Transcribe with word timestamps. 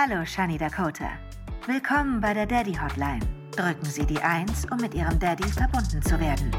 Hallo, 0.00 0.24
Shani 0.24 0.56
Dakota. 0.56 1.18
Willkommen 1.66 2.20
bei 2.20 2.32
der 2.32 2.46
Daddy 2.46 2.72
Hotline. 2.72 3.18
Drücken 3.50 3.84
Sie 3.84 4.06
die 4.06 4.20
1, 4.20 4.66
um 4.70 4.76
mit 4.80 4.94
Ihrem 4.94 5.18
Daddy 5.18 5.48
verbunden 5.48 6.00
zu 6.00 6.20
werden. 6.20 6.52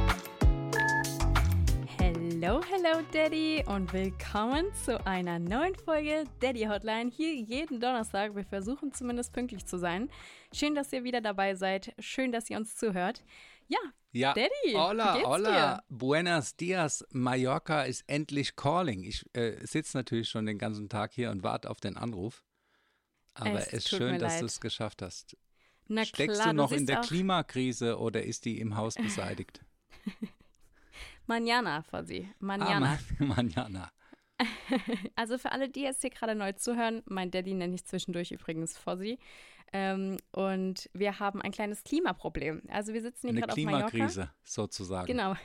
Hello, 1.98 2.60
hello 2.70 3.02
Daddy 3.14 3.64
und 3.66 3.94
willkommen 3.94 4.66
zu 4.84 5.06
einer 5.08 5.40
neuen 5.40 5.74
Folge 5.76 6.26
Daddy 6.42 6.66
Hotline 6.66 7.10
hier 7.10 7.34
jeden 7.34 7.80
Donnerstag. 7.80 8.36
Wir 8.36 8.44
versuchen 8.44 8.92
zumindest 8.92 9.32
pünktlich 9.32 9.66
zu 9.66 9.78
sein. 9.78 10.10
Schön, 10.54 10.76
dass 10.76 10.92
ihr 10.92 11.06
wieder 11.06 11.22
dabei 11.22 11.56
seid. 11.56 11.94
Schön, 11.98 12.34
dass 12.34 12.50
ihr 12.50 12.58
uns 12.58 12.76
zuhört. 12.76 13.24
Ja, 13.70 13.80
Ja, 14.12 14.34
Daddy, 14.34 14.74
hola, 14.74 15.14
wie 15.14 15.18
geht's 15.20 15.30
hola, 15.30 15.76
dir? 15.76 15.84
buenos 15.88 16.58
dias, 16.58 17.06
Mallorca 17.12 17.84
ist 17.84 18.04
endlich 18.08 18.58
calling. 18.58 19.04
Ich 19.04 19.26
äh, 19.32 19.66
sitze 19.66 19.96
natürlich 19.96 20.28
schon 20.28 20.46
den 20.46 20.58
ganzen 20.58 20.90
Tag 20.90 21.14
hier 21.14 21.32
und 21.32 21.42
warte 21.42 21.70
auf 21.70 21.80
den 21.80 21.96
Anruf. 21.96 22.44
Aber 23.34 23.60
Es 23.60 23.74
ist 23.74 23.90
schön, 23.90 24.20
dass 24.20 24.40
du 24.40 24.46
es 24.46 24.60
geschafft 24.60 25.02
hast. 25.02 25.38
Na 25.88 26.06
Steckst 26.06 26.40
klar, 26.40 26.54
du 26.54 26.58
noch 26.58 26.72
in 26.72 26.86
der 26.86 27.02
Klimakrise 27.02 27.98
oder 27.98 28.24
ist 28.24 28.46
die 28.46 28.60
im 28.60 28.76
Haus 28.76 28.96
beseitigt? 28.96 29.62
Manjana, 31.26 31.84
Fossi. 31.84 32.28
Ah, 32.30 32.36
Manjana. 32.40 33.00
man, 33.20 33.28
manjana. 33.28 33.92
Also 35.16 35.38
für 35.38 35.52
alle, 35.52 35.70
die 35.70 35.82
jetzt 35.82 36.02
hier 36.02 36.10
gerade 36.12 36.34
neu 36.36 36.54
zuhören, 36.54 37.02
mein 37.06 37.30
Daddy 37.30 37.54
nenne 37.54 37.76
ich 37.76 37.86
zwischendurch 37.86 38.32
übrigens 38.32 38.78
Fossi. 38.78 39.20
Ähm, 39.74 40.18
und 40.32 40.90
wir 40.94 41.20
haben 41.20 41.42
ein 41.42 41.52
kleines 41.52 41.84
Klimaproblem. 41.84 42.64
Also 42.70 42.94
wir 42.94 43.02
sitzen 43.02 43.30
hier 43.30 43.42
gerade 43.42 43.54
auf 43.54 43.58
Mallorca. 43.58 43.90
Klimakrise 43.90 44.32
sozusagen. 44.44 45.08
Genau, 45.08 45.36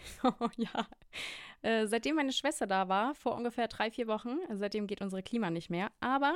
ja. 0.56 0.88
Äh, 1.62 1.86
seitdem 1.86 2.16
meine 2.16 2.32
Schwester 2.32 2.66
da 2.66 2.88
war, 2.88 3.14
vor 3.14 3.34
ungefähr 3.34 3.68
drei, 3.68 3.90
vier 3.90 4.06
Wochen, 4.06 4.36
seitdem 4.52 4.86
geht 4.86 5.02
unsere 5.02 5.22
Klima 5.22 5.50
nicht 5.50 5.70
mehr. 5.70 5.90
Aber 6.00 6.34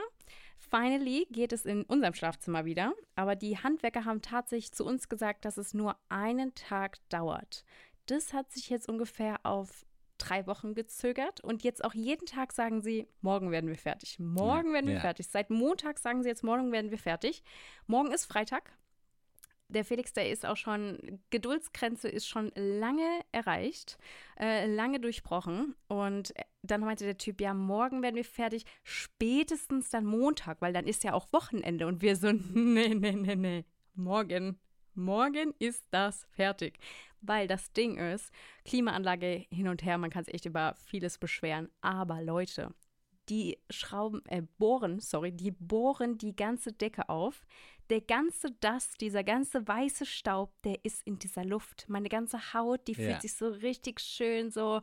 finally 0.58 1.26
geht 1.30 1.52
es 1.52 1.64
in 1.64 1.82
unserem 1.84 2.14
Schlafzimmer 2.14 2.64
wieder. 2.64 2.92
Aber 3.14 3.36
die 3.36 3.58
Handwerker 3.58 4.04
haben 4.04 4.22
tatsächlich 4.22 4.72
zu 4.72 4.84
uns 4.84 5.08
gesagt, 5.08 5.44
dass 5.44 5.56
es 5.56 5.74
nur 5.74 5.96
einen 6.08 6.54
Tag 6.54 6.98
dauert. 7.08 7.64
Das 8.06 8.32
hat 8.32 8.50
sich 8.52 8.68
jetzt 8.70 8.88
ungefähr 8.88 9.44
auf 9.44 9.84
drei 10.18 10.46
Wochen 10.46 10.74
gezögert 10.74 11.40
und 11.40 11.62
jetzt 11.62 11.84
auch 11.84 11.94
jeden 11.94 12.26
Tag 12.26 12.52
sagen 12.52 12.80
sie, 12.80 13.06
morgen 13.20 13.50
werden 13.50 13.68
wir 13.68 13.76
fertig. 13.78 14.18
Morgen 14.18 14.68
Ja, 14.68 14.74
werden 14.74 14.86
wir 14.88 14.94
ja. 14.94 15.00
fertig. 15.00 15.28
Seit 15.28 15.48
Montag 15.50 15.98
sagen 15.98 16.22
sie 16.22 16.28
jetzt, 16.28 16.42
morgen 16.42 16.72
werden 16.72 16.90
wir 16.90 16.98
fertig. 16.98 17.42
Morgen 17.86 18.10
ist 18.10 18.24
Freitag. 18.26 18.72
Der 19.70 19.84
Felix, 19.84 20.14
der 20.14 20.30
ist 20.30 20.46
auch 20.46 20.56
schon, 20.56 21.20
Geduldsgrenze 21.28 22.08
ist 22.08 22.26
schon 22.26 22.50
lange 22.54 23.20
erreicht, 23.32 23.98
äh, 24.40 24.66
lange 24.66 24.98
durchbrochen. 24.98 25.74
Und 25.88 26.32
dann 26.62 26.80
meinte 26.80 27.04
der 27.04 27.18
Typ, 27.18 27.40
ja, 27.40 27.52
morgen 27.52 28.02
werden 28.02 28.16
wir 28.16 28.24
fertig, 28.24 28.64
spätestens 28.82 29.90
dann 29.90 30.06
Montag, 30.06 30.62
weil 30.62 30.72
dann 30.72 30.86
ist 30.86 31.04
ja 31.04 31.12
auch 31.12 31.32
Wochenende. 31.32 31.86
Und 31.86 32.00
wir 32.00 32.16
so, 32.16 32.32
nee, 32.54 32.94
nee, 32.94 33.12
nee, 33.12 33.36
nee, 33.36 33.64
morgen, 33.94 34.58
morgen 34.94 35.54
ist 35.58 35.84
das 35.90 36.26
fertig. 36.30 36.78
Weil 37.20 37.46
das 37.46 37.72
Ding 37.72 37.98
ist, 37.98 38.32
Klimaanlage 38.64 39.46
hin 39.50 39.68
und 39.68 39.84
her, 39.84 39.98
man 39.98 40.10
kann 40.10 40.24
sich 40.24 40.34
echt 40.34 40.46
über 40.46 40.74
vieles 40.86 41.18
beschweren. 41.18 41.68
Aber 41.82 42.22
Leute, 42.22 42.72
die 43.28 43.58
schrauben, 43.70 44.24
äh, 44.26 44.42
bohren, 44.58 45.00
sorry, 45.00 45.32
die 45.32 45.50
bohren 45.50 46.18
die 46.18 46.34
ganze 46.34 46.72
Decke 46.72 47.08
auf. 47.08 47.44
Der 47.90 48.00
ganze 48.02 48.50
Dust, 48.50 49.00
dieser 49.00 49.24
ganze 49.24 49.66
weiße 49.66 50.04
Staub, 50.04 50.52
der 50.62 50.78
ist 50.84 51.06
in 51.06 51.18
dieser 51.18 51.44
Luft. 51.44 51.86
Meine 51.88 52.08
ganze 52.08 52.52
Haut, 52.52 52.86
die 52.86 52.94
fühlt 52.94 53.06
Ja. 53.06 53.20
sich 53.20 53.32
so 53.34 53.48
richtig 53.48 54.00
schön 54.00 54.50
so, 54.50 54.82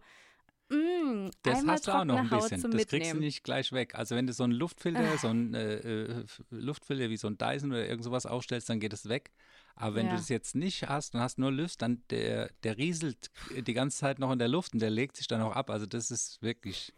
mm, 0.69 1.29
Das 1.43 1.65
hast 1.67 1.87
du 1.87 1.91
auch 1.91 2.03
noch 2.05 2.17
ein 2.17 2.31
Haut 2.31 2.49
bisschen. 2.49 2.61
Das 2.63 2.87
kriegst 2.87 2.91
du 2.91 2.97
Mitnehmen. 2.97 3.19
nicht 3.19 3.43
gleich 3.43 3.71
weg. 3.71 3.93
Also 3.93 4.15
wenn 4.15 4.25
du 4.25 4.33
so 4.33 4.43
einen 4.43 4.53
Luftfilter, 4.53 5.17
so 5.19 5.27
einen 5.27 5.53
äh, 5.53 5.75
äh, 5.75 6.25
Luftfilter 6.49 7.09
wie 7.11 7.17
so 7.17 7.27
ein 7.27 7.37
Dyson 7.37 7.71
oder 7.71 7.87
irgend 7.87 8.03
sowas 8.03 8.25
aufstellst, 8.25 8.69
dann 8.69 8.79
geht 8.79 8.93
es 8.93 9.07
weg. 9.07 9.31
Aber 9.75 9.95
wenn 9.95 10.05
Ja. 10.07 10.13
du 10.13 10.17
das 10.17 10.29
jetzt 10.29 10.55
nicht 10.55 10.87
hast 10.89 11.13
und 11.13 11.21
hast 11.21 11.37
nur 11.37 11.51
Luft, 11.51 11.81
dann 11.83 12.01
der, 12.09 12.49
der 12.63 12.77
rieselt 12.77 13.29
die 13.51 13.73
ganze 13.73 13.97
Zeit 13.99 14.17
noch 14.17 14.31
in 14.31 14.39
der 14.39 14.47
Luft 14.47 14.73
und 14.73 14.79
der 14.79 14.89
legt 14.89 15.17
sich 15.17 15.27
dann 15.27 15.41
auch 15.41 15.51
ab. 15.51 15.69
Also 15.69 15.85
das 15.85 16.09
ist 16.09 16.41
wirklich 16.41 16.91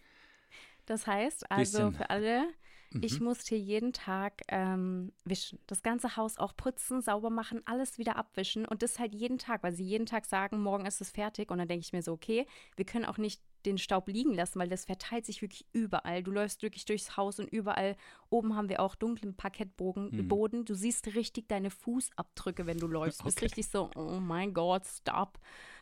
Das 0.86 1.06
heißt 1.06 1.52
also 1.52 1.92
für 1.92 2.10
alle, 2.10 2.48
Mhm. 2.94 3.04
ich 3.04 3.20
muss 3.20 3.46
hier 3.46 3.60
jeden 3.60 3.94
Tag 3.94 4.42
ähm, 4.48 5.12
wischen. 5.26 5.60
Das 5.68 5.84
ganze 5.84 6.16
Haus 6.16 6.38
auch 6.38 6.56
putzen, 6.56 7.02
sauber 7.02 7.30
machen, 7.30 7.62
alles 7.66 7.98
wieder 7.98 8.16
abwischen. 8.16 8.66
Und 8.66 8.82
das 8.82 8.98
halt 9.00 9.14
jeden 9.14 9.38
Tag, 9.38 9.64
weil 9.64 9.74
sie 9.74 9.84
jeden 9.84 10.06
Tag 10.06 10.26
sagen, 10.26 10.60
morgen 10.62 10.86
ist 10.86 11.02
es 11.02 11.12
fertig. 11.12 11.52
Und 11.52 11.58
dann 11.58 11.68
denke 11.68 11.84
ich 11.86 11.94
mir 11.94 12.02
so, 12.02 12.14
okay, 12.14 12.46
wir 12.76 12.86
können 12.86 13.06
auch 13.06 13.18
nicht 13.18 13.42
den 13.66 13.78
Staub 13.78 14.08
liegen 14.08 14.34
lassen, 14.34 14.60
weil 14.60 14.70
das 14.70 14.86
verteilt 14.86 15.26
sich 15.26 15.42
wirklich 15.42 15.66
überall. 15.74 16.24
Du 16.24 16.32
läufst 16.32 16.62
wirklich 16.62 16.86
durchs 16.86 17.18
Haus 17.18 17.40
und 17.40 17.48
überall. 17.52 17.98
Oben 18.30 18.56
haben 18.56 18.70
wir 18.70 18.80
auch 18.80 18.96
dunklen 18.96 19.36
Parkettboden, 19.36 20.10
Mhm. 20.16 20.28
Boden. 20.30 20.64
Du 20.66 20.74
siehst 20.74 21.08
richtig 21.16 21.50
deine 21.50 21.70
Fußabdrücke, 21.70 22.66
wenn 22.66 22.78
du 22.78 22.88
läufst. 22.88 23.20
Du 23.22 23.26
bist 23.26 23.38
Okay. 23.38 23.46
richtig 23.46 23.68
so, 23.68 23.90
oh 23.96 24.20
mein 24.22 24.54
Gott, 24.54 24.86
stop. 24.86 25.38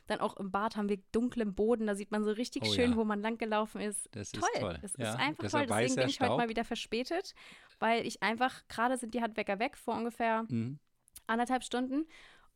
Dann 0.08 0.20
auch 0.20 0.38
im 0.38 0.52
Bad 0.52 0.76
haben 0.76 0.88
wir 0.90 0.98
dunklen 1.12 1.56
Boden. 1.56 1.88
Da 1.88 1.96
sieht 1.96 2.12
man 2.12 2.24
so 2.24 2.32
richtig 2.32 2.64
Oh 2.66 2.72
schön, 2.74 2.92
ja. 2.92 2.98
wo 2.98 3.04
man 3.04 3.22
lang 3.22 3.38
gelaufen 3.38 3.82
ist. 3.82 4.08
Das 4.12 4.32
ist 4.32 4.36
toll. 4.36 4.50
toll. 4.60 4.80
Das 4.82 4.94
Ja, 4.98 5.10
ist 5.14 5.20
einfach 5.20 5.50
toll. 5.50 5.66
Deswegen 5.68 5.96
bin 5.96 6.10
ich 6.10 6.20
heute 6.20 6.38
mal 6.38 6.50
wieder 6.50 6.64
verspätet, 6.64 7.34
weil 7.80 8.06
ich 8.06 8.22
einfach, 8.22 8.68
gerade 8.68 8.98
sind 8.98 9.14
die 9.14 9.22
Handwerker 9.22 9.60
weg 9.60 9.78
vor 9.78 9.96
ungefähr 9.96 10.44
Mhm. 10.50 10.80
anderthalb 11.28 11.64
Stunden. 11.64 12.08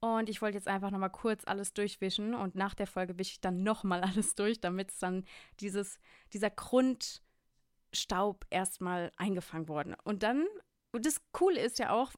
Und 0.02 0.30
ich 0.30 0.42
wollte 0.42 0.58
jetzt 0.58 0.68
einfach 0.70 0.92
nochmal 0.92 1.10
kurz 1.10 1.44
alles 1.46 1.74
durchwischen 1.74 2.34
und 2.34 2.56
nach 2.56 2.74
der 2.74 2.88
Folge 2.88 3.20
wische 3.20 3.32
ich 3.34 3.42
dann 3.42 3.64
nochmal 3.64 4.02
alles 4.32 4.36
durch, 4.36 4.62
damit 4.62 4.92
es 4.92 5.00
dann 5.00 5.26
dieses, 5.60 6.00
dieser 6.32 6.50
Grundstaub 6.50 8.46
erstmal 8.50 9.12
eingefangen 9.18 9.68
worden. 9.68 9.96
Und 10.04 10.24
dann, 10.24 10.46
und 10.92 11.06
das 11.06 11.22
Coole 11.32 11.60
ist 11.60 11.80
ja 11.80 11.92
auch, 11.92 12.12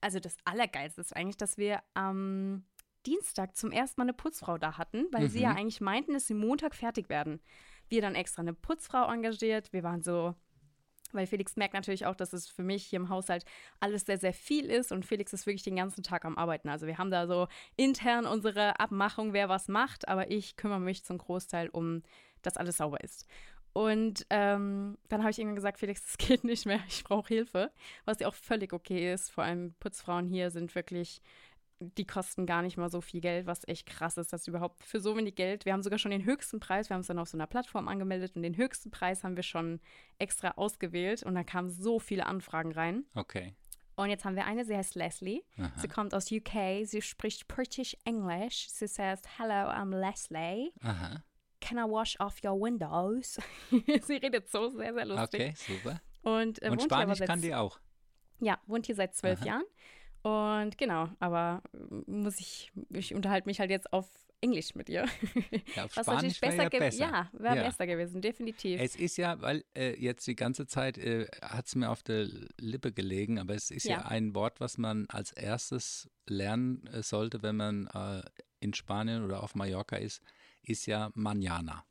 also 0.00 0.20
das 0.20 0.36
Allergeilste 0.44 1.00
ist 1.00 1.14
eigentlich, 1.14 1.36
dass 1.36 1.58
wir 1.58 1.82
am 1.94 2.64
Dienstag 3.06 3.56
zum 3.56 3.72
ersten 3.72 4.00
Mal 4.00 4.04
eine 4.04 4.12
Putzfrau 4.12 4.58
da 4.58 4.78
hatten, 4.78 5.06
weil 5.12 5.28
sie 5.28 5.40
ja 5.40 5.50
eigentlich 5.52 5.80
meinten, 5.80 6.12
dass 6.12 6.26
sie 6.26 6.34
Montag 6.34 6.74
fertig 6.74 7.08
werden. 7.08 7.40
Wir 7.88 8.00
dann 8.00 8.14
extra 8.14 8.42
eine 8.42 8.54
Putzfrau 8.54 9.10
engagiert. 9.10 9.72
Wir 9.72 9.82
waren 9.82 10.02
so, 10.02 10.34
weil 11.12 11.26
Felix 11.26 11.56
merkt 11.56 11.74
natürlich 11.74 12.06
auch, 12.06 12.14
dass 12.14 12.32
es 12.32 12.48
für 12.48 12.62
mich 12.62 12.84
hier 12.84 12.98
im 12.98 13.08
Haushalt 13.08 13.44
alles 13.80 14.06
sehr, 14.06 14.18
sehr 14.18 14.32
viel 14.32 14.66
ist 14.66 14.92
und 14.92 15.04
Felix 15.04 15.32
ist 15.32 15.46
wirklich 15.46 15.62
den 15.62 15.76
ganzen 15.76 16.02
Tag 16.02 16.24
am 16.24 16.38
Arbeiten. 16.38 16.68
Also 16.68 16.86
wir 16.86 16.98
haben 16.98 17.10
da 17.10 17.26
so 17.26 17.48
intern 17.76 18.26
unsere 18.26 18.80
Abmachung, 18.80 19.32
wer 19.32 19.48
was 19.48 19.68
macht, 19.68 20.08
aber 20.08 20.30
ich 20.30 20.56
kümmere 20.56 20.80
mich 20.80 21.04
zum 21.04 21.18
Großteil 21.18 21.68
um, 21.68 22.02
dass 22.42 22.56
alles 22.56 22.78
sauber 22.78 23.02
ist. 23.02 23.26
Und 23.74 24.26
ähm, 24.28 24.98
dann 25.08 25.22
habe 25.22 25.30
ich 25.30 25.38
irgendwann 25.38 25.56
gesagt, 25.56 25.78
Felix, 25.78 26.02
das 26.06 26.18
geht 26.18 26.44
nicht 26.44 26.66
mehr, 26.66 26.80
ich 26.88 27.04
brauche 27.04 27.28
Hilfe, 27.28 27.70
was 28.04 28.20
ja 28.20 28.28
auch 28.28 28.34
völlig 28.34 28.72
okay 28.72 29.12
ist. 29.12 29.30
Vor 29.30 29.44
allem 29.44 29.74
Putzfrauen 29.80 30.28
hier 30.28 30.50
sind 30.50 30.74
wirklich 30.74 31.22
die 31.82 32.06
kosten 32.06 32.46
gar 32.46 32.62
nicht 32.62 32.76
mal 32.76 32.88
so 32.88 33.00
viel 33.00 33.20
Geld, 33.20 33.46
was 33.46 33.66
echt 33.66 33.86
krass 33.86 34.16
ist, 34.16 34.32
dass 34.32 34.46
überhaupt 34.46 34.84
für 34.84 35.00
so 35.00 35.16
wenig 35.16 35.34
Geld, 35.34 35.64
wir 35.64 35.72
haben 35.72 35.82
sogar 35.82 35.98
schon 35.98 36.10
den 36.10 36.24
höchsten 36.24 36.60
Preis, 36.60 36.88
wir 36.88 36.94
haben 36.94 37.00
es 37.02 37.06
dann 37.08 37.18
auf 37.18 37.28
so 37.28 37.36
einer 37.36 37.46
Plattform 37.46 37.88
angemeldet 37.88 38.36
und 38.36 38.42
den 38.42 38.56
höchsten 38.56 38.90
Preis 38.90 39.24
haben 39.24 39.36
wir 39.36 39.42
schon 39.42 39.80
extra 40.18 40.52
ausgewählt 40.52 41.22
und 41.22 41.34
da 41.34 41.44
kamen 41.44 41.68
so 41.70 41.98
viele 41.98 42.26
Anfragen 42.26 42.72
rein. 42.72 43.04
Okay. 43.14 43.54
Und 43.94 44.08
jetzt 44.08 44.24
haben 44.24 44.36
wir 44.36 44.46
eine, 44.46 44.64
sie 44.64 44.74
heißt 44.76 44.94
Leslie. 44.94 45.42
Sie 45.76 45.86
kommt 45.86 46.14
aus 46.14 46.32
UK, 46.32 46.86
sie 46.86 47.02
spricht 47.02 47.46
British 47.46 47.94
English. 48.04 48.68
Sie 48.70 48.86
sagt, 48.86 49.26
hello, 49.38 49.70
I'm 49.70 49.94
Leslie. 49.94 50.72
Aha. 50.80 51.22
Can 51.60 51.76
I 51.76 51.82
wash 51.82 52.18
off 52.18 52.42
your 52.42 52.58
windows? 52.58 53.38
sie 53.70 54.16
redet 54.16 54.48
so 54.50 54.70
sehr, 54.70 54.94
sehr 54.94 55.04
lustig. 55.04 55.40
Okay, 55.40 55.54
super. 55.56 56.00
Und, 56.22 56.62
äh, 56.62 56.70
Und 56.70 56.82
Spanisch 56.82 57.20
kann 57.20 57.42
die 57.42 57.54
auch. 57.54 57.78
ja, 58.40 58.58
wohnt 58.66 58.86
hier 58.86 58.94
seit 58.94 59.14
zwölf 59.14 59.44
Jahren. 59.44 59.64
Und 60.22 60.78
genau, 60.78 61.08
aber 61.18 61.62
muss 62.06 62.38
ich, 62.38 62.72
ich 62.90 63.14
unterhalte 63.14 63.48
mich 63.48 63.58
halt 63.60 63.70
jetzt 63.70 63.92
auf 63.92 64.08
Englisch 64.40 64.74
mit 64.74 64.88
ihr. 64.88 65.06
Ja, 65.76 65.84
auf 65.84 65.96
Was 65.96 66.06
Spanisch 66.06 66.40
besser, 66.40 66.62
ja 66.64 66.68
besser. 66.68 67.00
Ja, 67.00 67.30
wäre 67.32 67.56
Ja. 67.56 67.62
besser 67.64 67.86
gewesen, 67.86 68.20
definitiv. 68.20 68.80
Es 68.80 68.96
ist 68.96 69.16
ja, 69.16 69.40
weil 69.40 69.64
äh, 69.76 69.94
jetzt 70.00 70.26
die 70.26 70.34
ganze 70.36 70.66
Zeit 70.66 70.98
äh, 70.98 71.26
hat 71.40 71.66
es 71.66 71.74
mir 71.76 71.90
auf 71.90 72.02
der 72.02 72.28
Lippe 72.58 72.92
gelegen, 72.92 73.38
aber 73.38 73.54
es 73.54 73.70
ist 73.70 73.84
ja. 73.84 73.98
Ja. 73.98 74.06
ein 74.06 74.34
Wort, 74.34 74.60
was 74.60 74.78
man 74.78 75.06
als 75.08 75.32
erstes 75.32 76.10
lernen 76.26 76.86
äh, 76.88 77.02
sollte, 77.02 77.42
wenn 77.42 77.56
man 77.56 77.86
äh, 77.88 78.22
in 78.60 78.74
Spanien 78.74 79.24
oder 79.24 79.42
auf 79.42 79.54
Mallorca 79.54 79.96
ist, 79.96 80.20
ist 80.62 80.86
ja 80.86 81.08
Mañana. 81.16 81.82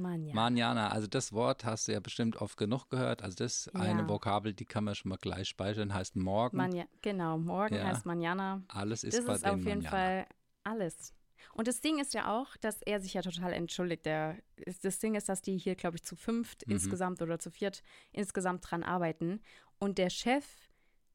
Mann, 0.00 0.24
ja. 0.26 0.34
Mañana, 0.34 0.88
also 0.88 1.06
das 1.06 1.32
Wort 1.32 1.64
hast 1.64 1.88
du 1.88 1.92
ja 1.92 2.00
bestimmt 2.00 2.36
oft 2.36 2.56
genug 2.56 2.88
gehört. 2.90 3.22
Also 3.22 3.36
das 3.36 3.66
ist 3.66 3.74
Ja. 3.74 3.80
eine 3.80 4.08
Vokabel, 4.08 4.52
die 4.54 4.64
kann 4.64 4.84
man 4.84 4.94
schon 4.94 5.10
mal 5.10 5.18
gleich 5.18 5.48
speichern, 5.48 5.92
heißt 5.94 6.16
morgen. 6.16 6.56
Manja, 6.56 6.84
genau, 7.02 7.38
morgen 7.38 7.74
Ja. 7.74 7.84
heißt 7.84 8.06
Manjana. 8.06 8.62
Alles 8.68 9.04
ist 9.04 9.18
Das 9.18 9.26
bei 9.26 9.34
ist 9.34 9.44
auf 9.46 9.58
jeden 9.64 9.82
Mañana. 9.82 9.90
Fall 9.90 10.26
alles. 10.64 11.14
Und 11.54 11.68
das 11.68 11.80
Ding 11.80 11.98
ist 11.98 12.14
ja 12.14 12.30
auch, 12.32 12.56
dass 12.58 12.82
er 12.82 13.00
sich 13.00 13.14
ja 13.14 13.22
total 13.22 13.52
entschuldigt. 13.52 14.04
Der, 14.06 14.36
das 14.82 14.98
Ding 14.98 15.14
ist, 15.14 15.28
dass 15.28 15.42
die 15.42 15.56
hier, 15.56 15.74
glaube 15.74 15.96
ich, 15.96 16.02
zu 16.04 16.14
fünft 16.16 16.66
Mhm. 16.66 16.74
insgesamt 16.74 17.22
oder 17.22 17.38
zu 17.38 17.50
viert 17.50 17.82
insgesamt 18.12 18.70
dran 18.70 18.82
arbeiten. 18.82 19.40
Und 19.78 19.98
der 19.98 20.10
Chef, 20.10 20.44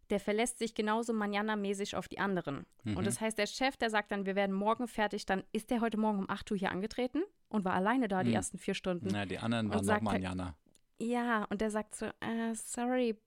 der 0.10 0.20
verlässt 0.20 0.60
sich 0.60 0.76
genauso 0.76 1.14
manjana-mäßig 1.14 1.96
auf 1.96 2.08
die 2.08 2.20
anderen. 2.20 2.66
Mhm. 2.84 2.98
Und 2.98 3.08
das 3.08 3.20
heißt, 3.22 3.38
der 3.38 3.48
Chef, 3.48 3.76
der 3.78 3.90
sagt 3.90 4.12
dann, 4.12 4.26
wir 4.26 4.36
werden 4.36 4.56
morgen 4.56 4.88
fertig, 4.88 5.26
dann 5.26 5.44
ist 5.52 5.72
der 5.72 5.82
heute 5.82 5.98
Morgen 5.98 6.20
um 6.20 6.30
8 6.30 6.52
Uhr 6.52 6.58
hier 6.58 6.72
angetreten 6.72 7.24
und 7.50 7.66
war 7.66 7.74
alleine 7.74 8.08
da 8.08 8.24
die 8.24 8.34
ersten 8.34 8.58
vier 8.58 8.74
Stunden. 8.74 9.08
Na, 9.12 9.26
die 9.26 9.40
anderen 9.40 9.70
waren 9.70 9.78
noch 9.78 9.84
sagt 9.84 10.06
halt- 10.08 10.24
Mañana. 10.24 10.54
Ja, 10.98 11.44
und 11.46 11.60
der 11.60 11.72
sagt 11.72 11.96
so, 11.96 12.06
äh, 12.06 12.54
sorry, 12.54 13.18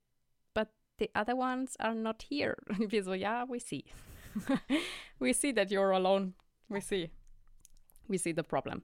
but 0.54 0.68
the 0.98 1.10
other 1.14 1.36
ones 1.36 1.76
are 1.78 1.94
not 1.94 2.22
here. 2.22 2.56
Und 2.68 2.90
wir 2.92 3.04
so, 3.04 3.12
ja, 3.12 3.46
we 3.48 3.60
see. 3.60 3.84
we 5.18 5.34
see 5.34 5.52
that 5.52 5.68
you're 5.68 5.92
alone. 5.92 6.32
We 6.68 6.80
see. 6.80 7.10
We 8.06 8.18
see 8.18 8.32
the 8.34 8.42
problem. 8.42 8.82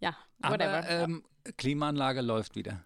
Ja, 0.00 0.16
whatever. 0.38 0.78
Aber 0.78 0.88
ähm, 0.88 1.24
Klimaanlage 1.56 2.22
läuft 2.22 2.56
wieder. 2.56 2.84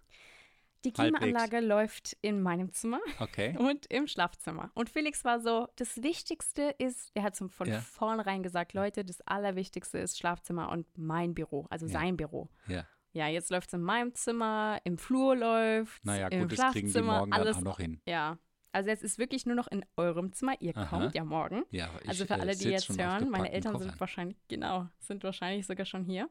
Die 0.85 0.93
Klimaanlage 0.93 1.61
läuft 1.61 2.17
in 2.23 2.41
meinem 2.41 2.73
Zimmer 2.73 3.01
Okay. 3.19 3.57
und 3.59 3.87
im 3.87 4.07
Schlafzimmer. 4.07 4.71
Und 4.75 4.89
Felix 4.91 5.25
war 5.25 5.41
so, 5.41 5.69
das 5.77 6.03
Wichtigste 6.03 6.75
ist, 6.79 7.11
er 7.15 7.25
hat 7.25 7.37
so 7.37 7.49
von 7.49 7.67
Ja. 7.69 7.81
vornherein 7.81 8.43
gesagt, 8.43 8.73
Leute, 8.75 9.05
das 9.05 9.21
Allerwichtigste 9.23 9.99
ist 9.99 10.19
Schlafzimmer 10.19 10.71
und 10.71 10.87
mein 10.97 11.35
Büro, 11.35 11.67
also 11.71 11.87
Ja. 11.87 11.93
sein 11.93 12.17
Büro. 12.17 12.49
Ja. 12.69 12.87
Ja, 13.13 13.27
jetzt 13.27 13.51
läuft 13.51 13.69
es 13.69 13.75
in 13.75 13.83
meinem 13.83 14.15
Zimmer, 14.15 14.79
im 14.85 14.99
Flur 14.99 15.35
läuft 15.35 16.05
Naja, 16.05 16.29
im 16.29 16.43
gut, 16.43 16.53
das 16.53 16.73
kriegen 16.73 16.87
die 16.87 16.93
Schlafzimmer, 16.93 17.19
morgen 17.21 17.33
alles. 17.33 17.57
dann 17.57 17.67
auch 17.67 17.71
noch 17.73 17.79
hin. 17.81 18.01
Ja, 18.07 18.39
also 18.71 18.91
jetzt 18.91 19.03
ist 19.03 19.19
wirklich 19.19 19.47
nur 19.47 19.57
noch 19.57 19.67
in 19.69 19.85
eurem 19.97 20.33
Zimmer. 20.33 20.53
Ihr 20.61 20.77
Aha. 20.77 20.87
kommt 20.87 21.15
ja 21.15 21.25
morgen. 21.25 21.65
Ja, 21.71 21.91
ich, 22.03 22.09
Also 22.11 22.27
für 22.27 22.35
äh, 22.35 22.41
alle, 22.41 22.55
die 22.55 22.69
jetzt 22.69 22.97
hören, 22.97 23.31
meine 23.31 23.51
Eltern 23.51 23.79
sind 23.79 23.99
wahrscheinlich, 23.99 24.37
genau, 24.47 24.87
sind 25.01 25.25
wahrscheinlich 25.25 25.67
sogar 25.67 25.87
schon 25.87 26.05
hier. 26.05 26.29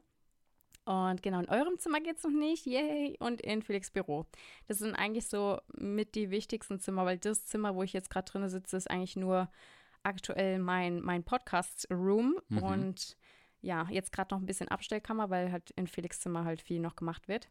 Und 0.88 1.22
genau, 1.22 1.40
in 1.40 1.48
eurem 1.50 1.78
Zimmer 1.78 2.00
geht 2.00 2.16
es 2.16 2.22
noch 2.24 2.30
nicht, 2.30 2.64
yay, 2.64 3.14
und 3.20 3.42
in 3.42 3.60
Felix 3.62 3.90
Büro. 3.90 4.24
Das 4.68 4.78
sind 4.78 4.94
eigentlich 4.94 5.26
so 5.28 5.60
mit 5.76 6.14
die 6.14 6.30
wichtigsten 6.30 6.80
Zimmer, 6.80 7.04
weil 7.04 7.18
das 7.18 7.44
Zimmer, 7.44 7.74
wo 7.74 7.82
ich 7.82 7.92
jetzt 7.92 8.08
gerade 8.08 8.30
drin 8.30 8.48
sitze, 8.48 8.76
ist 8.78 8.90
eigentlich 8.90 9.14
nur 9.16 9.50
aktuell 10.02 10.58
mein, 10.58 11.00
mein 11.02 11.24
Podcast-Room 11.24 12.38
Mhm. 12.48 12.62
und 12.62 13.16
ja, 13.60 13.86
jetzt 13.90 14.12
gerade 14.12 14.34
noch 14.34 14.40
ein 14.40 14.46
bisschen 14.46 14.68
Abstellkammer, 14.68 15.28
weil 15.28 15.52
halt 15.52 15.70
in 15.72 15.88
Felix 15.88 16.20
Zimmer 16.20 16.44
halt 16.44 16.62
viel 16.62 16.80
noch 16.80 16.96
gemacht 16.96 17.28
wird. 17.28 17.48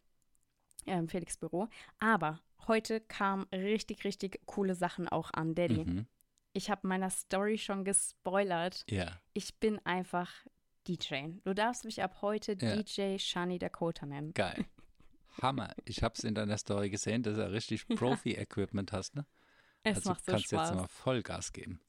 Ähm, 0.87 1.07
Felix 1.07 1.37
Büro. 1.37 1.67
Aber 1.99 2.39
heute 2.67 3.01
kamen 3.01 3.45
richtig, 3.53 4.03
richtig 4.03 4.41
coole 4.47 4.73
Sachen 4.73 5.07
auch 5.07 5.31
an, 5.33 5.53
Daddy. 5.53 5.85
Mhm. 5.85 6.07
Ich 6.53 6.71
habe 6.71 6.87
meiner 6.87 7.11
Story 7.11 7.59
schon 7.59 7.83
gespoilert. 7.83 8.83
Ja, 8.89 9.11
Ich 9.33 9.59
bin 9.59 9.79
einfach 9.85 10.31
DJ. 10.87 11.29
Du 11.43 11.53
darfst 11.53 11.85
mich 11.85 12.01
ab 12.01 12.21
heute 12.21 12.55
Ja. 12.59 12.75
DJ 12.75 13.17
Shani 13.17 13.59
Dakota 13.59 14.05
nennen. 14.05 14.33
geil. 14.33 14.65
Hammer. 15.41 15.73
Ich 15.85 16.01
habe 16.01 16.15
es 16.17 16.23
in 16.23 16.33
deiner 16.33 16.57
Story 16.57 16.89
gesehen, 16.89 17.21
dass 17.23 17.35
du 17.35 17.51
richtig 17.51 17.87
Profi-Equipment 17.89 18.91
hast, 18.91 19.15
ne? 19.15 19.25
Es 19.83 19.97
also 19.97 20.09
macht 20.11 20.25
so 20.25 20.31
kannst 20.31 20.47
Spaß. 20.47 20.69
jetzt 20.69 20.79
mal 20.79 20.87
Vollgas 20.87 21.53
geben. 21.53 21.79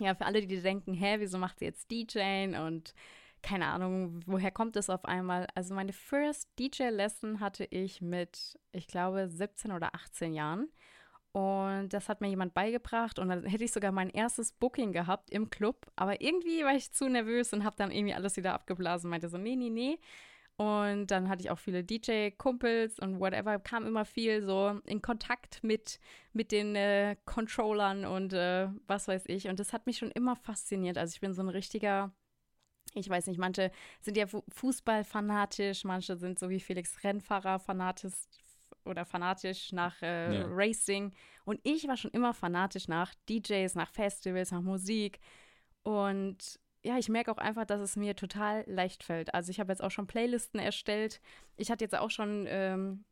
Ja, 0.00 0.14
für 0.14 0.24
alle, 0.26 0.46
die 0.46 0.60
denken, 0.60 0.94
hä, 0.94 1.16
wieso 1.18 1.38
macht 1.38 1.58
sie 1.58 1.64
jetzt 1.64 1.90
DJ 1.90 2.56
und 2.56 2.94
keine 3.42 3.66
Ahnung, 3.66 4.20
woher 4.26 4.50
kommt 4.50 4.76
es 4.76 4.88
auf 4.88 5.04
einmal? 5.04 5.46
Also 5.54 5.74
meine 5.74 5.92
first 5.92 6.48
DJ-Lesson 6.58 7.40
hatte 7.40 7.64
ich 7.64 8.00
mit, 8.00 8.58
ich 8.72 8.86
glaube, 8.86 9.28
17 9.28 9.70
oder 9.72 9.94
18 9.94 10.32
Jahren. 10.32 10.68
Und 11.34 11.90
das 11.90 12.08
hat 12.08 12.22
mir 12.22 12.28
jemand 12.28 12.54
beigebracht 12.54 13.18
und 13.18 13.28
dann 13.28 13.44
hätte 13.44 13.64
ich 13.64 13.72
sogar 13.72 13.92
mein 13.92 14.10
erstes 14.10 14.52
Booking 14.52 14.92
gehabt 14.92 15.30
im 15.32 15.50
Club. 15.50 15.86
Aber 15.96 16.20
irgendwie 16.22 16.64
war 16.64 16.76
ich 16.76 16.92
zu 16.92 17.08
nervös 17.08 17.52
und 17.52 17.64
habe 17.64 17.76
dann 17.76 17.90
irgendwie 17.92 18.14
alles 18.14 18.36
wieder 18.36 18.54
abgeblasen. 18.54 19.10
Meinte 19.10 19.28
so, 19.28 19.38
nee, 19.38 19.56
nee, 19.56 19.70
nee. 19.70 19.98
Und 20.56 21.08
dann 21.08 21.28
hatte 21.28 21.42
ich 21.42 21.50
auch 21.50 21.58
viele 21.58 21.82
DJ-Kumpels 21.84 23.00
und 23.00 23.20
whatever, 23.20 23.58
kam 23.58 23.86
immer 23.86 24.04
viel 24.04 24.42
so 24.42 24.80
in 24.86 25.02
Kontakt 25.02 25.64
mit, 25.64 25.98
mit 26.32 26.52
den 26.52 26.76
äh, 26.76 27.16
Controllern 27.24 28.04
und 28.04 28.32
äh, 28.34 28.68
was 28.86 29.08
weiß 29.08 29.24
ich. 29.26 29.48
Und 29.48 29.58
das 29.60 29.72
hat 29.72 29.86
mich 29.86 29.98
schon 29.98 30.12
immer 30.12 30.36
fasziniert. 30.36 30.98
Also 30.98 31.14
ich 31.14 31.20
bin 31.20 31.34
so 31.34 31.42
ein 31.42 31.48
richtiger, 31.48 32.12
ich 32.94 33.08
weiß 33.08 33.26
nicht, 33.26 33.38
manche 33.38 33.70
sind 34.00 34.16
ja 34.16 34.26
Fu- 34.26 34.44
Fußball-fanatisch, 34.50 35.84
manche 35.84 36.16
sind 36.16 36.38
so 36.38 36.50
wie 36.50 36.60
Felix 36.60 37.02
Rennfahrer 37.04 37.58
fanatisch 37.58 38.12
oder 38.84 39.04
fanatisch 39.04 39.72
nach 39.72 40.00
äh, 40.02 40.38
Ja. 40.40 40.46
Racing. 40.48 41.12
Und 41.44 41.60
ich 41.62 41.86
war 41.88 41.96
schon 41.96 42.10
immer 42.12 42.34
fanatisch 42.34 42.88
nach 42.88 43.14
DJs, 43.28 43.74
nach 43.74 43.90
Festivals, 43.90 44.50
nach 44.50 44.62
Musik. 44.62 45.20
Und 45.82 46.58
ja, 46.82 46.98
ich 46.98 47.08
merke 47.08 47.30
auch 47.32 47.38
einfach, 47.38 47.64
dass 47.64 47.80
es 47.80 47.96
mir 47.96 48.14
total 48.14 48.64
leicht 48.66 49.02
fällt. 49.04 49.32
Also 49.34 49.50
ich 49.50 49.60
habe 49.60 49.72
jetzt 49.72 49.82
auch 49.82 49.90
schon 49.90 50.06
Playlisten 50.06 50.60
erstellt. 50.60 51.20
Ich 51.56 51.70
hatte 51.70 51.84
jetzt 51.84 51.96
auch 51.96 52.10
schon 52.10 52.44
ähm, 52.48 53.04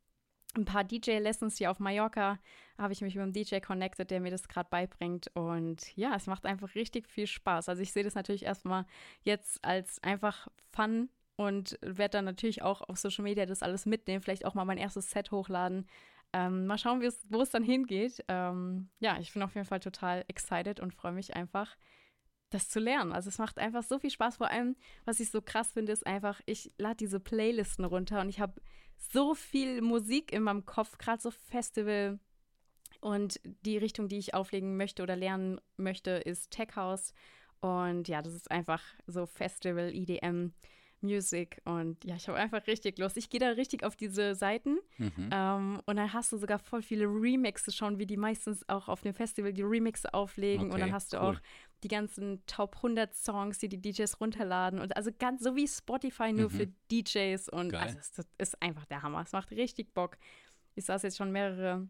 ein 0.54 0.66
paar 0.66 0.84
DJ-Lessons 0.84 1.56
hier 1.56 1.70
auf 1.70 1.78
Mallorca. 1.78 2.38
Habe 2.76 2.92
ich 2.92 3.00
mich 3.00 3.14
mit 3.14 3.22
einem 3.22 3.32
DJ 3.32 3.60
connected, 3.60 4.10
der 4.10 4.20
mir 4.20 4.30
das 4.30 4.48
gerade 4.48 4.68
beibringt. 4.68 5.30
Und 5.34 5.96
ja, 5.96 6.14
es 6.14 6.26
macht 6.26 6.44
einfach 6.44 6.74
richtig 6.74 7.08
viel 7.08 7.26
Spaß. 7.26 7.68
Also 7.70 7.82
ich 7.82 7.92
sehe 7.92 8.04
das 8.04 8.14
natürlich 8.14 8.44
erstmal 8.44 8.84
jetzt 9.22 9.64
als 9.64 10.02
einfach 10.02 10.48
Fun 10.72 11.08
und 11.42 11.78
werde 11.82 12.18
dann 12.18 12.24
natürlich 12.24 12.62
auch 12.62 12.82
auf 12.82 12.98
Social 12.98 13.24
Media 13.24 13.46
das 13.46 13.62
alles 13.62 13.86
mitnehmen. 13.86 14.22
Vielleicht 14.22 14.44
auch 14.44 14.54
mal 14.54 14.64
mein 14.64 14.78
erstes 14.78 15.10
Set 15.10 15.30
hochladen. 15.30 15.86
Ähm, 16.32 16.66
mal 16.66 16.78
schauen, 16.78 17.02
wo 17.28 17.42
es 17.42 17.50
dann 17.50 17.62
hingeht. 17.62 18.24
Ähm, 18.28 18.88
ja, 19.00 19.18
ich 19.18 19.32
bin 19.32 19.42
auf 19.42 19.54
jeden 19.54 19.66
Fall 19.66 19.80
total 19.80 20.24
excited 20.28 20.80
und 20.80 20.94
freue 20.94 21.12
mich 21.12 21.34
einfach, 21.36 21.76
das 22.50 22.68
zu 22.68 22.80
lernen. 22.80 23.12
Also 23.12 23.28
es 23.28 23.38
macht 23.38 23.58
einfach 23.58 23.82
so 23.82 23.98
viel 23.98 24.10
Spaß. 24.10 24.36
Vor 24.36 24.48
allem, 24.48 24.76
was 25.04 25.20
ich 25.20 25.30
so 25.30 25.42
krass 25.42 25.72
finde, 25.72 25.92
ist 25.92 26.06
einfach, 26.06 26.40
ich 26.46 26.72
lade 26.78 26.96
diese 26.96 27.20
Playlisten 27.20 27.84
runter 27.84 28.20
und 28.20 28.28
ich 28.28 28.40
habe 28.40 28.60
so 28.96 29.34
viel 29.34 29.82
Musik 29.82 30.32
in 30.32 30.42
meinem 30.42 30.64
Kopf, 30.64 30.96
gerade 30.98 31.20
so 31.20 31.30
Festival. 31.30 32.18
Und 33.00 33.40
die 33.44 33.78
Richtung, 33.78 34.08
die 34.08 34.18
ich 34.18 34.32
auflegen 34.32 34.76
möchte 34.76 35.02
oder 35.02 35.16
lernen 35.16 35.60
möchte, 35.76 36.10
ist 36.12 36.50
Tech 36.50 36.76
House. 36.76 37.12
Und 37.60 38.08
ja, 38.08 38.22
das 38.22 38.34
ist 38.34 38.50
einfach 38.50 38.82
so 39.06 39.26
Festival, 39.26 39.92
EDM, 39.92 40.52
Music. 41.02 41.60
Und 41.64 42.04
ja, 42.04 42.16
ich 42.16 42.28
habe 42.28 42.38
einfach 42.38 42.66
richtig 42.66 42.98
Lust. 42.98 43.16
Ich 43.16 43.28
gehe 43.30 43.40
da 43.40 43.48
richtig 43.50 43.84
auf 43.84 43.96
diese 43.96 44.34
Seiten 44.34 44.78
Mhm. 44.98 45.30
ähm, 45.32 45.80
und 45.86 45.96
dann 45.96 46.12
hast 46.12 46.32
du 46.32 46.36
sogar 46.38 46.58
voll 46.58 46.82
viele 46.82 47.06
Remixe 47.06 47.72
schon, 47.72 47.98
wie 47.98 48.06
die 48.06 48.16
meistens 48.16 48.68
auch 48.68 48.88
auf 48.88 49.02
dem 49.02 49.14
Festival 49.14 49.52
die 49.52 49.62
Remixe 49.62 50.12
auflegen. 50.14 50.66
und 50.66 50.72
Okay, 50.72 50.80
dann 50.80 50.92
hast 50.92 51.12
du 51.12 51.16
cool. 51.18 51.22
auch 51.36 51.40
die 51.82 51.88
ganzen 51.88 52.44
Top 52.46 52.76
100 52.82 53.14
Songs, 53.14 53.58
die 53.58 53.68
die 53.68 53.80
DJs 53.80 54.20
runterladen. 54.20 54.78
Und 54.80 54.96
also 54.96 55.10
ganz 55.18 55.42
so 55.42 55.56
wie 55.56 55.66
Spotify 55.66 56.32
nur 56.32 56.50
Mhm. 56.50 56.50
für 56.50 56.66
DJs. 56.90 57.48
Und 57.48 57.70
Geil. 57.70 57.80
also 57.82 57.98
es 57.98 58.26
ist 58.38 58.62
einfach 58.62 58.84
der 58.86 59.02
Hammer. 59.02 59.22
Es 59.22 59.32
macht 59.32 59.50
richtig 59.50 59.92
Bock. 59.94 60.16
Ich 60.74 60.84
saß 60.84 61.02
jetzt 61.02 61.16
schon 61.18 61.32
mehrere. 61.32 61.88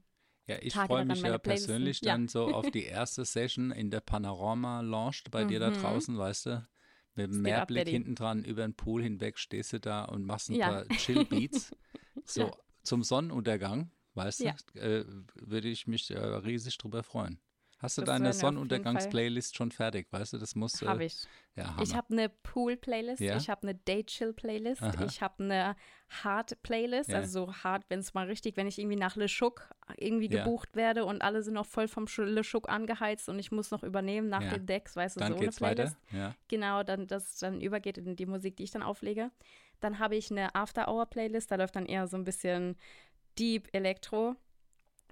Ja, 0.49 0.57
ich 0.61 0.75
freue 0.75 1.05
mich 1.05 1.21
ja 1.23 1.37
Playlisten- 1.39 1.43
persönlich 1.43 2.01
Ja. 2.01 2.13
dann 2.13 2.27
so 2.27 2.47
auf 2.47 2.69
die 2.75 2.85
erste 2.85 3.25
Session 3.25 3.71
in 3.71 3.91
der 3.91 4.01
Panorama 4.01 4.81
Lounge 4.81 5.19
bei 5.31 5.45
dir 5.45 5.61
da 5.61 5.71
Mhm. 5.71 5.75
draußen, 5.75 6.19
weißt 6.19 6.47
du? 6.47 6.67
Mit 7.15 7.31
dem 7.31 7.43
Meerblick 7.43 7.89
hinten 7.89 8.15
dran 8.15 8.45
über 8.45 8.63
den 8.63 8.75
Pool 8.75 9.03
hinweg 9.03 9.39
stehst 9.39 9.73
du 9.73 9.81
da 9.81 10.05
und 10.05 10.25
machst 10.25 10.49
ein 10.51 10.55
Ja. 10.55 10.69
paar 10.71 10.89
Chill-Beats. 10.89 11.75
so 12.25 12.41
Ja. 12.43 12.51
zum 12.83 13.03
Sonnenuntergang, 13.03 13.91
weißt 14.15 14.41
Ja. 14.41 14.55
du? 14.75 14.81
Äh, 14.81 15.05
würde 15.35 15.69
ich 15.69 15.87
mich 15.87 16.11
äh, 16.11 16.19
riesig 16.19 16.79
drüber 16.79 17.03
freuen. 17.03 17.39
Hast 17.83 17.99
du 17.99 18.03
Das 18.03 18.11
deine 18.17 18.33
Sonnenuntergangs-Playlist 18.33 19.57
schon 19.57 19.73
fertig, 19.73 20.07
weißt 20.13 20.35
du? 20.35 20.39
Das 20.39 20.55
muss. 20.55 20.81
Äh, 20.83 20.87
Habe 20.87 21.05
ich. 21.05 21.25
Ja, 21.57 21.67
Hammer. 21.67 21.83
Ich 21.83 21.95
habe 21.95 22.13
eine 22.13 22.29
Pool-Playlist, 22.29 23.21
Ja? 23.21 23.37
ich 23.37 23.51
habe 23.51 23.63
eine 23.65 23.75
Day-Chill-Playlist, 23.75 24.81
ich 25.07 25.21
habe 25.21 25.43
eine 25.45 25.77
Hard-Playlist, 26.23 27.11
Ja. 27.11 27.17
also 27.19 27.47
so 27.47 27.55
hart, 27.55 27.85
wenn 27.89 27.99
es 28.01 28.15
mal 28.15 28.27
richtig, 28.27 28.57
wenn 28.57 28.67
ich 28.67 28.79
irgendwie 28.79 28.97
nach 28.97 29.17
Le 29.17 29.27
Chouk 29.27 29.69
irgendwie 29.99 30.31
Ja. 30.31 30.45
gebucht 30.45 30.75
werde 30.77 31.05
und 31.05 31.21
alle 31.23 31.43
sind 31.43 31.55
noch 31.55 31.67
voll 31.67 31.89
vom 31.89 32.07
Le 32.17 32.43
Chouk 32.43 32.69
angeheizt 32.69 33.29
und 33.29 33.39
ich 33.39 33.51
muss 33.53 33.71
noch 33.71 33.83
übernehmen 33.83 34.29
nach 34.29 34.43
Ja. 34.43 34.51
den 34.53 34.67
Decks, 34.67 34.97
weißt 34.97 35.17
du, 35.17 35.21
dann 35.21 35.33
so 35.33 35.37
eine 35.37 35.45
geht's 35.47 35.57
Playlist. 35.59 35.97
weiter. 36.13 36.17
Ja. 36.19 36.35
Genau, 36.49 36.83
dann 36.83 37.07
das 37.07 37.39
dann 37.39 37.61
übergeht 37.61 37.99
in 37.99 38.17
die 38.17 38.27
Musik, 38.27 38.57
die 38.57 38.65
ich 38.65 38.71
dann 38.71 38.83
auflege. 38.83 39.31
Dann 39.81 39.99
habe 39.99 40.17
ich 40.17 40.31
eine 40.31 40.55
After-Hour-Playlist, 40.55 41.51
da 41.51 41.57
läuft 41.57 41.77
dann 41.77 41.87
eher 41.87 42.07
so 42.07 42.17
ein 42.17 42.25
bisschen 42.25 42.77
Deep 43.39 43.69
Elektro. 43.73 44.37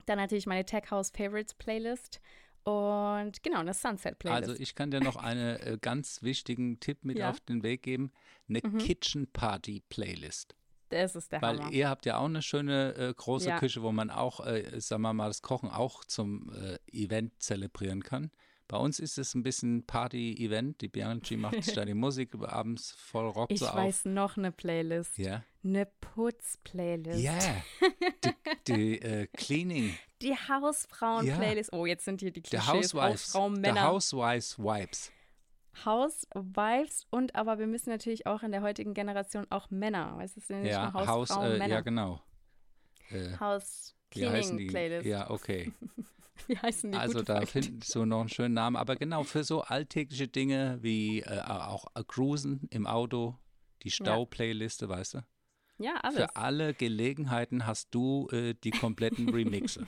Dann 0.07 0.19
natürlich 0.19 0.47
meine 0.47 0.65
Tech 0.65 0.91
House 0.91 1.11
Favorites 1.11 1.55
Playlist 1.55 2.21
und 2.65 3.43
genau 3.43 3.61
eine 3.61 3.75
Sunset 3.75 4.19
Playlist. 4.19 4.49
Also 4.51 4.63
ich 4.63 4.75
kann 4.75 4.91
dir 4.91 5.01
noch 5.01 5.17
einen 5.17 5.57
äh, 5.61 5.79
ganz 5.81 6.23
wichtigen 6.23 6.79
Tipp 6.81 7.05
mit 7.05 7.19
Ja. 7.19 7.31
auf 7.31 7.41
den 7.41 7.63
Weg 7.63 7.83
geben. 7.83 8.13
Eine 8.49 8.61
Mhm. 8.65 8.79
Kitchen 8.79 9.27
Party 9.33 9.83
Playlist. 9.89 10.55
das 10.91 11.15
ist 11.15 11.31
der 11.31 11.41
Weil 11.41 11.61
Hammer. 11.61 11.73
ihr 11.73 11.89
habt 11.89 12.05
ja 12.05 12.19
auch 12.19 12.25
eine 12.25 12.43
schöne 12.43 12.95
äh, 12.97 13.15
große 13.15 13.49
Ja. 13.51 13.59
Küche, 13.61 13.81
wo 13.83 13.93
man 13.93 14.11
auch, 14.11 14.45
äh, 14.45 14.81
sagen 14.81 15.03
wir 15.03 15.13
mal, 15.13 15.29
das 15.29 15.41
Kochen 15.41 15.71
auch 15.71 16.05
zum 16.05 16.51
äh, 16.53 16.79
Event 16.91 17.41
zelebrieren 17.43 18.03
kann. 18.03 18.31
Bei 18.71 18.77
uns 18.77 19.01
ist 19.01 19.19
es 19.19 19.35
ein 19.35 19.43
bisschen 19.43 19.85
Party-Event. 19.85 20.81
Die 20.81 20.87
Bianchi 20.87 21.37
macht 21.37 21.77
da 21.77 21.85
die 21.85 21.93
Musik 21.95 22.37
abends 22.41 22.93
voll 22.93 23.27
rockt 23.27 23.51
Ich 23.51 23.59
so 23.59 23.67
weiß 23.67 24.05
noch 24.05 24.37
eine 24.37 24.53
Playlist. 24.53 25.19
Ja. 25.19 25.43
Eine 25.65 25.87
Putz-Playlist. 25.87 27.19
Ja. 27.19 27.37
die 28.69 28.73
die 28.73 29.03
äh, 29.03 29.27
Cleaning, 29.27 29.97
Die 30.23 30.37
Hausfrauen-Playlist. 30.37 31.73
Oh, 31.73 31.85
jetzt 31.85 32.05
sind 32.05 32.21
hier 32.21 32.31
die 32.31 32.43
Klischees. 32.43 32.69
Housewives, 32.69 33.25
Hausfrauen, 33.25 33.57
the 33.57 33.61
Männer. 33.61 33.83
Housewives. 33.89 35.11
Housewives 35.85 37.07
und 37.11 37.35
aber 37.35 37.59
wir 37.59 37.67
müssen 37.67 37.91
natürlich 37.91 38.29
auch 38.29 38.45
in 38.45 38.53
der 38.53 38.63
heutigen 38.63 38.95
Generation 38.95 39.47
auch 39.51 39.69
Männer. 39.71 40.17
Weißt 40.17 40.37
du, 40.37 40.41
es 40.41 40.47
sind 40.47 40.63
nicht 40.63 40.71
Ja, 40.71 40.85
nur 40.85 40.95
Haus, 40.95 41.09
Hausfrauen, 41.09 41.53
äh, 41.53 41.59
Männer. 41.59 41.75
ja 41.75 41.81
genau. 41.81 42.23
Äh, 43.11 43.37
House 43.41 43.97
wie 44.15 44.29
heißen 44.29 44.57
die? 44.59 44.67
Playlist. 44.67 45.07
Ja, 45.07 45.31
okay. 45.31 45.73
Wie 46.47 46.57
heißen 46.57 46.91
die? 46.91 46.99
Also 46.99 47.23
da 47.23 47.45
findest 47.47 47.95
du 47.95 48.05
noch 48.07 48.21
einen 48.21 48.29
schönen 48.31 48.55
Namen. 48.55 48.75
Aber 48.77 48.97
genau, 48.97 49.23
für 49.25 49.45
so 49.45 49.61
alltägliche 49.61 50.27
Dinge 50.27 50.79
wie 50.81 51.21
äh, 51.21 51.41
auch 51.43 51.85
äh, 51.95 52.03
Cruisen 52.03 52.67
im 52.71 52.87
Auto, 52.87 53.37
die 53.83 53.91
Stau-Playliste, 53.91 54.89
weißt 54.89 55.15
du? 55.15 55.19
Ja, 55.79 55.97
alles. 56.03 56.17
Für 56.17 56.37
alle 56.37 56.75
Gelegenheiten 56.75 57.67
hast 57.67 57.95
du 57.95 58.27
äh, 58.33 58.55
die 58.65 58.71
kompletten 58.71 59.29
Remixe. 59.35 59.87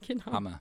genau. 0.00 0.24
Hammer. 0.26 0.60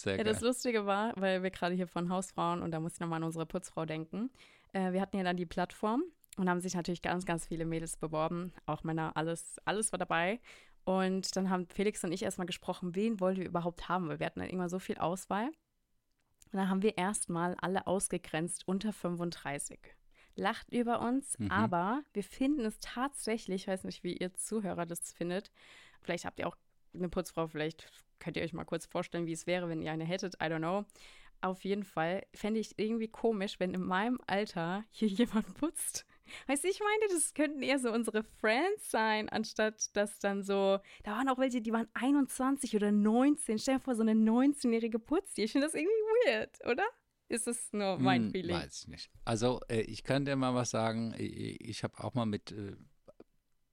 Sehr 0.00 0.16
Ja, 0.16 0.24
geil. 0.24 0.32
das 0.32 0.42
Lustige 0.42 0.86
war, 0.86 1.12
weil 1.16 1.42
wir 1.42 1.50
gerade 1.50 1.74
hier 1.74 1.86
von 1.86 2.08
Hausfrauen 2.08 2.60
und 2.62 2.70
da 2.72 2.80
muss 2.80 2.94
ich 2.94 3.00
nochmal 3.00 3.18
an 3.18 3.24
unsere 3.24 3.46
Putzfrau 3.46 3.84
denken. 3.84 4.30
Äh, 4.72 4.92
wir 4.92 5.00
hatten 5.00 5.16
ja 5.18 5.22
dann 5.22 5.36
die 5.36 5.46
Plattform 5.46 6.02
und 6.36 6.48
haben 6.48 6.60
sich 6.60 6.74
natürlich 6.74 7.02
ganz, 7.02 7.26
ganz 7.26 7.46
viele 7.46 7.64
Mädels 7.64 7.96
beworben. 7.96 8.52
Auch 8.66 8.82
Männer, 8.82 9.12
alles, 9.14 9.58
alles 9.66 9.92
war 9.92 9.98
dabei. 9.98 10.40
Und 10.84 11.34
dann 11.36 11.48
haben 11.50 11.66
Felix 11.66 12.04
und 12.04 12.12
ich 12.12 12.22
erstmal 12.22 12.46
gesprochen, 12.46 12.94
wen 12.94 13.18
wollen 13.20 13.36
wir 13.36 13.46
überhaupt 13.46 13.88
haben, 13.88 14.08
weil 14.08 14.18
wir 14.18 14.26
hatten 14.26 14.40
dann 14.40 14.48
irgendwann 14.48 14.68
so 14.68 14.78
viel 14.78 14.98
Auswahl. 14.98 15.46
Und 15.46 16.58
dann 16.58 16.68
haben 16.68 16.82
wir 16.82 16.98
erstmal 16.98 17.54
alle 17.60 17.86
ausgegrenzt 17.86 18.68
unter 18.68 18.92
35. 18.92 19.78
Lacht 20.36 20.70
über 20.72 21.00
uns, 21.00 21.38
Mhm. 21.38 21.50
aber 21.50 22.02
wir 22.12 22.24
finden 22.24 22.64
es 22.64 22.78
tatsächlich, 22.80 23.62
ich 23.62 23.68
weiß 23.68 23.84
nicht, 23.84 24.02
wie 24.04 24.16
ihr 24.16 24.34
Zuhörer 24.34 24.84
das 24.84 25.12
findet. 25.12 25.50
Vielleicht 26.02 26.24
habt 26.24 26.38
ihr 26.38 26.46
auch 26.48 26.56
eine 26.92 27.08
Putzfrau, 27.08 27.46
vielleicht 27.46 27.90
könnt 28.18 28.36
ihr 28.36 28.42
euch 28.42 28.52
mal 28.52 28.64
kurz 28.64 28.86
vorstellen, 28.86 29.26
wie 29.26 29.32
es 29.32 29.46
wäre, 29.46 29.68
wenn 29.68 29.80
ihr 29.80 29.92
eine 29.92 30.04
hättet. 30.04 30.34
I 30.34 30.46
don't 30.46 30.58
know. 30.58 30.84
Auf 31.40 31.64
jeden 31.64 31.84
Fall 31.84 32.26
fände 32.34 32.60
ich 32.60 32.78
irgendwie 32.78 33.08
komisch, 33.08 33.58
wenn 33.60 33.74
in 33.74 33.82
meinem 33.82 34.18
Alter 34.26 34.84
hier 34.90 35.08
jemand 35.48 35.54
putzt. 35.54 36.04
Weißt 36.46 36.64
du, 36.64 36.68
ich 36.68 36.80
meine, 36.80 37.12
das 37.12 37.34
könnten 37.34 37.62
eher 37.62 37.78
so 37.78 37.92
unsere 37.92 38.22
Friends 38.22 38.90
sein, 38.90 39.28
anstatt 39.28 39.94
dass 39.96 40.18
dann 40.18 40.42
so, 40.42 40.78
da 41.02 41.12
waren 41.12 41.28
auch 41.28 41.38
welche, 41.38 41.60
die 41.60 41.72
waren 41.72 41.88
21 41.94 42.74
oder 42.76 42.90
19. 42.92 43.58
Stell 43.58 43.74
dir 43.76 43.80
vor, 43.80 43.94
so 43.94 44.02
eine 44.02 44.12
19-jährige 44.14 44.98
putzt 44.98 45.36
die. 45.36 45.42
Ich 45.44 45.52
finde 45.52 45.66
das 45.66 45.74
irgendwie 45.74 45.92
weird, 46.26 46.50
oder? 46.66 46.84
Ist 47.28 47.46
das 47.46 47.72
nur 47.72 47.98
mein 47.98 48.24
Hm, 48.24 48.30
Feeling? 48.30 48.56
Weiß 48.56 48.82
ich 48.82 48.88
nicht. 48.88 49.10
Also 49.24 49.60
äh, 49.68 49.80
ich 49.80 50.04
kann 50.04 50.24
dir 50.24 50.36
mal 50.36 50.54
was 50.54 50.70
sagen. 50.70 51.14
Ich, 51.18 51.60
ich 51.60 51.82
habe 51.82 52.02
auch 52.04 52.14
mal 52.14 52.26
mit 52.26 52.52
äh, 52.52 52.76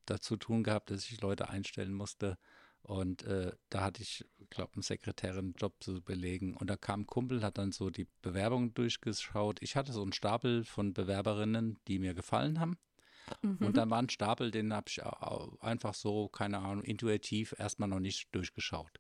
dazu 0.06 0.38
tun 0.38 0.64
gehabt, 0.64 0.90
dass 0.90 1.10
ich 1.10 1.22
Leute 1.22 1.50
einstellen 1.50 1.94
musste. 1.94 2.38
Und 2.84 3.24
äh, 3.24 3.52
da 3.70 3.82
hatte 3.82 4.02
ich, 4.02 4.26
glaube 4.50 4.74
einen 4.74 4.82
Sekretärin 4.82 5.54
Job 5.58 5.76
zu 5.80 6.02
belegen. 6.02 6.56
Und 6.58 6.68
da 6.70 6.78
kam 6.78 7.02
ein 7.02 7.08
Kumpel, 7.08 7.44
hat 7.44 7.58
dann 7.58 7.72
so 7.72 7.90
die 7.90 8.08
Bewerbungen 8.22 8.74
durchgeschaut. 8.74 9.62
Ich 9.62 9.76
hatte 9.76 9.94
so 9.94 10.02
einen 10.02 10.14
Stapel 10.14 10.64
von 10.66 10.94
Bewerberinnen, 10.94 11.78
die 11.88 12.00
mir 12.00 12.14
gefallen 12.14 12.60
haben. 12.60 12.78
Mhm. 13.44 13.58
Und 13.60 13.78
dann 13.78 13.90
war 13.90 14.00
ein 14.02 14.10
Stapel, 14.10 14.52
den 14.52 14.74
habe 14.74 14.86
ich 14.90 15.02
einfach 15.62 15.94
so, 15.94 16.28
keine 16.28 16.60
Ahnung, 16.60 16.84
intuitiv 16.84 17.54
erstmal 17.58 17.88
noch 17.88 18.00
nicht 18.00 18.34
durchgeschaut. 18.36 19.00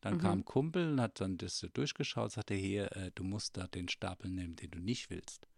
Dann 0.00 0.14
Mhm. 0.14 0.18
kam 0.18 0.38
ein 0.40 0.44
Kumpel 0.44 0.92
und 0.92 1.00
hat 1.00 1.20
dann 1.20 1.38
das 1.38 1.58
so 1.58 1.66
durchgeschaut, 1.68 2.32
sagte 2.32 2.54
hier, 2.54 2.94
äh, 2.94 3.10
du 3.14 3.24
musst 3.24 3.56
da 3.56 3.66
den 3.66 3.88
Stapel 3.88 4.30
nehmen, 4.30 4.54
den 4.54 4.70
du 4.70 4.78
nicht 4.78 5.08
willst. 5.08 5.48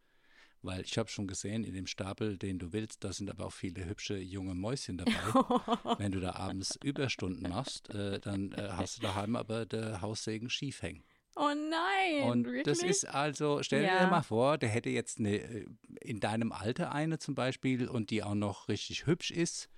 Weil 0.67 0.83
ich 0.83 0.99
habe 0.99 1.09
schon 1.09 1.27
gesehen, 1.27 1.65
in 1.65 1.75
dem 1.75 1.87
Stapel, 1.87 2.37
den 2.39 2.59
du 2.59 2.73
willst, 2.73 3.05
da 3.05 3.13
sind 3.13 3.31
aber 3.31 3.47
auch 3.47 3.53
viele 3.53 3.85
hübsche 3.87 4.19
junge 4.19 4.55
Mäuschen 4.55 4.99
dabei. 4.99 5.13
Wenn 5.99 6.13
du 6.13 6.21
da 6.21 6.35
abends 6.35 6.77
Überstunden 6.83 7.49
machst, 7.49 7.89
äh, 7.91 8.19
dann 8.21 8.53
äh, 8.53 8.69
hast 8.73 8.99
du 8.99 9.03
daheim 9.03 9.37
aber 9.37 9.65
der 9.67 10.01
Haussegen 10.03 10.51
schief 10.51 10.83
hängen. 10.83 11.05
oh 11.37 11.51
nein, 11.55 12.29
Und 12.31 12.45
wirklich? 12.47 12.65
das 12.65 12.83
ist 12.83 13.05
also, 13.07 13.63
stell 13.63 13.83
dir 13.83 13.87
Ja. 13.87 14.07
mal 14.09 14.23
vor, 14.23 14.59
der 14.59 14.69
hätte 14.69 14.91
jetzt 14.91 15.19
eine, 15.19 15.37
äh, 15.37 15.67
in 16.01 16.21
deinem 16.21 16.53
Alter 16.53 16.93
eine 16.93 17.19
zum 17.19 17.35
Beispiel 17.35 17.89
und 17.89 18.11
die 18.11 18.23
auch 18.23 18.35
noch 18.35 18.69
richtig 18.69 19.07
hübsch 19.07 19.31
ist. 19.31 19.69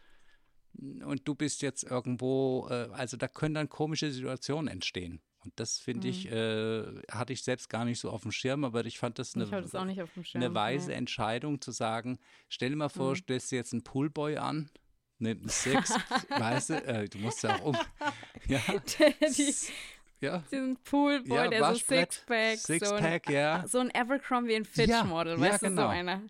Und 0.75 1.27
du 1.27 1.35
bist 1.35 1.63
jetzt 1.63 1.83
irgendwo, 1.85 2.69
äh, 2.71 2.89
also 2.93 3.17
da 3.17 3.27
können 3.29 3.55
dann 3.55 3.69
komische 3.69 4.11
Situationen 4.13 4.69
entstehen. 4.69 5.21
Und 5.49 5.59
das 5.59 5.79
finde 5.79 6.09
ich, 6.09 6.31
äh, 6.31 6.83
hatte 7.11 7.33
ich 7.33 7.43
selbst 7.43 7.71
gar 7.71 7.87
nicht 7.87 7.99
so 7.99 8.11
auf 8.11 8.21
dem 8.21 8.33
Schirm, 8.33 8.65
aber 8.65 8.85
ich 8.85 8.99
fand 8.99 9.19
das 9.19 9.35
eine, 9.35 9.47
das 9.47 9.71
Schirm. 9.71 10.43
eine 10.43 10.55
weise 10.55 10.89
nee. 10.91 10.97
Entscheidung 10.97 11.59
zu 11.63 11.71
sagen, 11.71 12.19
stell 12.51 12.69
dir 12.69 12.77
mal 12.77 12.89
Mhm. 12.89 12.91
vor, 12.91 13.17
stellst 13.17 13.51
dir 13.51 13.57
jetzt 13.57 13.73
einen 13.73 13.83
Poolboy 13.83 14.37
an, 14.37 14.69
nimmt 15.19 15.41
einen 15.41 15.49
Six, 15.49 15.95
weißt 16.29 16.69
du, 16.71 16.75
äh, 16.87 17.09
du 17.09 17.17
musst 17.19 17.43
ja 17.45 17.55
auch 17.57 17.65
um, 17.65 17.77
ja, 18.47 18.61
Die, 19.39 19.55
ja, 20.21 20.43
diesen 20.53 20.77
Poolboy, 20.83 21.35
ja, 21.37 21.49
der 21.49 21.61
so 21.61 21.65
Waschbrett, 21.65 22.13
Sixpack, 22.13 22.59
so 22.59 22.73
ein, 22.75 22.79
Sixpack, 22.81 23.31
ja. 23.31 23.65
so 23.67 23.79
ein 23.79 23.91
Abercrombie 23.95 24.57
and 24.57 24.67
Fitch 24.67 24.91
Ja, 24.91 25.03
Model, 25.05 25.35
ja, 25.39 25.41
weißt 25.41 25.63
du, 25.63 25.67
genau. 25.69 25.83
so 25.85 25.89
einer. 25.89 26.23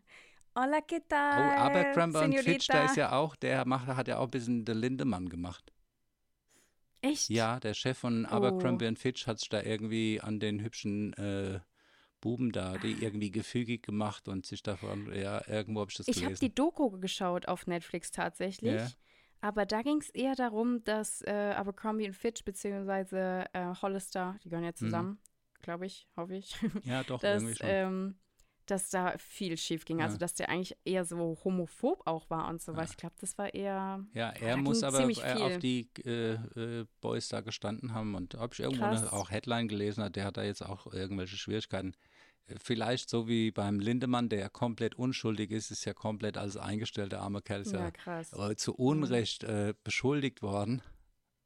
Hola, 0.55 0.79
¿qué 0.79 1.01
Oh, 1.01 1.07
tal? 1.09 1.57
Abercrombie 1.57 2.19
und 2.19 2.39
Fitch, 2.39 2.69
da 2.69 2.85
ist 2.85 2.97
ja 2.97 3.11
auch, 3.13 3.35
der 3.35 3.67
macht, 3.67 3.89
hat 3.89 4.07
ja 4.07 4.19
auch 4.19 4.25
ein 4.27 4.31
bisschen 4.31 4.65
der 4.65 4.77
Lindemann 4.77 5.29
gemacht. 5.29 5.73
Echt? 7.00 7.28
Ja, 7.31 7.61
der 7.61 7.75
Chef 7.75 7.99
von 7.99 8.25
Oh. 8.26 8.28
Abercrombie 8.28 8.87
und 8.87 8.99
Fitch 8.99 9.26
hat 9.26 9.38
sich 9.38 9.49
da 9.49 9.62
irgendwie 9.62 10.21
an 10.21 10.40
den 10.40 10.61
hübschen 10.62 11.12
äh, 11.14 11.61
Buben 12.21 12.50
da, 12.50 12.76
die 12.78 12.93
irgendwie 13.02 13.31
gefügig 13.31 13.83
gemacht 13.85 14.26
und 14.28 14.45
sich 14.45 14.62
davon, 14.62 15.12
ja, 15.14 15.40
irgendwo 15.49 15.81
habe 15.81 15.90
ich 15.90 15.97
das 15.97 16.09
Ich 16.09 16.17
habe 16.17 16.26
gelesen. 16.26 16.40
die 16.47 16.55
Doku 16.55 16.90
geschaut 16.99 17.47
auf 17.47 17.67
Netflix 17.69 18.11
tatsächlich. 18.11 18.75
Ja. 18.75 18.88
Aber 19.40 19.67
da 19.67 19.83
ging 19.83 19.99
es 20.00 20.11
eher 20.11 20.35
darum, 20.35 20.83
dass 20.83 21.23
äh, 21.23 21.31
Abercrombie 21.57 22.07
und 22.09 22.14
Fitch 22.14 22.45
beziehungsweise 22.45 23.45
äh, 23.52 23.67
Hollister, 23.81 24.37
die 24.43 24.49
gehören 24.49 24.64
ja 24.64 24.75
zusammen, 24.75 25.21
glaube 25.62 25.87
ich, 25.87 26.09
hoffe 26.17 26.35
ich, 26.35 26.57
ja, 26.83 27.05
doch, 27.05 27.21
dass, 27.21 27.43
irgendwie 27.43 27.57
schon. 27.57 27.69
ähm, 27.71 28.19
dass 28.71 28.91
da 28.91 29.17
viel 29.19 29.57
schief 29.57 29.85
ging. 29.85 30.01
Also 30.01 30.15
Ja. 30.15 30.19
dass 30.19 30.35
der 30.35 30.49
eigentlich 30.49 30.77
eher 30.85 31.05
so 31.05 31.39
homophob 31.45 32.07
auch 32.07 32.29
war 32.31 32.49
und 32.49 32.61
so 32.63 32.73
Ja. 32.73 32.79
was. 32.79 32.91
Ich 32.91 32.97
glaube, 32.97 33.15
das 33.21 33.37
war 33.39 33.53
eher 33.55 34.05
ja, 34.15 34.31
er 34.31 34.57
muss 34.57 34.83
aber 34.83 35.01
äh, 35.09 35.33
auf 35.35 35.59
die 35.59 35.89
äh, 36.05 36.35
äh, 36.35 36.87
Boys 37.01 37.29
da 37.29 37.41
gestanden 37.41 37.93
haben 37.95 38.15
und 38.15 38.35
habe 38.35 38.55
ich 38.55 38.61
irgendwo 38.61 38.85
eine 38.85 39.13
auch 39.13 39.31
Headline 39.31 39.69
gelesen, 39.69 40.05
hat, 40.05 40.17
der 40.17 40.25
hat 40.25 40.37
da 40.37 40.43
jetzt 40.43 40.63
auch 40.65 40.93
irgendwelche 40.93 41.37
Schwierigkeiten. 41.37 41.95
Äh, 42.47 42.57
Vielleicht 42.63 43.09
so 43.11 43.29
wie 43.29 43.51
beim 43.51 43.81
Lindemann, 43.81 44.29
der 44.29 44.39
ja 44.41 44.49
komplett 44.49 44.95
unschuldig 44.95 45.51
ist, 45.51 45.71
ist 45.71 45.85
ja 45.85 45.95
komplett 45.95 46.37
als 46.37 46.57
eingestellter 46.57 47.21
armer 47.21 47.41
Kerl, 47.43 47.63
ist 47.63 47.73
ja, 47.73 47.91
ja, 48.07 48.51
äh, 48.51 48.57
zu 48.57 48.75
Unrecht 48.75 49.45
äh, 49.45 49.75
beschuldigt 49.85 50.43
worden. 50.43 50.83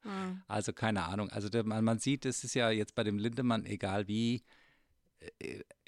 Mhm. 0.05 0.43
Also 0.49 0.73
keine 0.73 1.05
Ahnung. 1.05 1.31
Also 1.31 1.49
der, 1.49 1.64
man, 1.64 1.85
man 1.85 1.99
sieht, 1.99 2.25
es 2.26 2.45
ist 2.45 2.55
ja 2.55 2.71
jetzt 2.71 2.95
bei 2.95 3.05
dem 3.05 3.19
Lindemann, 3.19 3.67
egal 3.67 4.09
wie, 4.09 4.43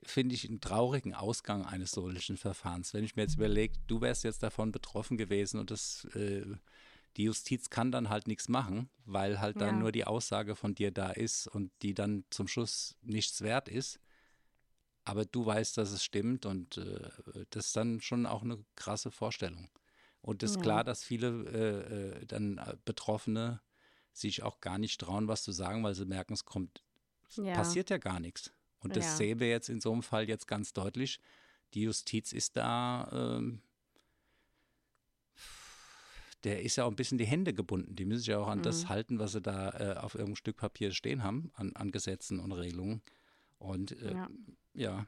finde 0.02 0.34
ich 0.34 0.48
einen 0.48 0.60
traurigen 0.60 1.14
Ausgang 1.14 1.64
eines 1.64 1.92
solchen 1.92 2.36
Verfahrens. 2.36 2.94
Wenn 2.94 3.04
ich 3.04 3.16
mir 3.16 3.22
jetzt 3.22 3.36
überlege, 3.36 3.74
du 3.86 4.00
wärst 4.00 4.24
jetzt 4.24 4.42
davon 4.42 4.72
betroffen 4.72 5.16
gewesen 5.16 5.58
und 5.60 5.70
das, 5.70 6.04
äh, 6.14 6.44
die 7.16 7.24
Justiz 7.24 7.70
kann 7.70 7.92
dann 7.92 8.08
halt 8.10 8.26
nichts 8.26 8.48
machen, 8.48 8.90
weil 9.04 9.40
halt 9.40 9.60
dann 9.60 9.76
Ja. 9.76 9.80
nur 9.80 9.92
die 9.92 10.04
Aussage 10.04 10.56
von 10.56 10.74
dir 10.74 10.90
da 10.90 11.10
ist 11.10 11.46
und 11.46 11.70
die 11.82 11.94
dann 11.94 12.24
zum 12.30 12.48
Schluss 12.48 12.96
nichts 13.02 13.40
wert 13.40 13.68
ist. 13.68 14.00
Aber 15.04 15.24
du 15.26 15.44
weißt, 15.44 15.76
dass 15.76 15.90
es 15.90 16.02
stimmt 16.02 16.46
und 16.46 16.78
äh, 16.78 17.10
das 17.50 17.66
ist 17.66 17.76
dann 17.76 18.00
schon 18.00 18.26
auch 18.26 18.42
eine 18.42 18.64
krasse 18.74 19.10
Vorstellung. 19.10 19.68
Und 20.22 20.42
es 20.42 20.52
ist 20.52 20.56
Ja. 20.56 20.62
klar, 20.62 20.84
dass 20.84 21.04
viele 21.04 21.28
äh, 21.44 22.20
äh, 22.22 22.26
dann 22.26 22.56
äh, 22.58 22.76
Betroffene 22.84 23.60
sich 24.12 24.42
auch 24.42 24.60
gar 24.60 24.78
nicht 24.78 25.00
trauen, 25.00 25.28
was 25.28 25.42
zu 25.42 25.52
sagen, 25.52 25.82
weil 25.84 25.94
sie 25.94 26.06
merken, 26.06 26.32
es 26.32 26.44
kommt, 26.46 26.82
Ja. 27.36 27.52
passiert 27.52 27.90
ja 27.90 27.98
gar 27.98 28.20
nichts. 28.20 28.50
Und 28.84 28.96
das 28.96 29.04
Ja. 29.06 29.16
sehen 29.16 29.40
wir 29.40 29.48
jetzt 29.48 29.68
in 29.68 29.80
so 29.80 29.92
einem 29.92 30.02
Fall 30.02 30.28
jetzt 30.28 30.46
ganz 30.46 30.72
deutlich. 30.72 31.18
Die 31.72 31.82
Justiz 31.82 32.32
ist 32.32 32.56
da, 32.56 33.08
ähm, 33.12 33.62
der 36.44 36.62
ist 36.62 36.76
ja 36.76 36.84
auch 36.84 36.90
ein 36.90 36.96
bisschen 36.96 37.16
die 37.18 37.24
Hände 37.24 37.54
gebunden. 37.54 37.96
Die 37.96 38.04
müssen 38.04 38.18
sich 38.20 38.28
ja 38.28 38.38
auch 38.38 38.48
an 38.48 38.62
das 38.62 38.84
Mhm. 38.84 38.88
halten, 38.90 39.18
was 39.18 39.32
sie 39.32 39.40
da 39.40 39.70
äh, 39.70 39.96
auf 39.96 40.14
irgendeinem 40.14 40.36
Stück 40.36 40.56
Papier 40.58 40.92
stehen 40.92 41.22
haben, 41.22 41.50
an, 41.54 41.74
an 41.74 41.90
Gesetzen 41.90 42.38
und 42.38 42.52
Regelungen. 42.52 43.00
Und 43.58 43.92
äh, 44.02 44.12
Ja. 44.12 44.28
ja. 44.74 45.06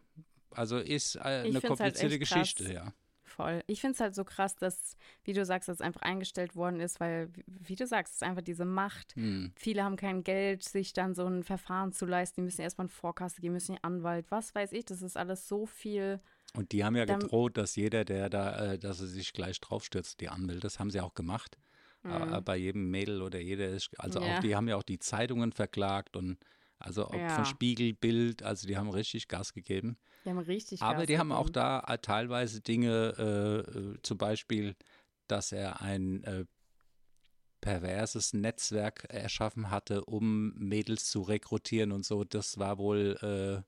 also 0.51 0.79
ist 0.79 1.17
äh, 1.17 1.21
eine 1.21 1.53
halt 1.55 1.67
komplizierte 1.67 2.15
echt 2.15 2.21
Geschichte, 2.21 2.65
krass. 2.65 2.73
ja. 2.73 2.95
Voll. 3.37 3.63
Ich 3.67 3.83
finde 3.83 3.93
es 3.95 4.01
halt 4.01 4.15
so 4.15 4.25
krass, 4.25 4.57
dass, 4.57 4.97
wie 5.25 5.35
du 5.35 5.45
sagst, 5.45 5.69
das 5.69 5.83
einfach 5.83 6.01
eingestellt 6.01 6.57
worden 6.57 6.81
ist, 6.81 7.01
weil, 7.01 7.29
wie- 7.47 7.77
du 7.77 7.87
sagst, 7.87 8.15
es 8.15 8.23
ist 8.23 8.23
einfach 8.23 8.41
diese 8.43 8.65
Macht. 8.65 9.15
Hm. 9.15 9.53
Viele 9.57 9.85
haben 9.85 9.97
kein 9.97 10.25
Geld, 10.25 10.65
sich 10.65 10.95
dann 10.95 11.15
so 11.15 11.27
ein 11.27 11.43
Verfahren 11.43 11.93
zu 11.93 12.07
leisten. 12.07 12.41
Die 12.41 12.45
müssen 12.47 12.63
erstmal 12.63 12.85
einen 12.87 12.91
Vorkasse 12.91 13.43
gehen, 13.43 13.53
müssen 13.53 13.73
einen 13.77 13.85
Anwalt, 13.97 14.25
was 14.31 14.55
weiß 14.55 14.73
ich. 14.73 14.87
Das 14.87 15.03
ist 15.03 15.17
alles 15.19 15.47
so 15.49 15.67
viel. 15.67 16.19
Und 16.55 16.73
die 16.73 16.83
haben 16.85 16.97
ja 16.97 17.05
gedroht, 17.05 17.59
dass 17.59 17.77
jeder, 17.77 18.07
der 18.07 18.31
da, 18.31 18.73
äh, 18.73 18.79
dass 18.79 19.01
er 19.01 19.07
sich 19.07 19.35
gleich 19.35 19.61
draufstürzt, 19.61 20.21
die 20.21 20.31
anmeldet. 20.31 20.65
Das 20.65 20.79
haben 20.79 20.91
sie 20.91 21.01
auch 21.01 21.15
gemacht. 21.15 21.59
Äh, 22.05 22.41
bei 22.41 22.57
jedem 22.57 22.91
Mädel 22.91 23.21
oder 23.21 23.41
jeder 23.41 23.69
ist, 23.69 23.91
also 23.99 24.21
Mhm. 24.21 24.27
Ja. 24.27 24.37
auch, 24.37 24.41
die 24.41 24.55
haben 24.57 24.69
ja 24.69 24.77
auch 24.77 24.85
die 24.85 25.01
Zeitungen 25.01 25.51
verklagt 25.53 26.17
und 26.17 26.39
also 26.79 27.09
Ja. 27.13 27.29
von 27.29 27.45
Spiegel, 27.45 27.95
Bild, 27.95 28.43
also 28.43 28.67
die 28.67 28.77
haben 28.77 28.91
richtig 28.91 29.29
Gas 29.29 29.53
gegeben. 29.53 29.99
Die 30.25 30.31
haben 30.31 30.39
richtig 30.39 30.81
Aber 30.81 31.01
Gas 31.01 31.07
die 31.07 31.19
haben 31.19 31.33
auch 31.33 31.45
gegeben. 31.45 31.55
da 31.55 31.81
äh, 31.87 31.99
teilweise 31.99 32.61
Dinge, 32.61 33.15
äh, 33.19 33.79
äh, 33.79 33.99
zum 34.03 34.19
Beispiel, 34.19 34.77
dass 35.29 35.53
er 35.53 35.81
ein 35.81 36.23
äh, 36.25 36.45
perverses 37.61 38.33
Netzwerk 38.33 39.05
erschaffen 39.09 39.71
hatte, 39.71 40.05
um 40.05 40.53
Mädels 40.55 41.07
zu 41.11 41.23
rekrutieren 41.23 41.93
und 41.93 42.05
so. 42.05 42.25
Das 42.25 42.59
war 42.59 42.79
wohl, 42.79 43.17
äh, 43.23 43.63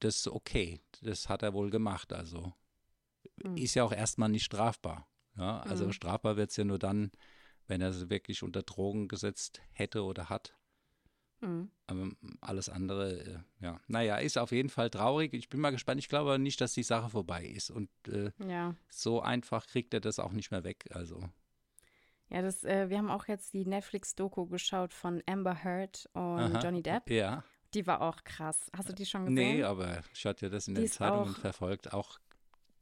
das 0.00 0.26
okay. 0.28 0.80
Das 1.02 1.28
hat 1.28 1.42
er 1.42 1.52
wohl 1.54 1.70
gemacht. 1.70 2.12
Also 2.12 2.52
Hm. 3.42 3.56
ist 3.56 3.74
ja 3.74 3.84
auch 3.84 3.92
erstmal 3.92 4.28
nicht 4.28 4.44
strafbar. 4.44 5.08
Ja, 5.36 5.60
also 5.60 5.86
Mhm. 5.86 5.92
strafbar 5.92 6.36
wird 6.36 6.50
es 6.50 6.56
ja 6.56 6.64
nur 6.64 6.78
dann, 6.78 7.10
wenn 7.66 7.80
er 7.80 7.92
sie 7.92 8.08
wirklich 8.10 8.42
unter 8.42 8.62
Drogen 8.62 9.08
gesetzt 9.08 9.60
hätte 9.72 10.04
oder 10.04 10.28
hat. 10.28 10.54
Mhm. 11.44 11.70
Aber 11.86 12.08
alles 12.40 12.68
andere, 12.68 13.20
äh, 13.20 13.38
ja. 13.64 13.80
Naja, 13.88 14.16
ist 14.16 14.38
auf 14.38 14.52
jeden 14.52 14.68
Fall 14.70 14.90
traurig. 14.90 15.34
Ich 15.34 15.48
bin 15.48 15.60
mal 15.60 15.70
gespannt. 15.70 16.00
Ich 16.00 16.08
glaube 16.08 16.38
nicht, 16.38 16.60
dass 16.60 16.72
die 16.72 16.82
Sache 16.82 17.10
vorbei 17.10 17.44
ist. 17.44 17.70
Und 17.70 17.90
äh, 18.08 18.30
Ja. 18.46 18.74
so 18.88 19.20
einfach 19.20 19.66
kriegt 19.66 19.92
er 19.94 20.00
das 20.00 20.18
auch 20.18 20.32
nicht 20.32 20.50
mehr 20.50 20.64
weg. 20.64 20.84
Also, 20.90 21.20
Ja, 22.30 22.40
das, 22.42 22.64
äh, 22.64 22.88
wir 22.88 22.98
haben 22.98 23.10
auch 23.10 23.28
jetzt 23.28 23.52
die 23.52 23.66
Netflix-Doku 23.66 24.46
geschaut 24.46 24.94
von 24.94 25.22
Amber 25.26 25.62
Heard 25.62 26.08
und 26.14 26.22
Aha. 26.40 26.60
Johnny 26.60 26.82
Depp. 26.82 27.10
Ja. 27.10 27.44
Die 27.74 27.86
war 27.86 28.00
auch 28.00 28.24
krass. 28.24 28.70
Hast 28.76 28.88
du 28.88 28.92
die 28.94 29.04
schon 29.04 29.26
gesehen? 29.26 29.34
Nee, 29.56 29.62
aber 29.64 30.00
ich 30.14 30.24
hatte 30.24 30.46
ja 30.46 30.50
das 30.50 30.66
in 30.68 30.74
Die 30.74 30.82
den 30.82 30.90
Zeitungen 30.90 31.34
auch- 31.34 31.38
verfolgt. 31.38 31.92
Auch, 31.92 32.18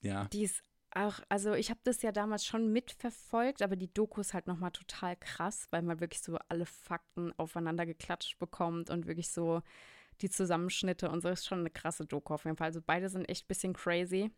ja. 0.02 0.26
Die 0.26 0.42
ist 0.44 0.62
auch, 0.94 1.20
also 1.28 1.54
ich 1.54 1.70
habe 1.70 1.80
das 1.84 2.02
ja 2.02 2.12
damals 2.12 2.44
schon 2.44 2.72
mitverfolgt, 2.72 3.62
aber 3.62 3.76
die 3.76 3.92
Doku 3.92 4.20
ist 4.20 4.34
halt 4.34 4.46
nochmal 4.46 4.70
total 4.72 5.16
krass, 5.16 5.66
weil 5.70 5.82
man 5.82 6.00
wirklich 6.00 6.20
so 6.22 6.38
alle 6.48 6.66
Fakten 6.66 7.32
aufeinander 7.38 7.86
geklatscht 7.86 8.38
bekommt 8.38 8.90
und 8.90 9.06
wirklich 9.06 9.30
so 9.30 9.62
die 10.22 10.30
Zusammenschnitte 10.30 11.10
und 11.10 11.22
so 11.22 11.28
ist 11.30 11.46
schon 11.46 11.60
eine 11.60 11.70
krasse 11.70 12.06
Doku 12.06 12.34
auf 12.34 12.44
jeden 12.44 12.56
Fall. 12.56 12.66
Also 12.68 12.80
beide 12.84 13.08
sind 13.08 13.28
echt 13.28 13.44
ein 13.46 13.48
bisschen 13.48 13.72
crazy. 13.74 14.30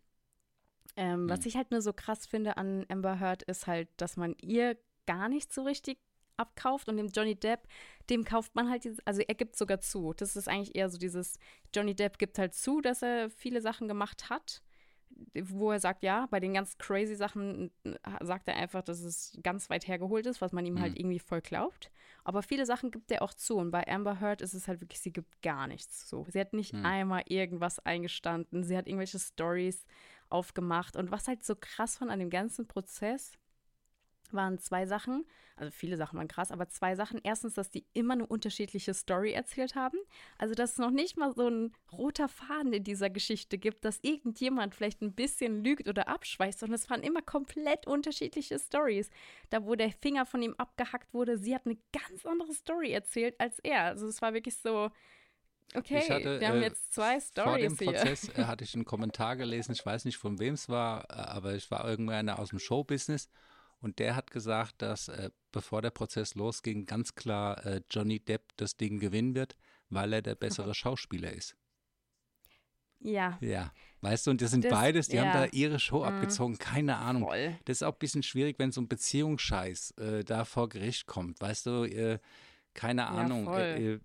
Ähm, 0.96 1.28
Was 1.28 1.44
Hm. 1.44 1.49
ich 1.49 1.56
halt 1.56 1.70
nur 1.70 1.82
so 1.82 1.92
krass 1.92 2.26
finde 2.26 2.56
an 2.56 2.84
Amber 2.88 3.18
Heard 3.20 3.42
ist 3.44 3.66
halt, 3.66 3.88
dass 3.96 4.16
man 4.16 4.34
ihr 4.40 4.76
gar 5.06 5.28
nicht 5.28 5.52
so 5.52 5.62
richtig 5.62 5.99
abkauft 6.37 6.88
und 6.88 6.96
dem 6.96 7.08
Johnny 7.08 7.37
Depp, 7.37 7.68
dem 8.11 8.25
kauft 8.25 8.54
man 8.54 8.68
halt, 8.70 8.84
dieses, 8.84 8.99
also 9.06 9.23
er 9.23 9.34
gibt 9.34 9.56
sogar 9.56 9.80
zu. 9.80 10.12
Das 10.14 10.37
ist 10.37 10.49
eigentlich 10.49 10.75
eher 10.76 10.88
so 10.90 10.99
dieses, 10.99 11.38
Johnny 11.75 11.94
Depp 11.94 12.18
gibt 12.18 12.38
halt 12.38 12.54
zu, 12.54 12.80
dass 12.80 13.02
er 13.02 13.30
viele 13.30 13.61
Sachen 13.61 13.87
gemacht 13.88 14.30
hat, 14.30 14.62
wo 15.44 15.71
er 15.71 15.80
sagt, 15.80 16.02
ja, 16.02 16.26
bei 16.30 16.40
den 16.40 16.54
ganz 16.54 16.76
crazy 16.78 17.14
Sachen 17.14 17.71
sagt 18.21 18.49
er 18.49 18.56
einfach, 18.56 18.83
dass 18.83 19.00
es 19.00 19.38
ganz 19.42 19.71
weit 19.71 19.87
hergeholt 19.87 20.26
ist, 20.26 20.40
was 20.40 20.52
man 20.52 20.64
ihm 20.66 20.80
halt 20.80 20.92
Mhm. 20.94 21.00
irgendwie 21.00 21.18
voll 21.18 21.40
glaubt. 21.40 21.90
Aber 22.25 22.42
viele 22.42 22.66
Sachen 22.66 22.90
gibt 22.90 23.11
er 23.11 23.23
auch 23.23 23.35
zu. 23.35 23.56
Und 23.56 23.71
bei 23.71 23.87
Amber 23.87 24.21
Heard 24.21 24.40
ist 24.42 24.54
es 24.54 24.66
halt 24.68 24.80
wirklich, 24.80 25.00
sie 25.00 25.12
gibt 25.12 25.42
gar 25.42 25.66
nichts 25.66 26.06
zu. 26.06 26.26
Sie 26.30 26.40
hat 26.40 26.52
nicht 26.52 26.73
Mhm. 26.75 26.85
einmal 26.87 27.23
irgendwas 27.28 27.78
eingestanden. 27.80 28.64
Sie 28.64 28.76
hat 28.76 28.87
irgendwelche 28.87 29.18
Stories 29.18 29.85
aufgemacht. 30.30 30.97
Und 30.97 31.11
was 31.11 31.28
halt 31.28 31.44
so 31.44 31.54
krass 31.54 31.97
von 31.97 32.11
an 32.11 32.18
dem 32.18 32.30
ganzen 32.30 32.66
Prozess 32.66 33.33
waren 34.34 34.58
zwei 34.58 34.86
Sachen, 34.86 35.24
also 35.56 35.70
viele 35.70 35.96
Sachen 35.96 36.18
waren 36.18 36.26
krass, 36.26 36.50
aber 36.50 36.68
zwei 36.68 36.96
Sachen. 36.96 37.20
Erstens, 37.22 37.54
dass 37.54 37.70
die 37.70 37.86
immer 37.92 38.14
eine 38.14 38.26
unterschiedliche 38.26 38.92
Story 38.92 39.32
erzählt 39.32 39.76
haben. 39.76 39.98
Also, 40.36 40.54
dass 40.54 40.72
es 40.72 40.78
noch 40.78 40.90
nicht 40.90 41.16
mal 41.16 41.32
so 41.32 41.48
ein 41.48 41.72
roter 41.92 42.28
Faden 42.28 42.72
in 42.72 42.82
dieser 42.82 43.08
Geschichte 43.08 43.56
gibt, 43.56 43.84
dass 43.84 44.00
irgendjemand 44.02 44.74
vielleicht 44.74 45.00
ein 45.00 45.14
bisschen 45.14 45.62
lügt 45.62 45.88
oder 45.88 46.08
abschweißt, 46.08 46.58
sondern 46.58 46.74
es 46.74 46.90
waren 46.90 47.02
immer 47.02 47.22
komplett 47.22 47.86
unterschiedliche 47.86 48.58
Stories. 48.58 49.10
Da, 49.50 49.64
wo 49.64 49.76
der 49.76 49.92
Finger 49.92 50.26
von 50.26 50.42
ihm 50.42 50.54
abgehackt 50.58 51.14
wurde, 51.14 51.38
sie 51.38 51.54
hat 51.54 51.66
eine 51.66 51.78
ganz 51.92 52.26
andere 52.26 52.52
Story 52.52 52.90
erzählt 52.92 53.38
als 53.38 53.60
er. 53.60 53.84
Also, 53.84 54.08
es 54.08 54.20
war 54.20 54.34
wirklich 54.34 54.56
so, 54.56 54.90
okay, 55.74 56.00
hatte, 56.10 56.40
wir 56.40 56.48
haben 56.48 56.58
äh, 56.58 56.62
jetzt 56.62 56.92
zwei 56.92 57.20
Vor 57.20 57.58
dem 57.58 57.76
Stories 57.76 57.78
hier. 57.78 57.92
Prozess 57.92 58.28
äh, 58.30 58.44
hatte 58.46 58.64
ich 58.64 58.74
einen 58.74 58.84
Kommentar 58.84 59.36
gelesen, 59.36 59.70
ich 59.70 59.86
weiß 59.86 60.04
nicht 60.04 60.16
von 60.16 60.40
wem 60.40 60.54
es 60.54 60.68
war, 60.68 61.04
äh, 61.10 61.14
aber 61.14 61.54
ich 61.54 61.70
war 61.70 61.88
irgendwer 61.88 62.40
aus 62.40 62.48
dem 62.48 62.58
Showbusiness 62.58 63.28
und 63.84 63.98
der 64.00 64.16
hat 64.16 64.30
gesagt, 64.30 64.82
dass 64.82 65.08
äh, 65.08 65.30
bevor 65.52 65.80
der 65.82 65.90
Prozess 65.90 66.34
losging, 66.34 66.86
ganz 66.86 67.14
klar 67.14 67.64
äh, 67.64 67.80
Johnny 67.90 68.18
Depp 68.18 68.52
das 68.56 68.76
Ding 68.76 68.98
gewinnen 68.98 69.34
wird, 69.34 69.54
weil 69.90 70.12
er 70.12 70.22
der 70.22 70.34
bessere 70.34 70.74
Schauspieler 70.74 71.32
ist. 71.32 71.54
Ja, 73.00 73.36
Ja, 73.42 73.70
weißt 74.00 74.26
du, 74.26 74.30
und 74.30 74.40
das 74.40 74.50
sind 74.50 74.64
Das- 74.64 74.72
beides, 74.72 75.08
die 75.08 75.20
haben 75.20 75.26
ja. 75.26 75.44
da 75.44 75.52
ihre 75.52 75.78
Show 75.78 75.98
Mhm. 75.98 76.04
abgezogen, 76.04 76.58
keine 76.58 76.96
Ahnung. 76.96 77.24
voll. 77.24 77.56
Das 77.66 77.78
ist 77.78 77.82
auch 77.82 77.92
ein 77.92 77.98
bisschen 77.98 78.22
schwierig, 78.22 78.58
wenn 78.58 78.72
so 78.72 78.80
ein 78.80 78.88
Beziehungsscheiß 78.88 79.90
äh, 79.98 80.24
da 80.24 80.44
vor 80.46 80.68
Gericht 80.70 81.06
kommt. 81.06 81.40
Weißt 81.40 81.66
du, 81.66 81.84
äh, 81.84 82.18
keine 82.72 83.06
Ahnung, 83.08 83.44
voll. 83.44 83.60
äh, 83.60 83.92
äh, 83.94 84.00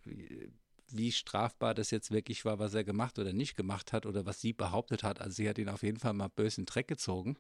wie 0.92 1.12
strafbar 1.14 1.74
das 1.76 1.92
jetzt 1.92 2.12
wirklich 2.12 2.44
war, 2.46 2.60
was 2.60 2.74
er 2.74 2.84
gemacht 2.84 3.20
oder 3.20 3.32
nicht 3.32 3.56
gemacht 3.56 3.94
hat 3.94 4.06
oder 4.06 4.26
was 4.26 4.42
sie 4.42 4.54
behauptet 4.54 5.04
hat. 5.04 5.22
Also 5.22 5.36
sie 5.36 5.48
hat 5.48 5.58
ihn 5.60 5.70
auf 5.70 5.84
jeden 5.84 6.00
Fall 6.00 6.14
mal 6.14 6.28
böse 6.30 6.60
in 6.60 6.66
den 6.66 6.74
Dreck 6.74 6.88
gezogen. 6.90 7.38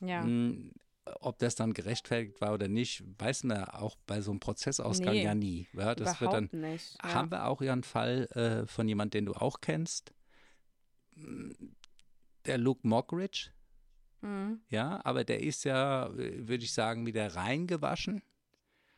Ja. 0.00 0.22
Hm, 0.22 0.72
ob 1.20 1.38
das 1.38 1.54
dann 1.54 1.72
gerechtfertigt 1.72 2.40
war 2.40 2.52
oder 2.54 2.68
nicht, 2.68 3.02
weiß 3.18 3.44
man 3.44 3.64
auch 3.64 3.96
bei 4.06 4.20
so 4.20 4.30
einem 4.30 4.40
Prozessausgang 4.40 5.14
Nee, 5.14 5.24
ja 5.24 5.34
nie. 5.34 5.68
Ja, 5.72 5.94
das 5.94 6.20
wird 6.20 6.32
dann, 6.32 6.48
nicht. 6.52 6.96
Ja. 7.02 7.14
haben 7.14 7.30
wir 7.30 7.46
auch 7.46 7.60
ja 7.62 7.72
einen 7.72 7.82
Fall 7.84 8.26
äh, 8.32 8.66
von 8.66 8.88
jemand, 8.88 9.14
den 9.14 9.26
du 9.26 9.32
auch 9.34 9.60
kennst. 9.60 10.12
Der 12.46 12.58
Luke 12.58 12.86
Mockridge, 12.86 13.50
Mhm. 14.24 14.60
ja, 14.68 15.00
aber 15.04 15.24
der 15.24 15.40
ist 15.42 15.64
ja, 15.64 16.06
äh, 16.06 16.46
würde 16.48 16.62
ich 16.64 16.72
sagen, 16.72 17.06
wieder 17.06 17.34
reingewaschen 17.34 18.22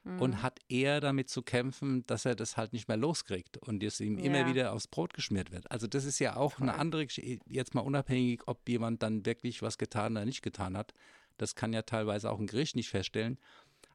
Mhm. 0.04 0.20
und 0.20 0.42
hat 0.42 0.60
eher 0.68 1.00
damit 1.00 1.30
zu 1.30 1.42
kämpfen, 1.42 2.06
dass 2.06 2.26
er 2.26 2.34
das 2.34 2.58
halt 2.58 2.74
nicht 2.74 2.88
mehr 2.88 2.98
loskriegt 2.98 3.56
und 3.56 3.82
es 3.82 4.00
ihm 4.00 4.18
immer 4.18 4.40
Ja. 4.40 4.46
wieder 4.48 4.72
aufs 4.74 4.86
Brot 4.86 5.14
geschmiert 5.14 5.50
wird. 5.50 5.70
Also 5.70 5.86
das 5.86 6.04
ist 6.04 6.18
ja 6.18 6.36
auch 6.36 6.58
eine 6.60 6.72
Voll. 6.72 6.80
andere 6.80 7.06
Geschichte, 7.06 7.42
jetzt 7.46 7.74
mal 7.74 7.80
unabhängig, 7.80 8.42
ob 8.46 8.68
jemand 8.68 9.02
dann 9.02 9.24
wirklich 9.24 9.62
was 9.62 9.78
getan 9.78 10.12
oder 10.12 10.26
nicht 10.26 10.42
getan 10.42 10.76
hat. 10.76 10.92
Das 11.38 11.54
kann 11.54 11.72
ja 11.72 11.82
teilweise 11.82 12.30
auch 12.30 12.38
ein 12.38 12.46
Gericht 12.46 12.76
nicht 12.76 12.88
feststellen. 12.90 13.38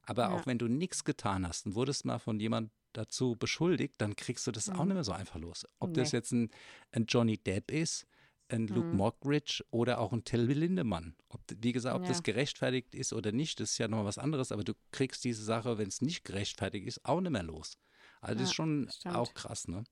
Aber 0.02 0.30
Ja. 0.30 0.34
auch 0.34 0.46
wenn 0.46 0.58
du 0.58 0.66
nichts 0.68 1.04
getan 1.04 1.46
hast 1.46 1.66
und 1.66 1.74
wurdest 1.74 2.04
mal 2.04 2.18
von 2.18 2.40
jemand 2.40 2.70
dazu 2.92 3.36
beschuldigt, 3.36 3.94
dann 3.98 4.16
kriegst 4.16 4.46
du 4.46 4.50
das 4.52 4.68
auch 4.68 4.80
Mhm. 4.80 4.86
nicht 4.86 4.94
mehr 4.94 5.04
so 5.04 5.12
einfach 5.12 5.38
los. 5.38 5.66
Ob 5.78 5.94
das 5.94 6.10
Nee. 6.10 6.16
jetzt 6.18 6.32
ein, 6.32 6.50
ein 6.92 7.06
Johnny 7.06 7.38
Depp 7.38 7.70
ist, 7.70 8.06
ein 8.48 8.66
Luke 8.66 8.88
Mhm. 8.90 8.96
Mockridge 8.96 9.64
oder 9.70 10.00
auch 10.00 10.12
ein 10.12 10.24
Till 10.24 10.40
Lindemann. 10.42 11.14
Ob, 11.28 11.40
wie 11.56 11.72
gesagt, 11.72 11.94
ob 11.94 12.02
Ja. 12.02 12.08
das 12.08 12.22
gerechtfertigt 12.24 12.94
ist 12.94 13.12
oder 13.12 13.30
nicht, 13.30 13.60
das 13.60 13.72
ist 13.72 13.78
ja 13.78 13.86
noch 13.86 14.04
was 14.04 14.18
anderes, 14.18 14.50
aber 14.50 14.64
du 14.64 14.74
kriegst 14.90 15.22
diese 15.22 15.44
Sache, 15.44 15.78
wenn 15.78 15.86
es 15.88 16.00
nicht 16.02 16.24
gerechtfertigt 16.24 16.86
ist, 16.88 17.04
auch 17.04 17.20
nicht 17.20 17.30
mehr 17.30 17.44
los. 17.44 17.78
Also 18.20 18.34
das 18.34 18.40
Ja, 18.40 18.44
ist 18.50 18.54
schon 18.54 18.88
stimmt. 18.90 19.16
auch 19.16 19.34
krass, 19.34 19.68
ne? 19.68 19.84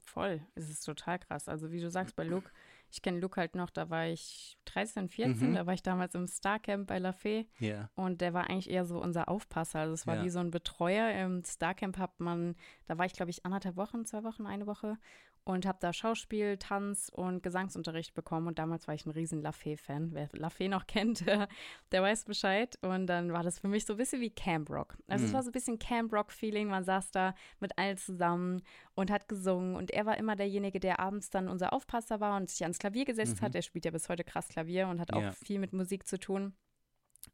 Voll. 0.00 0.46
Es 0.54 0.70
ist 0.70 0.84
total 0.84 1.18
krass. 1.18 1.48
Also 1.48 1.72
wie 1.72 1.80
du 1.80 1.90
sagst, 1.90 2.14
bei 2.16 2.24
Luke, 2.24 2.50
ich 2.94 3.02
kenne 3.02 3.18
Luke 3.18 3.40
halt 3.40 3.56
noch, 3.56 3.70
da 3.70 3.90
war 3.90 4.06
ich 4.06 4.56
13, 4.66 5.08
14, 5.08 5.50
Mhm. 5.50 5.54
da 5.54 5.66
war 5.66 5.74
ich 5.74 5.82
damals 5.82 6.14
im 6.14 6.28
Starcamp 6.28 6.86
bei 6.86 6.98
La 7.00 7.12
Fee 7.12 7.46
Ja. 7.58 7.90
und 7.96 8.20
der 8.20 8.32
war 8.34 8.48
eigentlich 8.48 8.70
eher 8.70 8.84
so 8.84 9.02
unser 9.02 9.28
Aufpasser. 9.28 9.80
Also 9.80 9.94
es 9.94 10.06
war 10.06 10.16
Ja. 10.16 10.22
wie 10.24 10.30
so 10.30 10.38
ein 10.38 10.52
Betreuer. 10.52 11.10
Im 11.24 11.42
Starcamp 11.44 11.98
hat 11.98 12.20
man, 12.20 12.54
da 12.86 12.96
war 12.96 13.04
ich 13.06 13.12
glaube 13.12 13.30
ich 13.30 13.44
anderthalb 13.44 13.76
Wochen, 13.76 14.06
zwei 14.06 14.22
Wochen, 14.22 14.46
eine 14.46 14.68
Woche 14.68 14.96
und 15.44 15.66
habe 15.66 15.78
da 15.80 15.92
Schauspiel, 15.92 16.56
Tanz 16.56 17.10
und 17.12 17.42
Gesangsunterricht 17.42 18.14
bekommen 18.14 18.46
und 18.46 18.58
damals 18.58 18.88
war 18.88 18.94
ich 18.94 19.04
ein 19.04 19.10
riesen 19.10 19.42
La 19.42 19.52
Fee-Fan. 19.52 20.14
Wer 20.14 20.28
La 20.32 20.48
Fee 20.48 20.68
noch 20.68 20.86
kennt, 20.86 21.26
der, 21.26 21.48
weiß 22.02 22.24
Bescheid 22.24 22.78
und 22.82 23.06
dann 23.06 23.32
war 23.32 23.42
das 23.42 23.58
für 23.58 23.68
mich 23.68 23.84
so 23.84 23.92
ein 23.94 23.96
bisschen 23.98 24.20
wie 24.22 24.30
Camp 24.30 24.70
Rock. 24.70 24.96
Also 25.06 25.24
es 25.26 25.30
Mhm. 25.30 25.34
war 25.34 25.42
so 25.42 25.50
ein 25.50 25.52
bisschen 25.52 25.78
Camp 25.78 26.12
Rock-Feeling. 26.12 26.68
Man 26.68 26.84
saß 26.84 27.10
da 27.10 27.34
mit 27.60 27.76
allen 27.78 27.96
zusammen 27.98 28.62
und 28.94 29.10
hat 29.10 29.28
gesungen 29.28 29.76
und 29.76 29.90
er 29.90 30.06
war 30.06 30.16
immer 30.16 30.34
derjenige, 30.36 30.80
der 30.80 30.98
abends 31.00 31.28
dann 31.30 31.48
unser 31.48 31.72
Aufpasser 31.72 32.20
war 32.20 32.36
und 32.38 32.48
sich 32.48 32.62
ans 32.62 32.78
Klavier 32.78 33.04
gesetzt 33.04 33.40
Mhm. 33.40 33.44
hat. 33.46 33.54
Er 33.54 33.62
spielt 33.62 33.84
ja 33.84 33.90
bis 33.90 34.08
heute 34.08 34.24
krass 34.24 34.48
Klavier 34.48 34.88
und 34.88 34.98
hat 35.00 35.12
auch 35.12 35.20
Ja. 35.20 35.32
viel 35.32 35.58
mit 35.58 35.72
Musik 35.74 36.06
zu 36.06 36.18
tun. 36.18 36.54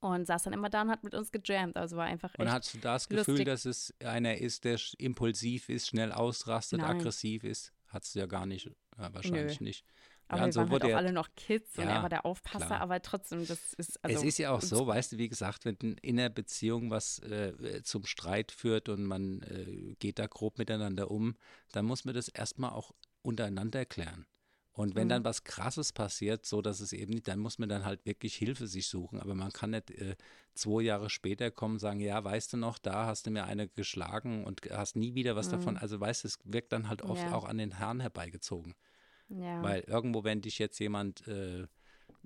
Und 0.01 0.25
saß 0.25 0.45
dann 0.45 0.53
immer 0.53 0.71
da 0.71 0.83
und 0.83 0.91
hat 0.91 1.03
mit 1.03 1.15
uns 1.17 1.33
gejammt. 1.33 1.77
Also 1.77 1.97
war 1.97 2.05
einfach 2.07 2.33
Und 2.39 2.51
hast 2.51 2.75
du 2.75 2.79
das 2.79 3.09
Gefühl, 3.09 3.35
lustig. 3.35 3.47
dass 3.47 3.65
es 3.65 3.93
einer 4.05 4.39
ist, 4.39 4.65
der 4.65 4.79
impulsiv 4.99 5.69
ist, 5.69 5.89
schnell 5.89 6.13
ausrastet, 6.13 6.81
Nein. 6.81 6.97
aggressiv 6.99 7.43
ist? 7.43 7.73
Hattest 7.91 8.15
du 8.15 8.21
ja 8.21 8.27
gar 8.27 8.47
nicht, 8.47 8.67
ja, 8.67 9.15
wahrscheinlich 9.15 9.61
nicht. 9.61 9.85
aber 10.29 10.39
ja, 10.39 10.43
wir 10.43 10.47
und 10.47 10.53
so 10.53 10.61
waren 10.61 10.71
halt 10.71 10.85
auch 10.85 10.89
er- 10.91 10.97
alle 10.97 11.13
noch 11.13 11.29
Kids 11.37 11.77
und 11.77 11.85
Ja, 11.85 11.97
er 11.97 12.03
war 12.03 12.09
der 12.09 12.25
Aufpasser, 12.25 12.67
klar. 12.67 12.81
aber 12.81 13.03
trotzdem, 13.03 13.47
das 13.47 13.73
ist. 13.75 14.03
Also, 14.05 14.19
es 14.21 14.25
ist 14.25 14.39
ja 14.39 14.53
auch 14.53 14.63
so, 14.63 14.87
weißt 14.87 15.13
du, 15.13 15.19
wie 15.19 15.29
gesagt, 15.29 15.65
wenn 15.65 15.77
in 16.03 16.19
einer 16.19 16.31
Beziehung 16.31 16.91
was 16.91 17.19
äh, 17.21 17.83
zum 17.83 18.07
Streit 18.07 18.53
führt 18.53 18.89
und 18.89 19.05
man 19.05 19.43
äh, 19.43 19.95
geht 19.99 20.19
da 20.19 20.27
grob 20.27 20.59
miteinander 20.59 21.11
um, 21.11 21.35
dann 21.73 21.85
muss 21.85 22.05
man 22.05 22.15
das 22.15 22.29
erstmal 22.29 22.71
auch 22.71 22.93
untereinander 23.23 23.85
klären. 23.85 24.25
Und 24.81 24.95
wenn 24.95 25.07
Mhm. 25.07 25.11
dann 25.11 25.25
was 25.25 25.45
Krasses 25.45 25.93
passiert, 25.93 26.47
so 26.47 26.63
dass 26.63 26.81
es 26.81 26.93
eben 26.95 27.13
nicht, 27.13 27.29
dann 27.29 27.39
muss 27.39 27.59
man 27.59 27.69
dann 27.69 27.85
halt 27.85 28.07
wirklich 28.07 28.35
Hilfe 28.35 28.67
sich 28.67 28.87
suchen. 28.89 29.21
Aber 29.21 29.35
man 29.35 29.53
kann 29.53 29.71
nicht 29.71 29.91
äh, 29.91 30.17
zwei 30.55 30.81
Jahre 30.83 31.11
später 31.11 31.51
kommen 31.51 31.75
und 31.75 31.81
sagen, 31.81 32.01
ja, 32.01 32.23
weißt 32.25 32.55
du 32.55 32.57
noch, 32.57 32.79
da 32.79 33.05
hast 33.07 33.27
du 33.27 33.31
mir 33.31 33.45
eine 33.45 33.69
geschlagen 33.69 34.45
und 34.45 34.63
hast 34.71 34.97
nie 34.97 35.15
wieder 35.15 35.37
was 35.37 35.49
davon. 35.49 35.77
Also 35.77 36.01
weißt 36.01 36.25
du, 36.25 36.29
es 36.29 36.39
wirkt 36.45 36.73
dann 36.73 36.89
halt 36.89 37.03
oft 37.03 37.23
Mhm. 37.23 37.27
Ja. 37.31 37.37
auch 37.37 37.45
an 37.45 37.59
den 37.59 37.79
Haaren 37.79 38.01
herbeigezogen. 38.01 38.75
Ja. 39.29 39.63
Weil 39.63 39.81
irgendwo, 39.83 40.25
wenn 40.25 40.41
dich 40.41 40.59
jetzt 40.59 40.79
jemand 40.79 41.27
äh, 41.29 41.67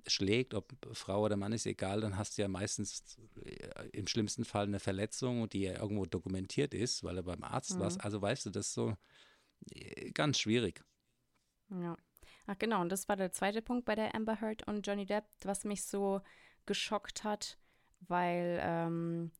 schlägt, 0.07 0.53
ob 0.53 0.73
Frau 0.93 1.23
oder 1.25 1.35
Mann 1.35 1.51
ist 1.51 1.65
egal, 1.65 1.99
dann 2.01 2.17
hast 2.17 2.37
du 2.37 2.41
ja 2.43 2.47
meistens 2.47 3.17
äh, 3.43 3.89
im 3.91 4.07
schlimmsten 4.07 4.45
Fall 4.45 4.65
eine 4.67 4.79
Verletzung, 4.79 5.49
die 5.49 5.61
ja 5.63 5.73
irgendwo 5.81 6.05
dokumentiert 6.05 6.73
ist, 6.73 7.03
weil 7.03 7.17
er 7.17 7.23
beim 7.23 7.43
Arzt 7.43 7.71
Mhm. 7.71 7.79
war. 7.79 7.91
Also 7.99 8.21
weißt 8.21 8.45
du, 8.45 8.49
das 8.51 8.67
ist 8.67 8.73
so 8.75 8.95
äh, 9.71 10.11
ganz 10.11 10.39
schwierig. 10.39 10.83
Ja. 11.69 11.97
Ach 12.47 12.57
genau, 12.57 12.81
und 12.81 12.91
das 12.91 13.09
war 13.09 13.15
der 13.15 13.31
zweite 13.31 13.61
Punkt 13.61 13.85
bei 13.85 13.95
der 13.95 14.13
Amber 14.15 14.39
Heard 14.41 14.67
und 14.67 14.85
Johnny 14.85 15.05
Depp, 15.05 15.25
was 15.43 15.63
mich 15.63 15.83
so 15.83 16.21
geschockt 16.65 17.23
hat, 17.23 17.57
weil 18.01 18.59
ähm, 18.61 19.31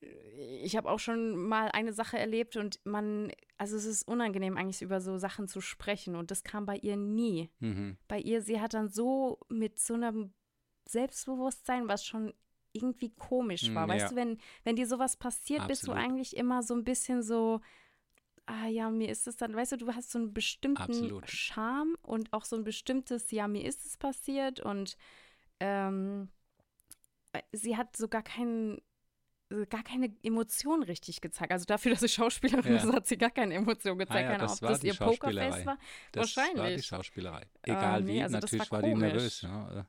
ich 0.00 0.76
habe 0.76 0.88
auch 0.90 1.00
schon 1.00 1.36
mal 1.36 1.70
eine 1.72 1.92
Sache 1.92 2.18
erlebt 2.18 2.56
und 2.56 2.78
man, 2.84 3.32
also 3.56 3.76
es 3.76 3.84
ist 3.84 4.06
unangenehm 4.06 4.56
eigentlich 4.56 4.82
über 4.82 5.00
so 5.00 5.18
Sachen 5.18 5.48
zu 5.48 5.60
sprechen 5.60 6.14
und 6.14 6.30
das 6.30 6.44
kam 6.44 6.66
bei 6.66 6.76
ihr 6.76 6.96
nie. 6.96 7.50
Mhm. 7.58 7.96
Bei 8.06 8.18
ihr, 8.20 8.42
sie 8.42 8.60
hat 8.60 8.74
dann 8.74 8.88
so 8.88 9.40
mit 9.48 9.80
so 9.80 9.94
einem 9.94 10.32
Selbstbewusstsein, 10.86 11.88
was 11.88 12.04
schon 12.04 12.32
irgendwie 12.72 13.10
komisch 13.10 13.74
war. 13.74 13.86
Mm, 13.86 13.90
Weißt 13.90 14.02
ja. 14.04 14.08
du, 14.10 14.16
wenn, 14.16 14.38
wenn 14.62 14.76
dir 14.76 14.86
sowas 14.86 15.16
passiert, 15.16 15.66
bist 15.66 15.86
du 15.86 15.92
Absolut. 15.92 16.10
eigentlich 16.10 16.36
immer 16.36 16.62
so 16.62 16.74
ein 16.74 16.84
bisschen 16.84 17.22
so, 17.22 17.60
ah 18.48 18.66
ja, 18.66 18.90
mir 18.90 19.08
ist 19.10 19.26
es 19.28 19.36
dann, 19.36 19.54
weißt 19.54 19.72
du, 19.72 19.76
du 19.76 19.94
hast 19.94 20.10
so 20.10 20.18
einen 20.18 20.32
bestimmten 20.32 20.82
Absolut. 20.82 21.28
Charme 21.30 21.96
und 22.02 22.32
auch 22.32 22.44
so 22.44 22.56
ein 22.56 22.64
bestimmtes, 22.64 23.30
ja, 23.30 23.46
mir 23.46 23.64
ist 23.64 23.84
es 23.86 23.96
passiert 23.96 24.60
und 24.60 24.96
ähm, 25.60 26.30
äh, 27.32 27.42
sie 27.52 27.76
hat 27.76 27.96
so 27.96 28.08
gar 28.08 28.22
keinen 28.22 28.80
äh, 29.50 29.66
gar 29.66 29.82
keine 29.82 30.14
Emotion 30.22 30.82
richtig 30.82 31.20
gezeigt. 31.20 31.52
Also 31.52 31.64
dafür, 31.66 31.92
dass 31.92 32.00
sie 32.00 32.08
Schauspielerin 32.08 32.74
Ja. 32.76 32.82
ist, 32.84 32.92
hat 32.92 33.06
sie 33.06 33.18
gar 33.18 33.30
keine 33.30 33.54
Emotion 33.54 33.94
Ah 34.00 34.04
gezeigt. 34.04 34.20
ja, 34.20 34.26
keine 34.30 34.38
das 34.44 34.62
Ahnung, 34.62 34.74
ob 34.74 34.80
das 34.80 34.84
ihr 34.84 34.94
Pokerface 34.94 35.66
war. 35.66 35.78
Das 36.12 36.36
war 36.36 36.44
die 36.44 36.56
Wahrscheinlich. 36.58 36.86
Schauspielerei. 36.86 37.42
Äh, 37.62 37.70
Egal 37.72 38.02
nee, 38.02 38.14
wie, 38.14 38.22
also 38.22 38.34
natürlich 38.38 38.70
war 38.70 38.82
war, 38.82 38.88
die 38.88 38.94
nervös. 38.94 39.42
Ja. 39.42 39.86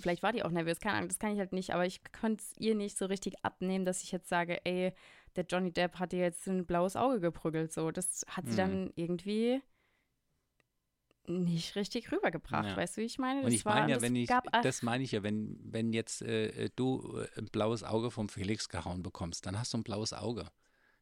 Vielleicht 0.00 0.22
war 0.22 0.32
die 0.32 0.42
auch 0.42 0.50
nervös, 0.50 0.80
keine 0.80 0.96
Ahnung, 0.96 1.08
das 1.08 1.18
kann 1.18 1.32
ich 1.32 1.38
halt 1.38 1.52
nicht, 1.52 1.74
aber 1.74 1.84
ich 1.84 2.00
konnte 2.18 2.42
es 2.42 2.52
ihr 2.58 2.74
nicht 2.74 2.96
so 2.96 3.04
richtig 3.04 3.44
abnehmen, 3.44 3.84
dass 3.84 4.02
ich 4.02 4.10
jetzt 4.10 4.28
sage, 4.28 4.64
ey, 4.64 4.94
der 5.36 5.44
Johnny 5.44 5.72
Depp 5.72 5.98
hat 5.98 6.12
dir 6.12 6.20
jetzt 6.20 6.46
ein 6.46 6.66
blaues 6.66 6.96
Auge 6.96 7.20
geprügelt. 7.20 7.72
So, 7.72 7.90
das 7.90 8.24
hat 8.28 8.46
sie 8.46 8.52
Mhm. 8.52 8.56
dann 8.56 8.92
irgendwie 8.96 9.62
nicht 11.26 11.76
richtig 11.76 12.10
rübergebracht. 12.10 12.66
Ja. 12.66 12.76
Weißt 12.76 12.96
du, 12.96 13.00
wie 13.00 13.06
ich 13.06 13.18
meine? 13.18 13.40
Und 13.40 13.46
Das 13.46 13.54
ich 13.54 13.64
war- 13.64 13.74
meine 13.80 13.92
ja, 13.92 14.02
wenn 14.02 14.16
ich, 14.16 14.28
das 14.62 14.82
meine 14.82 15.04
ich 15.04 15.12
ja, 15.12 15.22
wenn, 15.22 15.56
wenn 15.62 15.92
jetzt 15.92 16.22
äh, 16.22 16.68
du 16.74 17.18
äh, 17.18 17.38
ein 17.38 17.46
blaues 17.46 17.84
Auge 17.84 18.10
vom 18.10 18.28
Felix 18.28 18.68
gehauen 18.68 19.02
bekommst, 19.02 19.46
dann 19.46 19.58
hast 19.58 19.72
du 19.72 19.78
ein 19.78 19.84
blaues 19.84 20.12
Auge. 20.12 20.46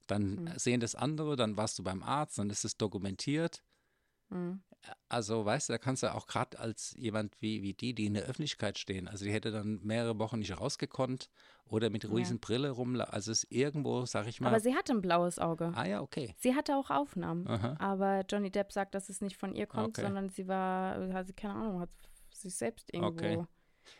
Dann 0.07 0.45
Mhm. 0.45 0.53
sehen 0.59 0.81
das 0.81 0.95
andere, 0.95 1.37
dann 1.37 1.57
warst 1.57 1.79
du 1.79 1.83
beim 1.83 2.03
Arzt, 2.03 2.38
dann 2.38 2.51
ist 2.51 2.64
es 2.64 2.77
dokumentiert. 2.77 3.62
Mhm. 4.31 4.61
Also, 5.11 5.45
weißt 5.45 5.69
du, 5.69 5.75
da 5.75 5.79
kannst 5.79 6.03
du 6.03 6.14
auch 6.14 6.27
gerade 6.27 6.59
als 6.59 6.95
jemand 6.97 7.35
wie, 7.40 7.62
wie 7.62 7.75
die, 7.75 7.95
die 7.95 8.07
in 8.07 8.14
der 8.14 8.23
Öffentlichkeit 8.23 8.79
stehen, 8.79 9.09
also 9.09 9.27
die 9.27 9.31
hätte 9.33 9.51
dann 9.51 9.79
mehrere 9.83 10.19
Wochen 10.19 10.38
nicht 10.38 10.59
rausgekonnt 10.59 11.29
oder 11.66 11.90
mit 11.90 12.05
Ja. 12.05 12.11
riesen 12.11 12.40
Brille 12.40 12.71
rumlaufen. 12.71 13.12
Also 13.12 13.31
es 13.31 13.45
ist 13.45 13.53
irgendwo, 13.53 14.07
sag 14.07 14.27
ich 14.27 14.40
mal. 14.40 14.49
Aber 14.49 14.61
sie 14.61 14.75
hatte 14.75 14.93
ein 14.95 15.03
blaues 15.03 15.38
Auge. 15.38 15.73
ah 15.75 15.85
ja, 15.87 16.01
okay. 16.01 16.35
Sie 16.38 16.55
hatte 16.55 16.77
auch 16.77 16.88
Aufnahmen. 16.90 17.47
Aha. 17.47 17.77
Aber 17.79 18.25
Johnny 18.27 18.51
Depp 18.51 18.73
sagt, 18.73 18.95
dass 18.95 19.11
es 19.11 19.21
nicht 19.21 19.37
von 19.37 19.55
ihr 19.55 19.66
kommt, 19.66 19.99
Okay. 19.99 20.03
sondern 20.07 20.31
sie 20.31 20.49
war, 20.49 21.12
hat 21.12 21.27
sie 21.27 21.35
keine 21.35 21.55
Ahnung, 21.55 21.81
hat 21.81 21.90
sich 22.33 22.55
selbst 22.55 22.88
irgendwo. 22.95 23.11
Okay. 23.12 23.45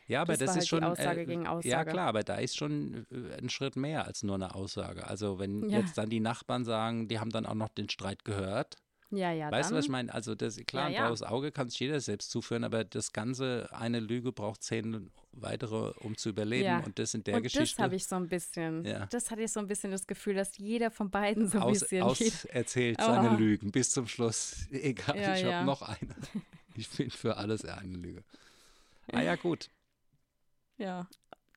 Ja, 0.07 0.23
aber 0.23 0.33
Das 0.33 0.38
das, 0.40 0.51
ist 0.51 0.57
halt 0.57 0.69
schon. 0.69 0.85
Aussage 0.85 1.23
äh, 1.23 1.27
gegen 1.27 1.43
Ja, 1.45 1.51
Aussage. 1.51 1.90
klar, 1.90 2.09
aber 2.09 2.23
da 2.23 2.37
ist 2.37 2.57
schon 2.57 3.07
äh, 3.11 3.37
ein 3.38 3.51
Schritt 3.51 3.77
mehr 3.77 4.07
als 4.07 4.23
nur 4.23 4.37
eine 4.37 4.55
Aussage. 4.55 5.07
Also, 5.07 5.38
wenn 5.38 5.69
Ja. 5.69 5.81
jetzt 5.81 5.99
dann 5.99 6.09
die 6.09 6.21
Nachbarn 6.21 6.64
sagen, 6.64 7.07
die 7.09 7.19
haben 7.19 7.31
dann 7.31 7.45
auch 7.45 7.55
noch 7.55 7.69
den 7.69 7.88
Streit 7.90 8.25
gehört. 8.25 8.77
Ja, 9.12 9.33
ja, 9.33 9.51
weißt 9.51 9.73
du, 9.73 9.75
was 9.75 9.87
ich 9.87 9.90
meine? 9.90 10.14
Also, 10.14 10.37
das, 10.37 10.57
klar, 10.66 10.87
ein 10.87 10.92
Ja, 10.92 11.01
ja. 11.01 11.07
blaues 11.07 11.23
Auge 11.25 11.51
kann 11.51 11.68
sich 11.68 11.81
jeder 11.81 11.99
selbst 12.01 12.31
zuführen, 12.31 12.62
aber 12.62 12.85
das 12.85 13.12
Ganze, 13.12 13.68
eine 13.73 13.99
Lüge 13.99 14.31
braucht 14.31 14.62
zehn 14.62 15.11
weitere, 15.33 15.92
um 16.01 16.16
zu 16.16 16.29
überleben. 16.29 16.64
Ja. 16.66 16.79
Und 16.79 16.99
das 16.99 17.14
in 17.14 17.25
der 17.25 17.37
Und 17.37 17.42
Geschichte. 17.42 17.77
das 17.77 17.79
habe 17.85 17.96
ich 17.96 18.07
so 18.07 18.14
ein 18.16 18.29
bisschen, 18.29 18.85
Ja. 18.85 19.07
das 19.07 19.31
hatte 19.33 19.42
ich 19.42 19.51
so 19.51 19.59
ein 19.59 19.66
bisschen 19.66 19.90
das 19.90 20.07
Gefühl, 20.07 20.35
dass 20.35 20.57
jeder 20.59 20.92
von 20.92 21.11
beiden 21.11 21.49
so 21.49 21.59
ein 21.59 21.64
aus, 21.64 21.81
bisschen. 21.81 22.03
aus 22.05 22.44
erzählt 22.44 22.99
Oh. 23.01 23.05
seine 23.07 23.37
Lügen 23.37 23.73
bis 23.73 23.90
zum 23.90 24.07
Schluss. 24.07 24.66
Egal, 24.70 25.16
Ja, 25.20 25.35
ich 25.35 25.42
ja. 25.42 25.53
habe 25.55 25.66
noch 25.66 25.83
eine. 25.83 26.14
Ich 26.77 26.87
finde 26.88 27.16
für 27.16 27.37
alles 27.37 27.64
eine 27.64 27.96
Lüge. 27.96 28.23
Ah 29.12 29.23
ja, 29.23 29.35
gut. 29.35 29.68
ja. 30.79 31.09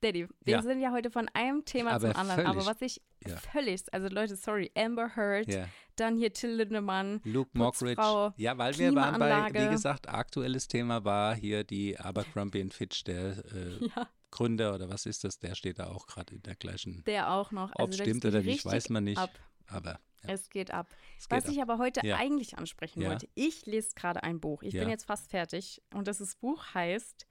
Daddy, 0.04 0.28
wir 0.42 0.54
Ja. 0.56 0.62
sind 0.62 0.82
ja 0.82 0.92
heute 0.92 1.10
von 1.10 1.28
einem 1.34 1.64
Thema 1.66 1.92
Aber 1.92 2.12
zum 2.12 2.20
anderen. 2.20 2.46
Aber 2.46 2.62
völlig. 2.62 2.68
was 2.68 2.82
ich 2.82 3.02
Ja. 3.26 3.38
völlig, 3.38 3.82
also 3.94 4.08
Leute, 4.10 4.36
sorry, 4.36 4.70
Amber 4.76 5.16
Heard, 5.16 5.48
Ja. 5.52 5.68
dann 5.96 6.18
hier 6.18 6.34
Till 6.34 6.52
Lindemann, 6.52 7.22
Luke 7.24 7.52
Mockridge. 7.54 8.34
Ja, 8.38 8.58
weil 8.58 8.78
wir 8.78 8.94
waren 8.96 9.18
bei, 9.20 9.54
wie 9.54 9.70
gesagt, 9.70 10.10
aktuelles 10.10 10.68
Thema 10.68 11.04
war 11.06 11.36
hier 11.36 11.64
die 11.64 11.98
Abercrombie 12.00 12.68
Fitch, 12.70 13.04
der 13.06 13.38
äh, 13.54 13.78
ja, 13.96 14.10
Gründer 14.32 14.74
oder 14.76 14.90
was 14.90 15.06
ist 15.06 15.24
das, 15.24 15.40
der 15.40 15.56
steht 15.56 15.80
da 15.80 15.88
auch 15.88 16.06
gerade 16.08 16.36
in 16.36 16.42
der 16.44 16.56
gleichen. 16.56 17.04
der 17.06 17.32
auch 17.32 17.52
noch. 17.52 17.72
Ob 17.76 17.80
Also 17.82 17.92
es 17.92 17.98
das 17.98 18.08
stimmt 18.08 18.26
oder 18.26 18.42
nicht, 18.42 18.66
weiß 18.66 18.90
man 18.90 19.04
nicht. 19.06 19.18
Ab. 19.20 19.32
Aber 19.68 20.00
ja, 20.24 20.30
Es 20.34 20.50
geht 20.50 20.72
ab. 20.72 20.88
es 21.18 21.30
geht 21.30 21.44
Was 21.46 21.48
ich 21.52 21.62
ab. 21.62 21.70
aber 21.70 21.78
heute 21.82 22.06
Ja. 22.06 22.18
eigentlich 22.18 22.58
ansprechen 22.58 23.02
Ja. 23.02 23.12
wollte, 23.12 23.30
ich 23.36 23.66
lese 23.66 23.92
gerade 23.96 24.24
ein 24.24 24.40
Buch. 24.42 24.64
Ich 24.64 24.74
bin 24.74 24.90
jetzt 24.90 25.06
fast 25.06 25.30
fertig 25.30 25.82
und 25.94 26.08
das 26.08 26.36
Buch 26.36 26.74
heißt 26.74 27.26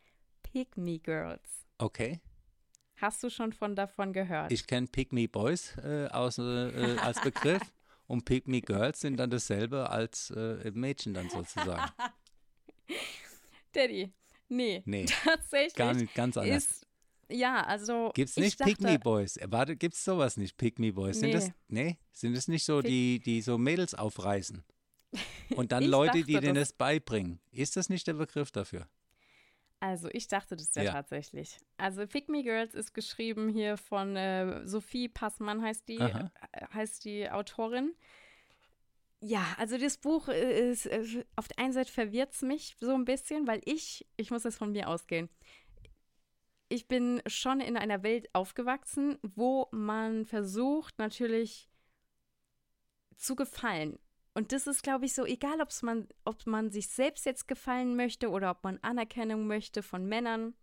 Me 0.77 0.99
Girls. 0.99 1.67
Okay. 1.79 2.21
Hast 3.03 3.21
du 3.25 3.31
schon 3.31 3.53
von 3.53 3.75
davon 3.75 4.13
gehört? 4.13 4.53
Ich 4.53 4.65
kenne 4.67 4.87
Pick 4.87 5.13
Me 5.13 5.27
Boys 5.29 5.77
äh, 5.79 6.07
aus, 6.13 6.39
äh, 6.39 6.43
äh, 6.43 6.99
als 6.99 7.21
Begriff 7.21 7.61
und 8.07 8.25
Pick 8.25 8.47
Me 8.47 8.61
Girls 8.61 9.01
sind 9.01 9.17
dann 9.17 9.29
dasselbe 9.29 9.91
als 9.91 10.31
äh, 10.31 10.71
Mädchen 10.73 11.13
dann 11.13 11.29
sozusagen. 11.29 11.91
Daddy, 13.73 14.13
nee, 14.49 14.83
Nee, 14.87 15.07
tatsächlich 15.25 15.75
gar 15.75 15.95
nicht, 15.95 16.15
ganz 16.15 16.37
anders. 16.37 16.65
ist 16.65 16.87
ja, 17.29 17.63
also 17.65 18.11
Gibt's 18.15 18.37
ich 18.37 18.45
nicht 18.45 18.61
dachte, 18.61 18.71
Pick 18.73 18.81
Me 18.83 18.99
Boys? 18.99 19.37
Äh, 19.39 19.47
Warte, 19.51 19.75
gibt's 19.75 20.05
sowas 20.05 20.37
nicht? 20.37 20.57
Pick 20.57 20.79
Me 20.79 20.93
Boys? 20.93 21.19
Sind 21.19 21.33
das, 21.35 21.49
Nee. 21.69 21.85
nee? 21.85 21.99
Sind 22.13 22.37
das 22.37 22.47
nicht 22.47 22.65
so 22.65 22.81
Pick- 22.83 22.89
die, 22.89 23.19
die 23.21 23.41
so 23.43 23.59
Mädels 23.59 23.95
aufreißen? 23.95 24.63
Und 25.57 25.73
dann 25.73 25.83
Leute, 25.85 26.23
die 26.25 26.35
dachte, 26.35 26.47
denen 26.47 26.55
das- 26.55 26.69
das 26.69 26.77
beibringen. 26.77 27.41
Ist 27.51 27.77
das 27.77 27.89
nicht 27.89 28.07
der 28.07 28.15
Begriff 28.15 28.51
dafür? 28.53 28.87
Also 29.83 30.09
ich 30.13 30.29
dachte 30.29 30.55
das 30.55 30.73
ja, 30.77 30.85
Ja. 30.85 30.93
tatsächlich. 30.93 31.59
Also 31.77 32.07
Pick 32.07 32.29
Me 32.29 32.45
Girls 32.45 32.73
ist 32.73 32.95
geschrieben 32.95 33.49
hier 33.49 33.77
von 33.77 34.15
äh, 34.15 34.65
Sophie 34.65 35.09
Passmann 35.09 35.61
heißt 35.61 35.89
die, 35.89 35.99
äh, 35.99 36.29
heißt 36.73 37.05
die 37.05 37.29
Autorin. 37.29 37.93
Ja, 39.19 39.45
also 39.59 39.77
das 39.79 39.99
Buch 39.99 40.29
äh, 40.29 40.71
ist, 40.71 40.87
äh, 40.87 41.25
auf 41.35 41.49
der 41.49 41.59
einen 41.59 41.73
Seite 41.73 41.91
verwirrt 41.91 42.33
es 42.33 42.43
mich 42.43 42.77
so 42.79 42.95
ein 42.95 43.05
bisschen, 43.05 43.49
weil 43.49 43.61
ich, 43.65 44.07
ich 44.17 44.31
muss 44.31 44.45
jetzt 44.45 44.59
von 44.59 44.71
mir 44.71 44.89
ausgehen. 44.89 45.29
Ich 46.69 46.87
bin 46.87 47.21
schon 47.27 47.61
in 47.61 47.77
einer 47.77 48.05
Welt 48.05 48.33
aufgewachsen, 48.37 49.19
wo 49.23 49.67
man 49.73 50.27
versucht 50.27 50.97
natürlich 51.01 51.69
zu 53.17 53.35
gefallen. 53.35 53.99
Und 54.35 54.53
das 54.53 54.67
ist, 54.67 54.83
glaube 54.83 55.05
ich, 55.05 55.13
so, 55.15 55.25
egal 55.27 55.61
ob's 55.61 55.83
man, 55.83 56.09
ob 56.25 56.47
man 56.47 56.71
sich 56.71 56.89
selbst 56.89 57.27
jetzt 57.27 57.47
gefallen 57.49 57.97
möchte 57.97 58.31
oder 58.31 58.51
ob 58.51 58.65
man 58.65 58.79
Anerkennung 58.83 59.47
möchte 59.47 59.83
von 59.83 60.07
Männern, 60.07 60.55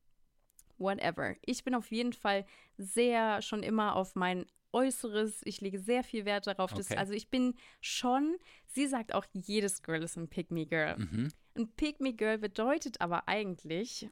whatever. 0.78 1.36
Ich 1.46 1.64
bin 1.64 1.76
auf 1.76 1.92
jeden 1.92 2.14
Fall 2.14 2.46
sehr 2.78 3.42
schon 3.44 3.62
immer 3.64 3.96
auf 3.96 4.16
mein 4.16 4.46
Äußeres, 4.72 5.42
ich 5.46 5.62
lege 5.62 5.80
sehr 5.80 6.04
viel 6.04 6.26
Wert 6.26 6.48
darauf. 6.48 6.74
Dass, 6.74 6.88
Okay. 6.92 6.98
also 7.00 7.14
ich 7.14 7.30
bin 7.30 7.56
schon, 7.82 8.38
sie 8.68 8.88
sagt 8.88 9.14
auch, 9.14 9.26
jedes 9.34 9.82
Girl 9.84 10.02
ist 10.04 10.16
ein 10.16 10.30
Pick-Me-Girl. 10.30 10.98
Mhm. 10.98 11.32
Ein 11.56 11.68
Pick-Me-Girl 11.76 12.38
bedeutet 12.38 13.02
aber 13.02 13.28
eigentlich, 13.28 14.10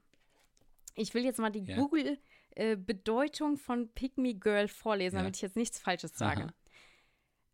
ich 0.96 1.13
will 1.13 1.24
jetzt 1.24 1.39
mal 1.39 1.52
die 1.52 1.63
Ja. 1.63 1.78
Google-Bedeutung 1.78 3.58
von 3.58 3.88
Pick-Me-Girl 3.93 4.67
vorlesen, 4.67 5.15
Ja. 5.17 5.22
damit 5.22 5.36
ich 5.36 5.41
jetzt 5.43 5.56
nichts 5.56 5.80
Falsches 5.80 6.13
sage. 6.17 6.43
Aha. 6.46 6.54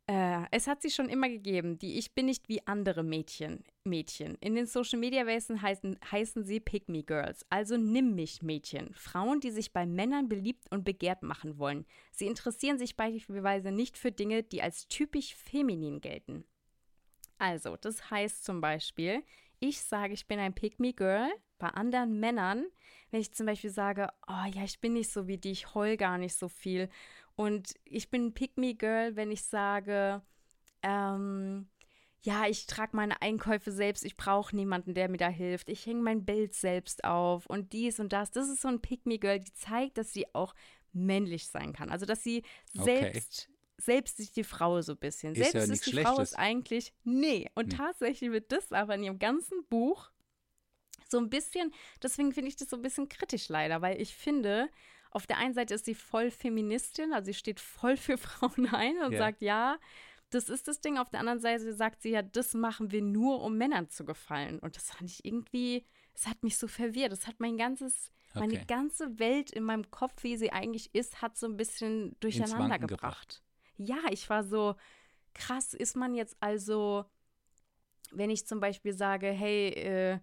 Äh, 0.06 0.44
es 0.52 0.68
hat 0.68 0.82
sie 0.82 0.89
schon 0.89 1.08
immer 1.08 1.30
gegeben, 1.30 1.78
die 1.80 1.98
Ich 1.98 2.13
bin 2.13 2.26
nicht 2.26 2.50
wie 2.50 2.66
andere 2.68 3.04
Mädchen. 3.04 3.63
Mädchen. 3.86 4.36
In 4.42 4.56
den 4.56 4.66
Social 4.66 5.00
Media 5.00 5.26
Wesen 5.26 5.62
heißen, 5.62 5.98
heißen 6.12 6.44
sie 6.44 6.60
Pick 6.60 6.89
Me 6.89 7.04
Girls, 7.04 7.46
also 7.50 7.78
Nimm 7.78 8.13
mich 8.13 8.42
Mädchen. 8.42 8.94
Frauen, 8.94 9.39
die 9.39 9.52
sich 9.52 9.72
bei 9.72 9.86
Männern 9.86 10.28
beliebt 10.28 10.66
und 10.72 10.84
begehrt 10.84 11.24
machen 11.24 11.58
wollen. 11.58 11.86
Sie 12.12 12.28
interessieren 12.28 12.78
sich 12.78 12.98
beispielsweise 12.98 13.72
nicht 13.72 13.98
für 13.98 14.12
Dinge, 14.12 14.44
die 14.44 14.62
als 14.62 14.88
typisch 14.88 15.36
feminin 15.36 16.02
gelten. 16.02 16.44
Also, 17.38 17.78
das 17.78 18.12
heißt 18.12 18.44
zum 18.44 18.60
Beispiel, 18.60 19.24
ich 19.60 19.82
sage, 19.82 20.13
ich 20.13 20.28
bin 20.28 20.39
ein 20.39 20.54
Pick 20.54 20.80
Me 20.80 20.94
Girl 20.94 21.30
bei 21.58 21.70
anderen 21.70 22.20
Männern, 22.20 22.66
wenn 23.13 23.21
ich 23.21 23.32
zum 23.32 23.45
Beispiel 23.45 23.69
sage, 23.69 24.10
oh 24.28 24.45
ja, 24.54 24.63
ich 24.63 24.82
bin 24.82 24.93
nicht 24.93 25.12
so 25.12 25.28
wie 25.28 25.38
die, 25.38 25.52
ich 25.52 25.76
heul 25.76 25.97
gar 25.97 26.17
nicht 26.17 26.36
so 26.36 26.49
viel. 26.49 26.89
Und 27.36 27.76
ich 27.86 28.10
bin 28.10 28.26
ein 28.28 28.34
Pick 28.34 28.58
Me 28.58 28.73
Girl, 28.73 29.15
wenn 29.15 29.32
ich 29.32 29.43
sage, 29.43 30.21
ähm, 30.82 31.67
ja, 32.23 32.47
ich 32.47 32.65
trage 32.65 32.95
meine 32.95 33.21
Einkäufe 33.21 33.71
selbst, 33.71 34.04
ich 34.04 34.17
brauche 34.17 34.56
niemanden, 34.56 34.93
der 34.95 35.10
mir 35.10 35.17
da 35.17 35.28
hilft. 35.30 35.69
Ich 35.69 35.86
hänge 35.86 36.02
mein 36.02 36.26
Bild 36.26 36.54
selbst 36.56 37.04
auf 37.04 37.45
und 37.45 37.73
dies 37.73 37.99
und 37.99 38.13
das. 38.13 38.32
Das 38.32 38.49
ist 38.49 38.62
so 38.62 38.67
ein 38.67 38.82
Pick 38.82 39.06
Me 39.06 39.19
Girl, 39.19 39.39
die 39.39 39.54
zeigt, 39.54 39.97
dass 39.97 40.12
sie 40.12 40.34
auch 40.34 40.56
männlich 40.91 41.47
sein 41.49 41.73
kann. 41.73 41.89
Also, 41.89 42.06
dass 42.06 42.23
sie 42.23 42.43
Okay. 42.78 43.12
selbst 43.13 43.49
selbst 43.78 44.19
ist 44.19 44.38
die 44.38 44.43
Frau 44.43 44.82
so 44.82 44.93
ein 44.93 44.97
bisschen. 44.99 45.34
Ist 45.36 45.54
ja 45.54 45.62
selbst 45.62 45.69
nichts 45.69 45.88
ist 45.88 45.97
die 45.97 46.02
Frau 46.02 46.13
Schlechtes. 46.15 46.32
ist 46.32 46.39
eigentlich 46.39 46.93
nee. 47.04 47.49
Und 47.56 47.73
Hm. 47.73 47.78
tatsächlich 47.78 48.32
wird 48.32 48.52
das 48.52 48.71
aber 48.71 48.95
in 48.95 49.04
ihrem 49.04 49.19
ganzen 49.19 49.65
Buch 49.65 50.10
so 51.13 51.19
ein 51.19 51.30
bisschen, 51.30 51.73
deswegen 52.02 52.34
finde 52.34 52.49
ich 52.49 52.58
das 52.58 52.69
so 52.69 52.76
ein 52.78 52.82
bisschen 52.82 53.08
kritisch 53.08 53.47
leider, 53.49 53.82
weil 53.82 54.02
ich 54.02 54.15
finde, 54.15 54.69
auf 55.12 55.28
der 55.28 55.38
einen 55.38 55.54
Seite 55.54 55.76
ist 55.76 55.86
sie 55.86 55.95
voll 55.95 56.32
Feministin, 56.32 57.13
also 57.13 57.28
sie 57.28 57.34
steht 57.36 57.60
voll 57.60 57.97
für 57.97 58.17
Frauen 58.28 58.67
ein 58.73 58.97
und 59.06 59.13
Ja. 59.13 59.19
sagt, 59.19 59.41
ja, 59.41 59.78
das 60.32 60.49
ist 60.49 60.67
das 60.67 60.82
Ding. 60.82 60.97
Auf 60.97 61.10
der 61.12 61.19
anderen 61.19 61.39
Seite 61.39 61.73
sagt 61.73 62.02
sie 62.02 62.10
ja, 62.10 62.23
das 62.23 62.54
machen 62.56 62.91
wir 62.91 63.02
nur, 63.04 63.41
um 63.41 63.56
Männern 63.58 63.89
zu 63.89 64.04
gefallen. 64.04 64.58
Und 64.60 64.76
das 64.76 64.89
fand 64.91 65.10
ich 65.10 65.23
irgendwie, 65.23 65.86
es 66.15 66.26
hat 66.28 66.43
mich 66.43 66.58
so 66.58 66.67
verwirrt. 66.67 67.12
Das 67.12 67.28
hat 67.28 67.39
mein 67.39 67.56
ganzes, 67.58 68.12
meine 68.34 68.56
Okay. 68.56 68.65
ganze 68.65 69.19
Welt 69.19 69.52
in 69.52 69.63
meinem 69.63 69.89
Kopf, 69.91 70.23
wie 70.23 70.36
sie 70.38 70.52
eigentlich 70.52 70.93
ist, 70.95 71.21
hat 71.21 71.38
so 71.38 71.45
ein 71.47 71.56
bisschen 71.58 72.15
durcheinander 72.19 72.69
Wanken 72.69 72.88
gebracht. 72.88 73.43
Ja, 73.78 73.99
ich 74.10 74.30
war 74.30 74.43
so, 74.43 74.76
krass, 75.36 75.73
ist 75.76 75.95
man 75.95 76.15
jetzt 76.15 76.36
also, 76.39 77.06
wenn 78.12 78.30
ich 78.30 78.47
zum 78.47 78.60
Beispiel 78.60 78.93
sage, 78.93 79.28
hey, 79.28 79.69
äh, 79.69 80.19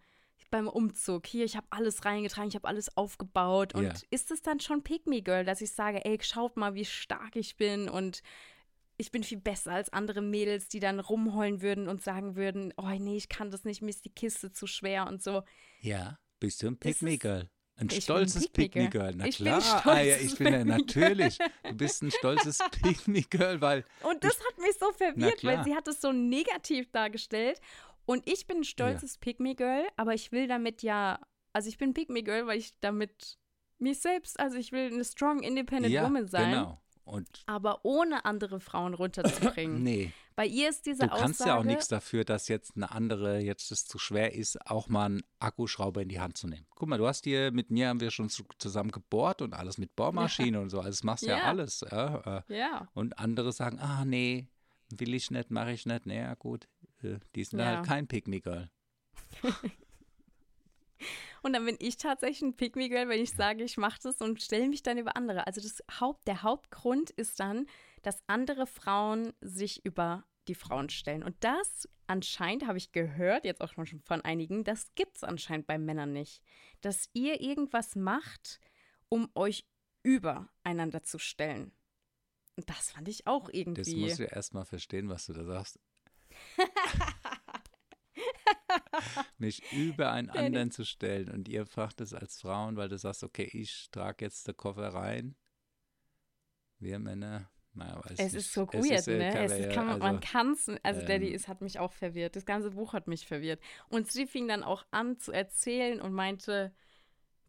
beim 0.50 0.68
Umzug, 0.68 1.26
hier, 1.26 1.44
ich 1.44 1.56
habe 1.56 1.66
alles 1.70 2.04
reingetragen, 2.04 2.48
ich 2.48 2.54
habe 2.54 2.68
alles 2.68 2.96
aufgebaut. 2.96 3.74
Und 3.74 3.84
Ja. 3.84 3.92
ist 4.10 4.30
es 4.30 4.42
dann 4.42 4.60
schon 4.60 4.82
Pick 4.82 5.06
Me 5.06 5.22
Girl, 5.22 5.44
dass 5.44 5.60
ich 5.60 5.70
sage, 5.70 6.04
ey, 6.04 6.18
schaut 6.22 6.56
mal, 6.56 6.74
wie 6.74 6.84
stark 6.84 7.36
ich 7.36 7.56
bin 7.56 7.88
und 7.88 8.22
ich 8.96 9.10
bin 9.10 9.22
viel 9.24 9.38
besser 9.38 9.72
als 9.72 9.90
andere 9.92 10.20
Mädels, 10.20 10.68
die 10.68 10.80
dann 10.80 11.00
rumheulen 11.00 11.62
würden 11.62 11.88
und 11.88 12.02
sagen 12.02 12.36
würden, 12.36 12.74
oh 12.76 12.88
nee, 12.98 13.16
ich 13.16 13.28
kann 13.30 13.50
das 13.50 13.64
nicht, 13.64 13.80
mir 13.80 13.88
ist 13.90 14.04
die 14.04 14.10
Kiste 14.14 14.52
zu 14.52 14.66
schwer 14.66 15.06
und 15.06 15.22
so. 15.22 15.42
Ja, 15.80 16.18
bist 16.38 16.62
du 16.62 16.66
ein 16.66 16.76
Pick 16.78 17.00
Me 17.00 17.16
Girl? 17.16 17.48
Ein 17.76 17.86
Ich 17.86 17.92
bin 17.92 18.00
stolzes 18.02 18.48
Pick 18.48 18.56
Me 18.58 18.64
Pick 18.64 18.74
Me 18.74 18.90
Girl. 18.90 19.02
Girl. 19.04 19.14
Na 19.16 19.26
Ich 19.26 19.38
bin 19.38 19.46
klar, 19.46 19.86
ah, 19.86 20.00
ja, 20.02 20.16
ich 20.18 20.36
bin 20.36 20.52
ja 20.52 20.64
natürlich. 20.66 21.38
Du 21.64 21.74
bist 21.74 22.02
ein 22.02 22.10
stolzes 22.10 22.58
Pick 22.82 23.08
Me 23.08 23.22
Girl, 23.22 23.58
weil 23.62 23.86
Und 24.02 24.22
das 24.22 24.38
hat 24.38 24.58
mich 24.58 24.76
so 24.78 24.92
verwirrt, 24.92 25.42
weil 25.44 25.64
sie 25.64 25.74
hat 25.74 25.88
es 25.88 25.98
so 26.02 26.12
negativ 26.12 26.90
dargestellt. 26.92 27.58
Und 28.10 28.28
ich 28.28 28.48
bin 28.48 28.58
ein 28.58 28.64
stolzes 28.64 29.18
Pick-Me-Girl, 29.18 29.86
aber 29.96 30.14
ich 30.14 30.32
will 30.32 30.48
damit 30.48 30.82
ja, 30.82 31.20
also 31.52 31.68
ich 31.68 31.78
bin 31.78 31.94
Pick-Me-Girl, 31.94 32.44
weil 32.44 32.58
ich 32.58 32.74
damit 32.80 33.38
mich 33.78 34.00
selbst, 34.00 34.40
also 34.40 34.56
ich 34.56 34.72
will 34.72 34.92
eine 34.92 35.04
strong, 35.04 35.44
independent 35.44 35.94
ja, 35.94 36.02
woman 36.02 36.26
sein, 36.26 36.50
genau. 36.50 36.82
Und 37.04 37.44
aber 37.46 37.84
ohne 37.84 38.24
andere 38.24 38.58
Frauen 38.58 38.94
runterzubringen. 38.94 39.82
nee, 39.84 40.12
Bei 40.34 40.44
ihr 40.44 40.70
ist 40.70 40.86
diese 40.86 41.04
du 41.04 41.08
kannst 41.08 41.40
Aussage, 41.40 41.50
ja 41.50 41.58
auch 41.58 41.62
nichts 41.62 41.86
dafür, 41.86 42.24
dass 42.24 42.48
jetzt 42.48 42.74
eine 42.74 42.90
andere, 42.90 43.38
jetzt 43.38 43.70
es 43.70 43.84
zu 43.84 43.96
schwer 44.00 44.34
ist, 44.34 44.60
auch 44.68 44.88
mal 44.88 45.06
einen 45.06 45.22
Akkuschrauber 45.38 46.02
in 46.02 46.08
die 46.08 46.18
Hand 46.18 46.36
zu 46.36 46.48
nehmen. 46.48 46.66
Guck 46.74 46.88
mal, 46.88 46.98
du 46.98 47.06
hast 47.06 47.22
hier, 47.22 47.52
mit 47.52 47.70
mir 47.70 47.90
haben 47.90 48.00
wir 48.00 48.10
schon 48.10 48.28
zu, 48.28 48.42
zusammen 48.58 48.90
gebohrt 48.90 49.40
und 49.40 49.54
alles 49.54 49.78
mit 49.78 49.94
Bohrmaschine 49.94 50.60
und 50.60 50.70
so, 50.70 50.78
also 50.78 50.90
das 50.90 51.04
machst 51.04 51.24
ja, 51.24 51.36
Ja. 51.36 51.44
alles. 51.44 51.84
Ja, 51.88 52.42
äh, 52.48 52.58
Ja, 52.58 52.88
und 52.92 53.20
andere 53.20 53.52
sagen, 53.52 53.78
ah 53.78 54.04
nee, 54.04 54.48
will 54.90 55.14
ich 55.14 55.30
nicht, 55.30 55.52
mache 55.52 55.70
ich 55.70 55.86
nicht. 55.86 56.06
Naja, 56.06 56.34
gut, 56.34 56.66
die 57.02 57.44
sind 57.44 57.58
Ja. 57.60 57.76
halt 57.76 57.86
kein 57.86 58.06
Pick-Me-Girl. 58.06 58.70
und 61.42 61.52
dann 61.52 61.64
bin 61.64 61.76
ich 61.78 61.96
tatsächlich 61.96 62.42
ein 62.42 62.56
Pick-Me-Girl, 62.56 63.08
wenn 63.08 63.22
ich 63.22 63.30
sage, 63.32 63.64
ich 63.64 63.76
mache 63.76 64.00
das 64.02 64.20
und 64.20 64.42
stelle 64.42 64.68
mich 64.68 64.82
dann 64.82 64.98
über 64.98 65.16
andere. 65.16 65.46
Also 65.46 65.60
das 65.60 65.82
Haupt, 66.00 66.26
der 66.26 66.42
Hauptgrund 66.42 67.10
ist 67.10 67.40
dann, 67.40 67.66
dass 68.02 68.22
andere 68.26 68.66
Frauen 68.66 69.32
sich 69.40 69.84
über 69.84 70.24
die 70.48 70.54
Frauen 70.54 70.88
stellen. 70.90 71.22
Und 71.22 71.36
das 71.40 71.88
anscheinend, 72.06 72.66
habe 72.66 72.78
ich 72.78 72.92
gehört, 72.92 73.44
jetzt 73.44 73.60
auch 73.60 73.72
schon 73.72 74.00
von 74.00 74.20
einigen, 74.22 74.64
das 74.64 74.94
gibt 74.94 75.16
es 75.16 75.24
anscheinend 75.24 75.66
bei 75.66 75.78
Männern 75.78 76.12
nicht. 76.12 76.42
Dass 76.80 77.08
ihr 77.12 77.40
irgendwas 77.40 77.94
macht, 77.94 78.60
um 79.08 79.30
euch 79.34 79.64
übereinander 80.02 81.02
zu 81.02 81.18
stellen. 81.18 81.72
Und 82.56 82.68
das 82.68 82.90
fand 82.90 83.08
ich 83.08 83.26
auch 83.26 83.48
irgendwie. 83.50 83.80
Das 83.82 83.94
musst 83.94 84.18
du 84.18 84.24
erstmal 84.24 84.64
verstehen, 84.64 85.08
was 85.08 85.26
du 85.26 85.32
da 85.32 85.44
sagst. 85.44 85.78
Mich 89.38 89.72
über 89.72 90.12
einen 90.12 90.30
anderen 90.30 90.70
zu 90.70 90.84
stellen 90.84 91.30
und 91.30 91.48
ihr 91.48 91.66
fragt 91.66 92.00
es 92.00 92.14
als 92.14 92.40
Frauen, 92.40 92.76
weil 92.76 92.88
du 92.88 92.98
sagst, 92.98 93.24
okay, 93.24 93.48
ich 93.52 93.88
trage 93.90 94.24
jetzt 94.24 94.46
den 94.46 94.56
Koffer 94.56 94.88
rein. 94.94 95.34
Wir 96.78 96.98
Männer, 96.98 97.50
naja, 97.72 97.96
weiß 98.04 98.18
Es 98.18 98.32
nicht. 98.32 98.34
ist 98.34 98.52
so 98.52 98.68
Es 98.72 98.88
weird, 98.88 99.00
ist, 99.00 99.08
äh, 99.08 99.18
ne? 99.18 99.32
kann 99.32 99.44
Es 99.44 99.50
man 99.50 99.60
ist, 99.60 99.74
kann 99.74 99.86
man, 99.86 99.98
man 99.98 100.16
also, 100.16 100.28
kann 100.32 100.52
es, 100.52 100.68
also 100.82 101.06
Daddy, 101.06 101.28
ähm, 101.28 101.34
es 101.34 101.48
hat 101.48 101.60
mich 101.60 101.78
auch 101.78 101.92
verwirrt. 101.92 102.36
Das 102.36 102.46
ganze 102.46 102.70
Buch 102.70 102.92
hat 102.92 103.06
mich 103.08 103.26
verwirrt. 103.26 103.60
Und 103.88 104.10
sie 104.10 104.26
fing 104.26 104.48
dann 104.48 104.62
auch 104.62 104.84
an 104.90 105.18
zu 105.18 105.32
erzählen 105.32 106.00
und 106.00 106.12
meinte, 106.12 106.72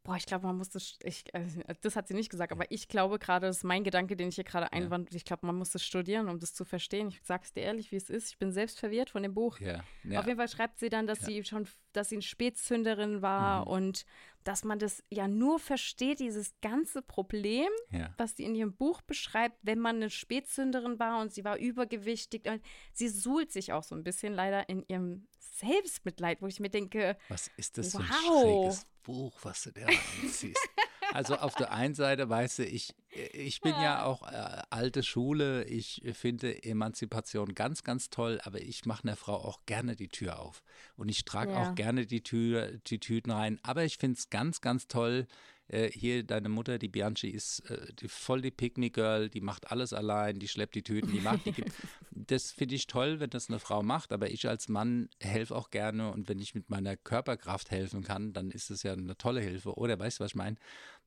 boah, 0.04 0.16
ich 0.16 0.26
glaube, 0.26 0.48
man 0.48 0.58
muss 0.58 0.70
das, 0.70 0.98
ich, 1.04 1.32
äh, 1.34 1.46
das 1.82 1.96
hat 1.96 2.08
sie 2.08 2.14
nicht 2.16 2.30
gesagt, 2.32 2.52
aber 2.52 2.66
ich 2.72 2.88
glaube 2.88 3.20
gerade, 3.20 3.48
das 3.48 3.58
ist 3.58 3.64
mein 3.64 3.84
Gedanke, 3.84 4.16
den 4.16 4.30
ich 4.30 4.36
hier 4.36 4.44
gerade 4.44 4.74
einwand, 4.74 5.14
ich 5.14 5.26
glaube, 5.26 5.46
man 5.46 5.56
muss 5.56 5.72
das 5.72 5.84
studieren, 5.86 6.28
um 6.28 6.40
das 6.40 6.54
zu 6.54 6.66
verstehen. 6.66 7.10
Ich 7.10 7.20
sag's 7.24 7.54
dir 7.54 7.62
ehrlich, 7.62 7.92
wie 7.92 7.98
es 7.98 8.10
ist. 8.10 8.30
Ich 8.32 8.38
bin 8.40 8.52
selbst 8.52 8.80
verwirrt 8.80 9.10
von 9.12 9.22
dem 9.24 9.34
Buch. 9.34 9.60
ja, 9.60 9.84
ja. 10.04 10.20
Auf 10.20 10.26
jeden 10.26 10.38
Fall 10.38 10.48
schreibt 10.50 10.80
sie 10.80 10.90
dann, 10.90 11.06
dass 11.08 11.20
Ja. 11.22 11.26
sie 11.28 11.44
schon, 11.44 11.68
dass 11.94 12.10
sie 12.10 12.16
eine 12.16 12.22
Spätzünderin 12.24 13.22
war 13.22 13.62
Mhm. 13.62 13.68
und 13.72 14.06
dass 14.44 14.64
man 14.64 14.80
das 14.80 15.04
ja 15.10 15.28
nur 15.28 15.60
versteht, 15.60 16.20
dieses 16.20 16.54
ganze 16.62 17.02
Problem, 17.02 17.70
ja. 17.92 18.14
was 18.18 18.36
sie 18.36 18.44
in 18.44 18.56
ihrem 18.56 18.74
Buch 18.74 19.02
beschreibt, 19.02 19.58
wenn 19.62 19.80
man 19.80 19.98
eine 19.98 20.10
Spätzünderin 20.10 21.00
war 21.00 21.22
und 21.22 21.34
sie 21.34 21.44
war 21.44 21.58
übergewichtig. 21.58 22.48
Und 22.50 22.62
sie 22.94 23.10
suhlt 23.10 23.52
sich 23.52 23.74
auch 23.74 23.84
so 23.84 23.96
ein 23.96 24.04
bisschen 24.04 24.34
leider 24.34 24.68
in 24.70 24.84
ihrem 24.88 25.28
Selbstmitleid, 25.40 26.42
wo 26.42 26.48
ich 26.48 26.60
mir 26.60 26.70
denke, 26.70 27.18
Was 27.30 27.50
ist 27.58 27.78
das 27.78 27.92
für 27.92 28.00
ein 28.00 28.06
Wow. 28.10 28.42
schräges 28.42 28.86
Buch, 29.04 29.40
was 29.44 29.64
du 29.64 29.72
da 29.72 29.86
reinziehst? 29.86 30.70
Also 31.14 31.36
auf 31.36 31.56
der 31.56 31.72
einen 31.72 31.94
Seite, 31.94 32.30
weißt 32.30 32.60
du, 32.60 32.66
ich, 32.66 32.96
ich 33.34 33.62
bin 33.62 33.74
ja 33.82 34.06
auch 34.06 34.24
äh, 34.32 34.62
alte 34.70 35.04
Schule, 35.04 35.66
ich 35.66 36.02
finde 36.14 36.64
Emanzipation 36.64 37.54
ganz, 37.54 37.84
ganz 37.84 38.10
toll, 38.10 38.40
aber 38.44 38.62
ich 38.62 38.86
mache 38.86 39.04
einer 39.04 39.16
Frau 39.16 39.36
auch 39.36 39.60
gerne 39.66 39.96
die 39.96 40.08
Tür 40.08 40.40
auf. 40.40 40.64
Und 40.96 41.10
ich 41.10 41.26
trage 41.26 41.52
Ja. 41.52 41.58
auch 41.58 41.76
gerne 41.76 42.06
die, 42.06 42.22
Tür, 42.24 42.72
die 42.88 43.00
Tüten 43.00 43.32
rein. 43.32 43.60
Aber 43.64 43.84
ich 43.84 43.98
finde 43.98 44.18
es 44.18 44.30
ganz, 44.30 44.62
ganz 44.62 44.88
toll, 44.88 45.28
äh, 45.68 45.90
hier 45.90 46.24
deine 46.24 46.50
Mutter, 46.50 46.78
die 46.78 46.90
Bianchi, 46.90 47.30
ist 47.30 47.60
äh, 47.70 47.94
die, 48.00 48.08
voll 48.08 48.42
die 48.42 48.52
Pick-Me-Girl, 48.52 49.30
die 49.30 49.42
macht 49.42 49.72
alles 49.72 49.94
allein, 49.94 50.40
die 50.40 50.48
schleppt 50.48 50.76
die 50.76 50.84
Tüten, 50.84 51.12
die 51.14 51.22
macht 51.22 51.46
die. 51.46 51.52
gibt- 51.54 51.72
das 52.12 52.52
finde 52.52 52.76
ich 52.76 52.88
toll, 52.88 53.20
wenn 53.22 53.30
das 53.30 53.50
eine 53.50 53.60
Frau 53.60 53.82
macht, 53.82 54.12
aber 54.12 54.30
ich 54.30 54.48
als 54.48 54.68
Mann 54.68 55.10
helfe 55.22 55.56
auch 55.56 55.70
gerne 55.70 56.12
und 56.12 56.28
wenn 56.28 56.40
ich 56.40 56.56
mit 56.56 56.70
meiner 56.70 56.98
Körperkraft 56.98 57.72
helfen 57.72 58.04
kann, 58.04 58.34
dann 58.34 58.52
ist 58.52 58.70
es 58.70 58.84
ja 58.84 58.94
eine 58.94 59.18
tolle 59.18 59.42
Hilfe. 59.42 59.74
Oder 59.76 59.98
weißt 59.98 60.20
du, 60.20 60.24
was 60.26 60.32
ich 60.32 60.36
meine? 60.36 60.58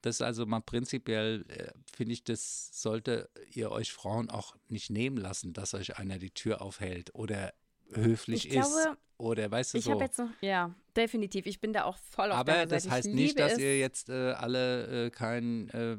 Das 0.05 0.17
ist 0.17 0.23
also 0.23 0.45
mal 0.45 0.61
prinzipiell, 0.61 1.45
äh, 1.49 1.73
finde 1.95 2.13
ich, 2.13 2.25
das 2.25 2.69
sollte 2.73 3.31
ihr 3.53 3.71
euch 3.71 3.93
Frauen 3.93 4.29
auch 4.29 4.55
nicht 4.69 4.91
nehmen 4.91 5.17
lassen, 5.17 5.53
dass 5.55 5.73
euch 5.73 5.99
einer 5.99 6.19
die 6.19 6.31
Tür 6.31 6.61
aufhält 6.61 7.15
oder 7.15 7.55
höflich 7.93 8.47
Ich 8.49 8.55
ist. 8.55 8.73
glaube, 8.73 8.99
Oder 9.17 9.51
weißt 9.51 9.75
du 9.75 9.79
ich 9.79 9.85
so. 9.85 9.93
habe 9.93 10.05
jetzt 10.05 10.19
noch, 10.19 10.29
ja, 10.43 10.75
definitiv, 10.97 11.47
ich 11.47 11.61
bin 11.61 11.73
da 11.73 11.85
auch 11.85 11.97
voll 11.97 12.31
auf 12.33 12.37
Aber 12.39 12.53
deiner 12.53 12.67
das 12.67 12.91
heißt 12.91 13.09
ich 13.09 13.15
nicht, 13.15 13.39
dass 13.39 13.53
es. 13.53 13.59
ihr 13.61 13.79
jetzt 13.79 14.09
äh, 14.11 14.33
alle 14.33 15.07
äh, 15.07 15.11
kein 15.11 15.69
äh, 15.71 15.97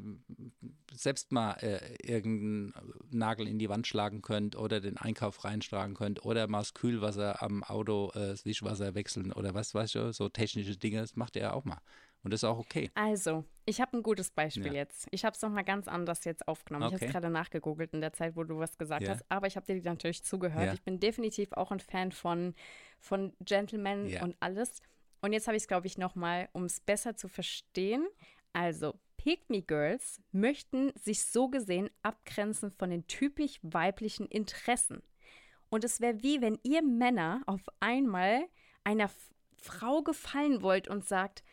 selbst 0.94 1.32
mal 1.32 1.52
äh, 1.62 1.96
irgendeinen 2.02 2.74
Nagel 3.10 3.48
in 3.48 3.58
die 3.58 3.68
Wand 3.68 3.86
schlagen 3.86 4.22
könnt 4.22 4.56
oder 4.56 4.80
den 4.80 4.96
Einkauf 4.98 5.44
reinschlagen 5.44 5.94
könnt 5.94 6.24
oder 6.24 6.46
mal 6.46 6.58
das 6.60 6.74
Kühlwasser 6.74 7.42
am 7.42 7.64
Auto, 7.64 8.10
äh, 8.14 8.28
das 8.28 8.44
Wischwasser 8.44 8.94
wechseln 8.94 9.32
oder 9.32 9.54
was 9.54 9.74
weiß 9.74 9.94
ich, 9.94 10.16
so 10.16 10.28
technische 10.28 10.76
Dinge, 10.76 11.00
das 11.00 11.16
macht 11.16 11.36
ihr 11.36 11.42
ja 11.42 11.52
auch 11.54 11.64
mal. 11.64 11.80
Und 12.26 12.32
das 12.32 12.40
ist 12.40 12.44
auch 12.44 12.58
okay. 12.58 12.90
Also, 12.94 13.44
ich 13.66 13.80
habe 13.80 13.96
ein 13.96 14.02
gutes 14.02 14.32
Beispiel 14.32 14.66
Ja. 14.66 14.72
jetzt. 14.72 15.06
Ich 15.12 15.24
habe 15.24 15.36
es 15.36 15.42
nochmal 15.42 15.62
ganz 15.62 15.86
anders 15.86 16.24
jetzt 16.24 16.48
aufgenommen. 16.48 16.82
Ich 16.82 16.86
habe 16.86 16.96
Okay. 16.96 17.06
es 17.06 17.12
gerade 17.12 17.30
nachgegoogelt 17.30 17.94
in 17.94 18.00
der 18.00 18.12
Zeit, 18.12 18.34
wo 18.34 18.42
du 18.42 18.58
was 18.58 18.76
gesagt 18.78 19.02
Ja. 19.02 19.10
hast. 19.10 19.24
Aber 19.28 19.46
ich 19.46 19.54
habe 19.54 19.64
dir 19.64 19.80
natürlich 19.80 20.24
zugehört. 20.24 20.66
Ja. 20.66 20.72
Ich 20.72 20.82
bin 20.82 20.98
definitiv 20.98 21.52
auch 21.52 21.70
ein 21.70 21.78
Fan 21.78 22.10
von, 22.10 22.56
von 22.98 23.32
Gentlemen 23.38 24.12
und 24.22 24.36
alles. 24.40 24.80
Und 25.22 25.34
jetzt 25.34 25.46
habe 25.46 25.56
ich 25.56 25.62
es, 25.62 25.68
glaube 25.68 25.86
ich, 25.86 25.98
nochmal, 25.98 26.48
um 26.52 26.64
es 26.64 26.80
besser 26.80 27.14
zu 27.14 27.28
verstehen. 27.28 28.04
Also, 28.52 28.98
Pick-Me-Girls 29.18 30.20
möchten 30.32 30.92
sich 30.98 31.22
so 31.26 31.46
gesehen 31.48 31.90
abgrenzen 32.02 32.72
von 32.72 32.90
den 32.90 33.06
typisch 33.06 33.60
weiblichen 33.62 34.26
Interessen. 34.26 35.00
Und 35.68 35.84
es 35.84 36.00
wäre 36.00 36.20
wie, 36.24 36.40
wenn 36.40 36.58
ihr 36.64 36.82
Männer 36.82 37.42
auf 37.46 37.62
einmal 37.78 38.46
einer 38.82 39.10
Frau 39.56 40.02
gefallen 40.02 40.62
wollt 40.62 40.88
und 40.88 41.04
sagt, 41.06 41.44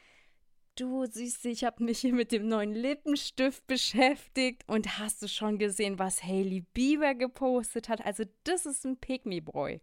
du 0.75 1.05
siehst, 1.05 1.45
ich 1.45 1.63
habe 1.63 1.83
mich 1.83 1.99
hier 1.99 2.13
mit 2.13 2.31
dem 2.31 2.47
neuen 2.47 2.73
Lippenstift 2.73 3.65
beschäftigt 3.67 4.63
und 4.67 4.99
hast 4.99 5.21
du 5.21 5.27
schon 5.27 5.57
gesehen, 5.57 5.99
was 5.99 6.23
Hailey 6.23 6.61
Bieber 6.73 7.15
gepostet 7.15 7.89
hat? 7.89 8.05
Also 8.05 8.23
das 8.43 8.65
ist 8.65 8.85
ein 8.85 8.97
Pick-Me-Boy. 8.97 9.81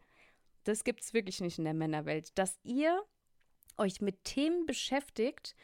Das 0.64 0.84
gibt 0.84 1.02
es 1.02 1.14
wirklich 1.14 1.40
nicht 1.40 1.58
in 1.58 1.64
der 1.64 1.74
Männerwelt. 1.74 2.36
Dass 2.38 2.58
ihr 2.62 3.02
euch 3.76 4.00
mit 4.00 4.24
Themen 4.24 4.66
beschäftigt, 4.66 5.54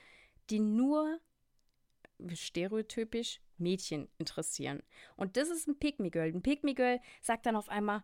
die 0.51 0.61
nur 0.61 1.21
stereotypisch 2.33 3.41
Mädchen 3.59 4.09
interessieren. 4.19 4.83
Und 5.17 5.37
das 5.37 5.51
ist 5.51 5.69
ein 5.69 5.79
Pick-Me-Girl. 5.79 6.29
Ein 6.29 6.43
Pick-Me-Girl 6.43 7.01
sagt 7.21 7.47
dann 7.47 7.57
auf 7.57 7.69
einmal, 7.69 8.03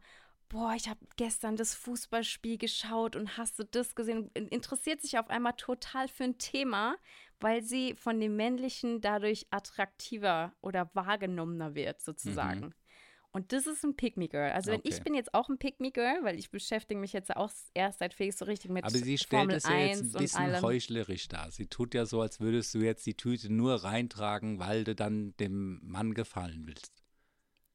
boah, 0.52 0.74
ich 0.76 0.88
habe 0.88 1.00
gestern 1.16 1.56
das 1.56 1.74
Fußballspiel 1.74 2.58
geschaut 2.58 3.16
und 3.16 3.38
hast 3.38 3.58
du 3.58 3.64
das 3.64 3.94
gesehen? 3.94 4.30
Und 4.36 4.52
interessiert 4.52 5.00
sich 5.00 5.18
auf 5.18 5.30
einmal 5.30 5.54
total 5.56 6.08
für 6.08 6.24
ein 6.24 6.38
Thema, 6.38 6.96
weil 7.40 7.62
sie 7.62 7.94
von 7.96 8.20
dem 8.20 8.36
Männlichen 8.36 9.00
dadurch 9.00 9.46
attraktiver 9.50 10.52
oder 10.60 10.90
wahrgenommener 10.94 11.74
wird, 11.74 12.00
sozusagen. 12.02 12.74
Und 13.32 13.52
das 13.52 13.66
ist 13.66 13.82
ein 13.82 13.96
Pick-Me-Girl. 13.96 14.52
Also 14.52 14.72
wenn 14.72 14.80
ich 14.84 14.92
Okay. 14.92 15.04
bin 15.04 15.14
jetzt 15.14 15.32
auch 15.32 15.48
ein 15.48 15.56
Pick-Me-Girl, 15.56 16.22
weil 16.22 16.38
ich 16.38 16.50
beschäftige 16.50 17.00
mich 17.00 17.14
jetzt 17.14 17.34
auch 17.34 17.50
erst 17.72 18.00
seit 18.00 18.12
Felix 18.12 18.38
so 18.38 18.44
richtig 18.44 18.70
mit 18.70 18.84
Aber 18.84 18.98
sie 18.98 19.16
stellt 19.16 19.40
Formel 19.40 19.56
es 19.56 19.64
ja 19.64 19.70
jetzt 19.78 20.02
1 20.02 20.14
ein 20.14 20.18
bisschen 20.20 20.62
heuchlerisch 20.62 21.28
dar. 21.28 21.50
Sie 21.50 21.66
tut 21.66 21.94
ja 21.94 22.04
so, 22.04 22.20
als 22.20 22.40
würdest 22.40 22.74
du 22.74 22.80
jetzt 22.80 23.06
die 23.06 23.16
Tüte 23.16 23.50
nur 23.50 23.84
reintragen, 23.84 24.58
weil 24.58 24.84
du 24.84 24.94
dann 24.94 25.34
dem 25.38 25.80
Mann 25.82 26.12
gefallen 26.12 26.66
willst. 26.66 27.01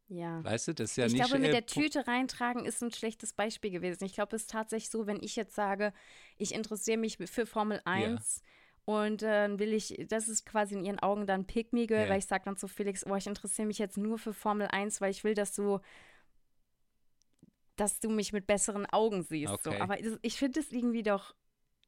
Ja. 0.09 0.43
Weißt 0.43 0.69
du, 0.69 0.73
das 0.73 0.91
ist 0.91 0.95
ja 0.97 1.05
ich 1.05 1.13
nicht. 1.13 1.21
glaube, 1.25 1.39
mit 1.39 1.49
äh, 1.49 1.51
der 1.53 1.65
Tüte 1.65 2.07
reintragen 2.07 2.65
ist 2.65 2.81
ein 2.81 2.91
schlechtes 2.91 3.33
Beispiel 3.33 3.71
gewesen. 3.71 4.05
Ich 4.05 4.13
glaube, 4.13 4.35
es 4.35 4.43
ist 4.43 4.51
tatsächlich 4.51 4.89
so, 4.89 5.05
wenn 5.05 5.21
ich 5.21 5.35
jetzt 5.35 5.53
sage, 5.55 5.91
ich 6.37 6.53
interessiere 6.53 6.97
mich 6.97 7.17
für 7.17 7.45
Formel 7.45 7.81
1 7.83 8.41
und 8.85 9.21
äh, 9.21 9.25
dann 9.25 9.59
will 9.59 9.73
ich, 9.73 10.05
das 10.07 10.29
ist 10.29 10.45
quasi 10.45 10.75
in 10.75 10.85
ihren 10.85 10.99
Augen 10.99 11.27
dann 11.27 11.45
Pick 11.45 11.73
Me 11.73 11.87
Girl, 11.87 12.03
Ja. 12.05 12.09
weil 12.09 12.19
ich 12.19 12.25
sage 12.25 12.45
dann 12.45 12.55
zu 12.55 12.69
Felix, 12.69 13.05
oh, 13.05 13.15
ich 13.15 13.27
interessiere 13.27 13.67
mich 13.67 13.79
jetzt 13.79 13.97
nur 13.97 14.17
für 14.17 14.33
Formel 14.33 14.67
1, 14.71 15.01
weil 15.01 15.11
ich 15.11 15.23
will, 15.25 15.33
dass 15.33 15.53
du 15.53 15.79
dass 17.75 17.99
du 17.99 18.09
mich 18.09 18.33
mit 18.33 18.47
besseren 18.47 18.85
Augen 18.87 19.21
siehst. 19.23 19.61
So. 19.63 19.69
Okay. 19.69 19.79
Aber 19.81 19.97
das, 19.97 20.17
ich 20.23 20.35
finde 20.37 20.59
es 20.61 20.71
irgendwie 20.71 21.03
doch, 21.03 21.35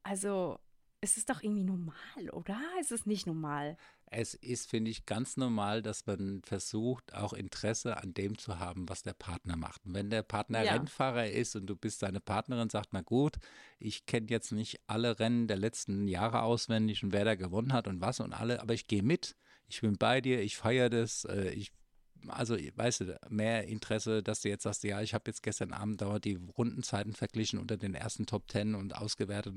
also 0.04 0.58
es 1.02 1.16
ist 1.16 1.30
doch 1.30 1.42
irgendwie 1.42 1.64
normal, 1.64 2.30
oder? 2.32 2.58
Es 2.80 2.90
ist 2.90 3.06
nicht 3.06 3.26
normal. 3.26 3.76
Es 4.06 4.34
ist, 4.34 4.68
finde 4.68 4.90
ich, 4.90 5.06
ganz 5.06 5.36
normal, 5.36 5.82
dass 5.82 6.04
man 6.04 6.42
versucht, 6.42 7.14
auch 7.14 7.32
Interesse 7.32 7.96
an 7.96 8.12
dem 8.12 8.36
zu 8.36 8.58
haben, 8.58 8.88
was 8.88 9.02
der 9.02 9.14
Partner 9.14 9.56
macht. 9.56 9.86
Und 9.86 9.94
wenn 9.94 10.10
der 10.10 10.22
Partner 10.22 10.62
Ja. 10.62 10.72
Rennfahrer 10.72 11.30
ist 11.30 11.56
und 11.56 11.66
du 11.66 11.76
bist 11.76 12.00
seine 12.00 12.20
Partnerin, 12.20 12.68
sagt, 12.68 12.88
na 12.92 13.00
gut, 13.02 13.36
ich 13.78 14.04
kenne 14.06 14.26
jetzt 14.28 14.52
nicht 14.52 14.80
alle 14.88 15.18
Rennen 15.18 15.46
der 15.46 15.56
letzten 15.56 16.06
Jahre 16.08 16.42
auswendig 16.42 17.02
und 17.02 17.12
wer 17.12 17.24
da 17.24 17.34
gewonnen 17.34 17.72
hat 17.72 17.88
und 17.88 18.00
was 18.00 18.20
und 18.20 18.32
alle, 18.32 18.60
aber 18.60 18.74
ich 18.74 18.86
gehe 18.86 19.02
mit, 19.02 19.36
ich 19.68 19.80
bin 19.80 19.96
bei 19.96 20.20
dir, 20.20 20.42
ich 20.42 20.56
feiere 20.56 20.90
das, 20.90 21.24
äh, 21.24 21.50
ich 21.50 21.72
also, 22.28 22.56
weißt 22.56 23.00
du, 23.00 23.20
mehr 23.28 23.66
Interesse, 23.66 24.22
dass 24.22 24.40
du 24.40 24.48
jetzt 24.48 24.64
sagst, 24.64 24.84
ja, 24.84 25.00
ich 25.00 25.14
habe 25.14 25.24
jetzt 25.26 25.42
gestern 25.42 25.72
Abend 25.72 26.00
dauert 26.00 26.24
die 26.24 26.38
Rundenzeiten 26.56 27.14
verglichen 27.14 27.58
unter 27.58 27.76
den 27.76 27.94
ersten 27.94 28.26
Top 28.26 28.48
Ten 28.48 28.74
und 28.74 28.94
ausgewertet. 28.96 29.54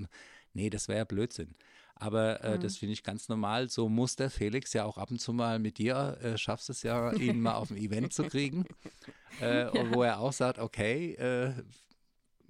Nee, 0.54 0.69
das 0.69 0.88
wäre 0.88 0.99
ja 0.99 1.06
Blödsinn. 1.06 1.56
Aber 1.95 2.43
äh, 2.43 2.60
das 2.60 2.78
finde 2.78 2.93
ich 2.93 3.04
ganz 3.04 3.30
normal. 3.30 3.69
So 3.69 3.88
muss 3.88 4.15
der 4.15 4.30
Felix 4.30 4.73
ja 4.73 4.84
auch 4.84 4.97
ab 4.97 5.12
und 5.12 5.19
zu 5.19 5.32
mal 5.32 5.60
mit 5.60 5.78
dir, 5.78 6.17
äh, 6.21 6.38
schaffst 6.38 6.69
es 6.69 6.84
ja, 6.84 7.13
ihn 7.13 7.39
mal 7.39 7.56
auf 7.56 7.69
ein 7.71 7.78
Event 7.78 8.13
zu 8.13 8.23
kriegen, 8.23 8.65
äh, 9.39 9.67
wo 9.91 10.04
er 10.04 10.19
auch 10.19 10.34
sagt, 10.34 10.60
okay, 10.60 11.13
äh, 11.13 11.54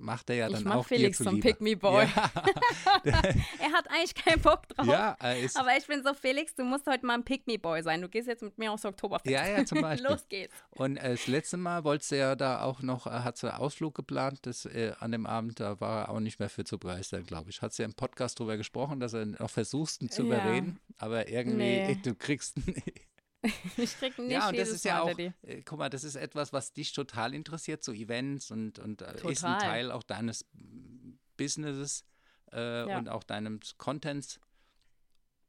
macht 0.03 0.29
er 0.29 0.35
ja 0.35 0.47
Ich 0.47 0.53
dann 0.53 0.63
mach 0.65 0.75
auch 0.75 0.85
Felix 0.85 1.17
dir 1.17 1.23
zum 1.23 1.41
zuliebe. 1.41 1.47
Pick-me-Boy. 1.49 2.05
Ja, 2.15 2.31
Er 3.59 3.71
hat 3.71 3.89
eigentlich 3.89 4.13
keinen 4.15 4.41
Bock 4.41 4.67
drauf. 4.69 4.85
ja, 4.85 5.15
er 5.19 5.35
Aber 5.55 5.77
ich 5.77 5.87
bin 5.87 6.03
so, 6.03 6.13
Felix, 6.13 6.53
du 6.55 6.63
musst 6.63 6.85
heute 6.87 7.05
mal 7.05 7.15
ein 7.15 7.23
Pick-me-Boy 7.25 7.81
sein. 7.83 8.01
Du 8.01 8.09
gehst 8.09 8.27
jetzt 8.27 8.43
mit 8.43 8.57
mir 8.57 8.71
aufs 8.71 8.85
Oktoberfest. 8.85 9.29
Ja, 9.31 9.47
ja, 9.47 9.65
zum 9.65 9.81
Beispiel. 9.81 10.09
Los 10.09 10.27
geht's. 10.27 10.53
Und 10.71 10.97
äh, 10.97 11.11
das 11.11 11.27
letzte 11.27 11.57
Mal 11.57 11.83
wollte 11.83 12.05
sie 12.05 12.17
ja 12.17 12.35
da 12.35 12.61
auch 12.63 12.81
noch, 12.81 13.07
äh, 13.07 13.11
hat 13.11 13.37
sie 13.37 13.49
einen 13.51 13.59
Ausflug 13.61 13.95
geplant, 13.95 14.39
das, 14.45 14.65
äh, 14.65 14.93
an 14.99 15.11
dem 15.11 15.25
Abend, 15.25 15.59
da 15.59 15.79
war 15.79 16.03
er 16.03 16.09
auch 16.09 16.19
nicht 16.19 16.39
mehr 16.39 16.49
für 16.49 16.63
zu 16.63 16.77
begeistern, 16.77 17.25
glaube 17.25 17.49
ich. 17.49 17.61
Hat 17.61 17.73
sie 17.73 17.83
im 17.83 17.93
Podcast 17.93 18.39
drüber 18.39 18.57
gesprochen, 18.57 18.99
dass 18.99 19.13
er 19.13 19.25
noch 19.25 19.49
versuchst, 19.49 20.01
ihn 20.01 20.09
zu 20.09 20.23
Ja. 20.23 20.27
überreden, 20.27 20.79
aber 20.97 21.27
irgendwie, 21.29 21.55
Nee. 21.57 21.99
du 22.03 22.13
kriegst, 22.15 22.57
Ich 23.77 23.97
krieg 23.97 24.17
nicht 24.17 24.31
ja, 24.31 24.49
und 24.49 24.57
das 24.57 24.69
ist 24.69 24.85
ja 24.85 25.01
auch, 25.01 25.17
äh, 25.17 25.61
guck 25.63 25.79
mal, 25.79 25.89
das 25.89 26.03
ist 26.03 26.15
etwas, 26.15 26.53
was 26.53 26.73
dich 26.73 26.93
total 26.93 27.33
interessiert, 27.33 27.83
so 27.83 27.91
Events 27.91 28.51
und, 28.51 28.79
und 28.79 29.01
äh, 29.01 29.31
ist 29.31 29.43
ein. 29.43 29.59
Teil 29.59 29.91
auch 29.91 30.03
deines 30.03 30.45
Businesses 31.37 32.05
äh, 32.51 32.87
Ja. 32.87 32.97
und 32.97 33.09
auch 33.09 33.23
deinem 33.23 33.59
Contents. 33.77 34.39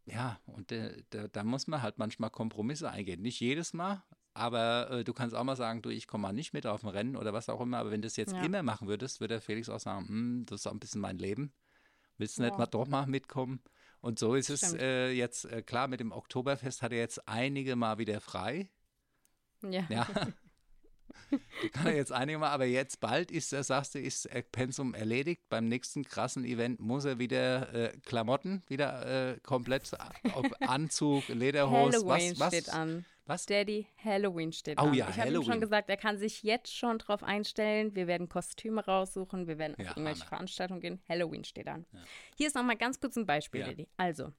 Ja, 0.06 0.38
und 0.46 0.70
äh, 0.72 1.02
da, 1.10 1.28
da 1.28 1.44
muss 1.44 1.66
man 1.66 1.82
halt 1.82 1.98
manchmal 1.98 2.30
Kompromisse 2.30 2.90
eingehen. 2.90 3.22
Nicht 3.22 3.40
jedes 3.40 3.72
Mal, 3.72 4.02
aber 4.34 4.90
äh, 4.90 5.04
du 5.04 5.14
kannst 5.14 5.34
auch 5.34 5.44
mal 5.44 5.56
sagen, 5.56 5.80
du, 5.80 5.88
ich 5.90 6.06
komme 6.06 6.22
mal 6.22 6.32
nicht 6.32 6.52
mit 6.52 6.66
auf 6.66 6.82
ein 6.84 6.90
Rennen 6.90 7.16
oder 7.16 7.32
was 7.32 7.48
auch 7.48 7.60
immer. 7.60 7.78
Aber 7.78 7.90
wenn 7.90 8.02
du 8.02 8.06
das 8.06 8.16
jetzt 8.16 8.32
Ja. 8.34 8.44
immer 8.44 8.62
machen 8.62 8.88
würdest, 8.88 9.20
würde 9.20 9.34
der 9.34 9.40
Felix 9.40 9.68
auch 9.68 9.80
sagen, 9.80 10.08
"Hm, 10.08 10.46
das 10.46 10.60
ist 10.60 10.66
auch 10.66 10.72
ein 10.72 10.80
bisschen 10.80 11.00
mein 11.00 11.18
Leben. 11.18 11.52
Willst 12.18 12.38
du 12.38 12.42
nicht 12.42 12.52
Ja. 12.52 12.58
mal 12.58 12.66
doch 12.66 12.86
mal 12.86 13.06
mitkommen? 13.06 13.60
Und 14.04 14.18
so 14.18 14.34
ist 14.34 14.50
es 14.50 14.60
Stimmt. 14.60 14.82
äh, 14.82 15.12
jetzt, 15.12 15.46
äh, 15.46 15.62
klar, 15.62 15.88
mit 15.88 15.98
dem 15.98 16.12
Oktoberfest 16.12 16.82
hat 16.82 16.92
er 16.92 16.98
jetzt 16.98 17.26
einige 17.26 17.74
Mal 17.74 17.96
wieder 17.96 18.20
frei. 18.20 18.68
Ja. 19.62 19.86
Ja. 19.88 20.04
Kann 21.72 21.86
er 21.86 21.96
jetzt 21.96 22.12
einige 22.12 22.36
Mal, 22.36 22.50
aber 22.50 22.66
jetzt 22.66 23.00
bald 23.00 23.30
ist 23.30 23.54
er, 23.54 23.64
sagst 23.64 23.94
du, 23.94 23.98
ist 23.98 24.28
Pensum 24.52 24.92
erledigt. 24.92 25.40
Beim 25.48 25.68
nächsten 25.68 26.04
krassen 26.04 26.44
Event 26.44 26.80
muss 26.80 27.06
er 27.06 27.18
wieder 27.18 27.72
äh, 27.72 27.96
Klamotten, 28.04 28.62
wieder 28.66 29.30
äh, 29.30 29.40
komplett, 29.40 29.90
ob 30.34 30.54
Anzug, 30.60 31.26
Lederhose, 31.28 32.06
was, 32.06 32.38
was, 32.38 32.48
steht 32.48 32.68
an. 32.68 33.06
Was? 33.26 33.46
Daddy, 33.46 33.86
Halloween 34.04 34.52
steht 34.52 34.78
Oh 34.78 34.84
an. 34.86 34.94
ja, 34.94 35.08
ich 35.08 35.18
habe 35.18 35.30
ihm 35.32 35.42
schon 35.42 35.60
gesagt, 35.60 35.88
er 35.90 35.96
kann 35.96 36.18
sich 36.18 36.42
jetzt 36.42 36.74
schon 36.76 36.98
drauf 36.98 37.22
einstellen. 37.22 37.94
Wir 37.94 38.06
werden 38.06 38.28
Kostüme 38.28 38.84
raussuchen, 38.84 39.46
wir 39.46 39.58
werden 39.58 39.74
Ja, 39.78 39.90
auf 39.90 39.96
irgendwelche 39.96 40.20
Hammer. 40.22 40.28
Veranstaltungen 40.28 40.80
gehen. 40.80 41.00
Halloween 41.08 41.44
steht 41.44 41.68
an. 41.68 41.86
Hier 42.36 42.46
ist 42.46 42.54
nochmal 42.56 42.76
ganz 42.76 43.00
kurz 43.00 43.16
ein 43.16 43.26
Beispiel, 43.26 43.60
Ja. 43.60 43.66
Daddy. 43.68 43.88
Also, 43.96 44.32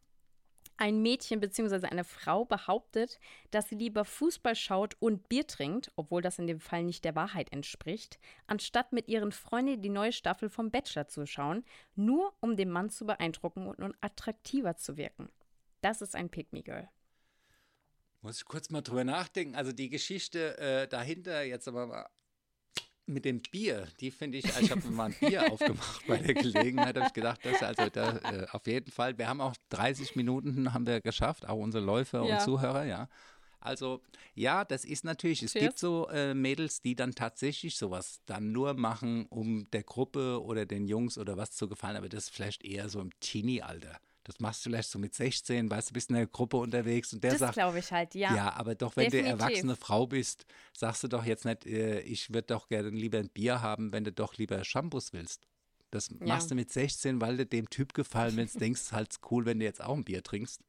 ein 0.77 1.01
Mädchen 1.01 1.39
bzw. 1.39 1.87
eine 1.87 2.03
Frau 2.03 2.43
behauptet, 2.43 3.17
dass 3.49 3.69
sie 3.69 3.75
lieber 3.75 4.03
Fußball 4.03 4.55
schaut 4.55 4.95
und 4.99 5.29
Bier 5.29 5.47
trinkt, 5.47 5.91
obwohl 5.95 6.21
das 6.21 6.37
in 6.37 6.47
dem 6.47 6.59
Fall 6.59 6.83
nicht 6.83 7.05
der 7.05 7.15
Wahrheit 7.15 7.53
entspricht, 7.53 8.19
anstatt 8.45 8.91
mit 8.91 9.07
ihren 9.07 9.31
Freunden 9.31 9.81
die 9.81 9.89
neue 9.89 10.11
Staffel 10.11 10.49
vom 10.49 10.71
Bachelor 10.71 11.07
zu 11.07 11.25
schauen, 11.25 11.63
nur 11.95 12.33
um 12.41 12.57
den 12.57 12.69
Mann 12.71 12.89
zu 12.89 13.05
beeindrucken 13.05 13.67
und, 13.67 13.79
und 13.79 13.95
attraktiver 14.01 14.75
zu 14.75 14.97
wirken. 14.97 15.29
Das 15.79 16.01
ist 16.01 16.13
ein 16.15 16.29
Pick-me-Girl. 16.29 16.89
Muss 18.25 18.37
ich 18.37 18.45
kurz 18.45 18.71
mal 18.71 18.81
drüber 18.81 19.03
nachdenken. 19.03 19.53
Also 19.53 19.71
die 19.71 19.87
Geschichte 19.87 20.57
äh, 20.57 20.87
dahinter, 20.87 21.43
jetzt 21.43 21.67
aber 21.67 21.85
mal 21.85 22.09
mit 23.05 23.23
dem 23.23 23.39
Bier, 23.39 23.87
die 23.99 24.09
finde 24.09 24.39
ich, 24.39 24.45
ich 24.45 24.71
habe 24.71 24.87
mal 24.87 25.11
ein 25.11 25.15
Bier 25.19 25.43
aufgemacht 25.53 26.07
bei 26.07 26.17
der 26.17 26.33
Gelegenheit, 26.33 26.95
habe 26.97 27.05
ich 27.05 27.13
gedacht, 27.13 27.41
das 27.43 27.61
also 27.61 27.87
da, 27.91 28.17
äh, 28.17 28.47
auf 28.51 28.65
jeden 28.65 28.89
Fall, 28.89 29.15
wir 29.19 29.27
haben 29.27 29.41
auch 29.41 29.53
30 29.69 30.15
Minuten 30.15 30.73
haben 30.73 30.87
wir 30.87 31.01
geschafft, 31.01 31.47
auch 31.47 31.59
unsere 31.59 31.85
Läufer 31.85 32.25
Ja. 32.25 32.37
und 32.37 32.41
Zuhörer, 32.41 32.85
ja. 32.85 33.09
Also 33.59 34.01
ja, 34.33 34.65
das 34.65 34.85
ist 34.85 35.03
natürlich, 35.05 35.43
es 35.43 35.51
Cheers. 35.51 35.63
gibt 35.63 35.77
so 35.77 36.09
äh, 36.09 36.33
Mädels, 36.33 36.81
die 36.81 36.95
dann 36.95 37.13
tatsächlich 37.13 37.77
sowas 37.77 38.21
dann 38.25 38.51
nur 38.51 38.73
machen, 38.73 39.27
um 39.27 39.69
der 39.69 39.83
Gruppe 39.83 40.41
oder 40.43 40.65
den 40.65 40.87
Jungs 40.87 41.19
oder 41.19 41.37
was 41.37 41.51
zu 41.51 41.67
gefallen, 41.69 41.97
aber 41.97 42.09
das 42.09 42.23
ist 42.23 42.29
vielleicht 42.31 42.65
eher 42.65 42.89
so 42.89 43.01
im 43.01 43.11
Teenie-Alter. 43.19 43.99
Das 44.25 44.39
machst 44.39 44.65
du 44.65 44.69
vielleicht 44.69 44.89
so 44.89 44.97
mit 44.97 45.13
16, 45.13 45.69
weißt 45.69 45.91
du, 45.91 45.93
bist 45.93 46.09
in 46.09 46.15
der 46.15 46.25
Gruppe 46.25 46.57
unterwegs 46.57 47.13
und 47.13 47.23
der 47.23 47.31
das 47.31 47.39
sagt, 47.39 47.53
glaube 47.53 47.77
ich 47.77 47.91
halt, 47.91 48.15
ja. 48.15 48.35
ja, 48.35 48.53
aber 48.53 48.73
doch, 48.73 48.95
wenn 48.95 49.05
definitiv. 49.05 49.37
du 49.37 49.43
erwachsene 49.43 49.75
Frau 49.75 50.07
bist, 50.07 50.45
sagst 50.75 51.03
du 51.03 51.07
doch 51.07 51.23
jetzt 51.23 51.45
nicht, 51.45 51.65
äh, 51.67 51.99
ich 52.01 52.33
würde 52.33 52.47
doch 52.47 52.67
gerne 52.67 52.89
lieber 52.89 53.19
ein 53.19 53.29
Bier 53.29 53.61
haben, 53.61 53.91
wenn 53.91 54.03
du 54.03 54.11
doch 54.11 54.33
lieber 54.35 54.63
Shampoos 54.63 55.13
willst. 55.13 55.47
Das 55.91 56.09
Ja. 56.09 56.25
machst 56.25 56.49
du 56.49 56.55
mit 56.55 56.71
16, 56.71 57.21
weil 57.21 57.37
du 57.37 57.45
dem 57.45 57.69
Typ 57.69 57.93
gefallen 57.93 58.35
willst, 58.35 58.59
denkst, 58.59 58.81
es 58.81 58.85
ist 58.87 58.93
halt 58.93 59.15
cool, 59.29 59.45
wenn 59.45 59.59
du 59.59 59.65
jetzt 59.65 59.81
auch 59.83 59.95
ein 59.95 60.03
Bier 60.03 60.23
trinkst. 60.23 60.59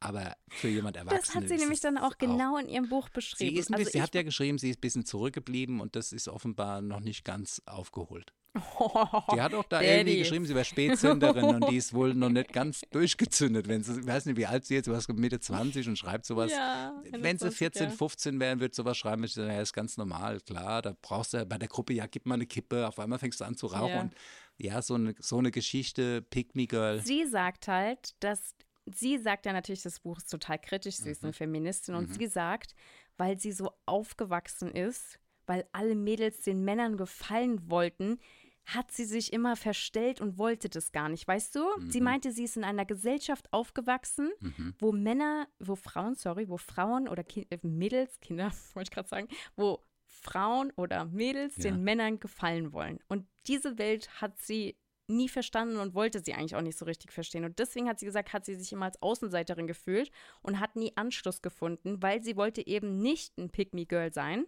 Aber 0.00 0.36
für 0.50 0.68
jemand 0.68 0.98
Erwachsenen 0.98 1.22
Das 1.22 1.34
hat 1.34 1.48
sie 1.48 1.56
nämlich 1.56 1.80
dann 1.80 1.96
auch 1.96 2.18
genau 2.18 2.58
in 2.58 2.68
ihrem 2.68 2.90
Buch 2.90 3.08
Sie, 3.08 3.14
beschrieben. 3.14 3.56
ist 3.56 3.70
ein 3.70 3.74
also 3.74 3.84
bisschen, 3.86 3.98
sie 3.98 4.02
hat 4.02 4.14
ja 4.14 4.22
geschrieben, 4.22 4.58
sie 4.58 4.68
ist 4.68 4.76
ein 4.76 4.80
bisschen 4.82 5.06
zurückgeblieben 5.06 5.80
und 5.80 5.96
das 5.96 6.12
ist 6.12 6.28
offenbar 6.28 6.82
noch 6.82 7.00
nicht 7.00 7.24
ganz 7.24 7.62
aufgeholt. 7.64 8.34
Die 8.54 9.40
hat 9.40 9.52
auch 9.54 9.64
da 9.64 9.80
irgendwie 9.82 10.10
Daddy. 10.12 10.18
geschrieben, 10.18 10.46
sie 10.46 10.54
wäre 10.54 10.64
Spätzünderin 10.64 11.44
und 11.56 11.68
die 11.70 11.76
ist 11.76 11.92
wohl 11.92 12.14
noch 12.14 12.28
nicht 12.30 12.52
ganz 12.52 12.82
durchgezündet. 12.90 13.66
Wenn 13.68 13.82
sie, 13.82 14.00
ich 14.00 14.06
weiß 14.06 14.26
nicht, 14.26 14.36
wie 14.36 14.46
alt 14.46 14.64
sie 14.64 14.74
jetzt, 14.74 14.88
was 14.90 15.08
Mitte 15.08 15.40
20 15.40 15.88
und 15.88 15.96
schreibt 15.98 16.24
sowas. 16.24 16.52
Ja, 16.52 16.94
Wenn 17.04 17.38
sie 17.38 17.46
21, 17.46 17.58
14, 17.58 17.82
ja. 17.84 17.90
15 17.90 18.40
wären, 18.40 18.60
würde 18.60 18.74
sowas 18.74 18.96
schreiben, 18.96 19.24
ich 19.24 19.32
sage, 19.34 19.52
ja, 19.52 19.60
ist 19.60 19.72
ganz 19.72 19.96
normal, 19.96 20.40
klar, 20.40 20.82
da 20.82 20.94
brauchst 21.02 21.34
du 21.34 21.44
bei 21.46 21.58
der 21.58 21.68
Gruppe, 21.68 21.92
ja, 21.92 22.06
gib 22.06 22.26
mal 22.26 22.34
eine 22.34 22.46
Kippe, 22.46 22.86
auf 22.86 22.98
einmal 22.98 23.18
fängst 23.18 23.40
du 23.40 23.44
an 23.44 23.56
zu 23.56 23.66
rauchen 23.66 23.88
Ja. 23.88 24.00
und 24.02 24.14
ja, 24.56 24.80
so 24.82 24.94
eine, 24.94 25.14
so 25.18 25.38
eine 25.38 25.50
Geschichte, 25.50 26.22
Pick 26.22 26.54
Me 26.54 26.66
Girl. 26.66 27.00
Sie 27.00 27.26
sagt 27.26 27.66
halt, 27.66 28.14
dass 28.20 28.54
sie 28.86 29.18
sagt 29.18 29.46
ja 29.46 29.52
natürlich, 29.52 29.82
das 29.82 29.98
Buch 30.00 30.18
ist 30.18 30.30
total 30.30 30.58
kritisch, 30.60 30.96
sie 30.96 31.06
Mhm. 31.06 31.10
ist 31.12 31.24
eine 31.24 31.32
Feministin 31.32 31.94
und 31.96 32.14
sie 32.14 32.26
sagt, 32.28 32.74
weil 33.16 33.38
sie 33.40 33.50
so 33.52 33.72
aufgewachsen 33.86 34.70
ist, 34.70 35.18
weil 35.46 35.66
alle 35.72 35.94
Mädels 35.94 36.40
den 36.42 36.64
Männern 36.64 36.96
gefallen 36.96 37.68
wollten, 37.70 38.18
hat 38.66 38.90
sie 38.90 39.04
sich 39.04 39.32
immer 39.32 39.56
verstellt 39.56 40.20
und 40.20 40.38
wollte 40.38 40.68
das 40.68 40.90
gar 40.92 41.08
nicht, 41.08 41.26
weißt 41.28 41.54
du? 41.54 41.60
Sie 41.88 42.00
Mhm. 42.00 42.04
meinte, 42.04 42.32
sie 42.32 42.44
ist 42.44 42.56
in 42.56 42.64
einer 42.64 42.84
Gesellschaft 42.86 43.52
aufgewachsen, 43.52 44.30
wo 44.78 44.92
Männer, 44.92 45.48
wo 45.58 45.76
Frauen, 45.76 46.14
sorry, 46.14 46.48
wo 46.48 46.56
Frauen 46.56 47.08
oder 47.08 47.22
Ki 47.24 47.46
äh, 47.50 47.58
Mädels, 47.62 48.18
Kinder, 48.20 48.50
wollte 48.74 48.88
ich 48.88 48.90
gerade 48.90 49.08
sagen, 49.08 49.28
wo 49.56 49.84
Frauen 50.06 50.72
oder 50.76 51.04
Mädels 51.04 51.56
Ja. 51.58 51.64
den 51.70 51.82
Männern 51.84 52.20
gefallen 52.20 52.72
wollen. 52.72 52.98
Und 53.08 53.26
diese 53.46 53.78
Welt 53.78 54.20
hat 54.20 54.38
sie 54.38 54.76
nie 55.06 55.28
verstanden 55.28 55.76
und 55.76 55.94
wollte 55.94 56.20
sie 56.24 56.32
eigentlich 56.32 56.56
auch 56.56 56.62
nicht 56.62 56.78
so 56.78 56.86
richtig 56.86 57.12
verstehen. 57.12 57.44
Und 57.44 57.58
deswegen 57.58 57.88
hat 57.90 57.98
sie 57.98 58.06
gesagt, 58.06 58.32
hat 58.32 58.46
sie 58.46 58.54
sich 58.54 58.72
immer 58.72 58.86
als 58.86 59.02
Außenseiterin 59.02 59.66
gefühlt 59.66 60.10
und 60.40 60.60
hat 60.60 60.76
nie 60.76 60.96
Anschluss 60.96 61.42
gefunden, 61.42 62.00
weil 62.02 62.22
sie 62.22 62.36
wollte 62.36 62.66
eben 62.66 62.96
nicht 63.02 63.36
ein 63.36 63.50
Pick-me-Girl 63.50 64.14
sein, 64.14 64.46